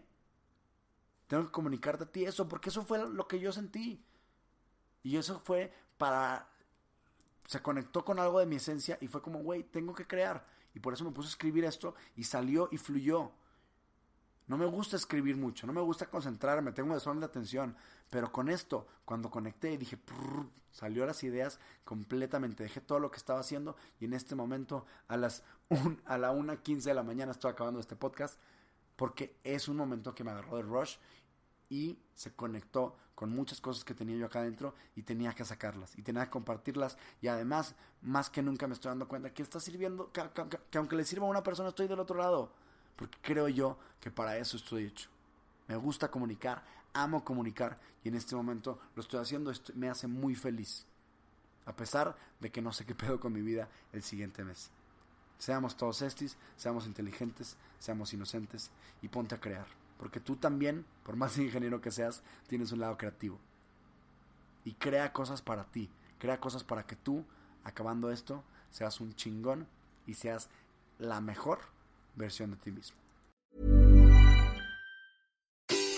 Tengo 1.26 1.46
que 1.46 1.50
comunicarte 1.50 2.04
a 2.04 2.12
ti 2.12 2.24
eso 2.24 2.46
porque 2.46 2.68
eso 2.68 2.84
fue 2.84 3.08
lo 3.08 3.26
que 3.26 3.40
yo 3.40 3.50
sentí. 3.52 4.04
Y 5.02 5.16
eso 5.16 5.40
fue 5.40 5.72
para... 5.98 6.48
Se 7.46 7.60
conectó 7.60 8.04
con 8.04 8.18
algo 8.18 8.38
de 8.38 8.46
mi 8.46 8.56
esencia 8.56 8.98
y 9.00 9.08
fue 9.08 9.20
como, 9.20 9.40
güey, 9.40 9.64
tengo 9.64 9.94
que 9.94 10.06
crear. 10.06 10.46
Y 10.74 10.80
por 10.80 10.92
eso 10.92 11.04
me 11.04 11.10
puse 11.10 11.28
a 11.28 11.30
escribir 11.30 11.64
esto 11.64 11.94
y 12.16 12.24
salió 12.24 12.68
y 12.70 12.78
fluyó. 12.78 13.30
No 14.46 14.58
me 14.58 14.66
gusta 14.66 14.96
escribir 14.96 15.36
mucho, 15.36 15.66
no 15.66 15.72
me 15.72 15.80
gusta 15.80 16.10
concentrarme, 16.10 16.72
tengo 16.72 16.92
desorden 16.92 17.20
de 17.20 17.26
atención. 17.26 17.76
Pero 18.10 18.30
con 18.30 18.50
esto, 18.50 18.86
cuando 19.04 19.30
conecté 19.30 19.72
y 19.72 19.76
dije, 19.78 19.98
salió 20.70 21.06
las 21.06 21.22
ideas 21.24 21.58
completamente. 21.84 22.64
Dejé 22.64 22.80
todo 22.80 22.98
lo 22.98 23.10
que 23.10 23.16
estaba 23.16 23.40
haciendo 23.40 23.76
y 24.00 24.04
en 24.04 24.12
este 24.12 24.34
momento, 24.34 24.84
a 25.08 25.16
las 25.16 25.42
a 26.04 26.18
la 26.18 26.32
1.15 26.32 26.82
de 26.82 26.94
la 26.94 27.02
mañana, 27.02 27.32
estoy 27.32 27.50
acabando 27.50 27.80
este 27.80 27.96
podcast 27.96 28.38
porque 28.96 29.36
es 29.44 29.68
un 29.68 29.76
momento 29.76 30.14
que 30.14 30.24
me 30.24 30.30
agarró 30.30 30.56
de 30.56 30.62
rush 30.62 30.96
y 31.74 31.98
se 32.14 32.32
conectó 32.32 32.96
con 33.14 33.30
muchas 33.30 33.60
cosas 33.60 33.84
que 33.84 33.94
tenía 33.94 34.16
yo 34.16 34.26
acá 34.26 34.40
adentro 34.40 34.74
y 34.96 35.02
tenía 35.02 35.32
que 35.32 35.44
sacarlas 35.44 35.96
y 35.98 36.02
tenía 36.02 36.24
que 36.24 36.30
compartirlas 36.30 36.98
y 37.20 37.28
además 37.28 37.74
más 38.02 38.30
que 38.30 38.42
nunca 38.42 38.66
me 38.66 38.74
estoy 38.74 38.90
dando 38.90 39.08
cuenta 39.08 39.32
que 39.32 39.42
está 39.42 39.60
sirviendo 39.60 40.10
que, 40.12 40.22
que 40.70 40.78
aunque 40.78 40.96
le 40.96 41.04
sirva 41.04 41.26
a 41.26 41.30
una 41.30 41.42
persona 41.42 41.68
estoy 41.68 41.86
del 41.86 42.00
otro 42.00 42.16
lado 42.16 42.52
porque 42.96 43.18
creo 43.22 43.48
yo 43.48 43.78
que 44.00 44.10
para 44.10 44.36
eso 44.36 44.56
estoy 44.56 44.86
hecho 44.86 45.08
me 45.68 45.76
gusta 45.76 46.10
comunicar 46.10 46.62
amo 46.94 47.24
comunicar 47.24 47.78
y 48.02 48.08
en 48.08 48.14
este 48.14 48.34
momento 48.34 48.78
lo 48.94 49.02
estoy 49.02 49.20
haciendo, 49.20 49.50
esto 49.50 49.72
me 49.76 49.90
hace 49.90 50.06
muy 50.06 50.34
feliz. 50.34 50.86
A 51.66 51.74
pesar 51.74 52.16
de 52.40 52.50
que 52.50 52.62
no 52.62 52.72
sé 52.72 52.86
qué 52.86 52.94
pedo 52.94 53.20
con 53.20 53.32
mi 53.32 53.42
vida 53.42 53.68
el 53.92 54.02
siguiente 54.02 54.44
mes. 54.44 54.70
Seamos 55.38 55.76
todos 55.76 56.00
estis, 56.00 56.36
seamos 56.56 56.86
inteligentes, 56.86 57.56
seamos 57.78 58.14
inocentes 58.14 58.70
y 59.02 59.08
ponte 59.08 59.34
a 59.34 59.40
crear. 59.40 59.66
Porque 60.04 60.20
tú 60.20 60.36
también, 60.36 60.84
por 61.02 61.16
más 61.16 61.38
ingeniero 61.38 61.80
que 61.80 61.90
seas, 61.90 62.22
tienes 62.46 62.72
un 62.72 62.80
lado 62.80 62.98
creativo. 62.98 63.38
Y 64.62 64.74
crea 64.74 65.14
cosas 65.14 65.40
para 65.40 65.64
ti. 65.64 65.88
Crea 66.18 66.38
cosas 66.40 66.62
para 66.62 66.84
que 66.84 66.94
tú, 66.94 67.24
acabando 67.64 68.10
esto, 68.10 68.44
seas 68.70 69.00
un 69.00 69.14
chingón 69.14 69.66
y 70.06 70.12
seas 70.12 70.50
la 70.98 71.22
mejor 71.22 71.60
versión 72.16 72.50
de 72.50 72.58
ti 72.58 72.70
mismo. 72.70 72.98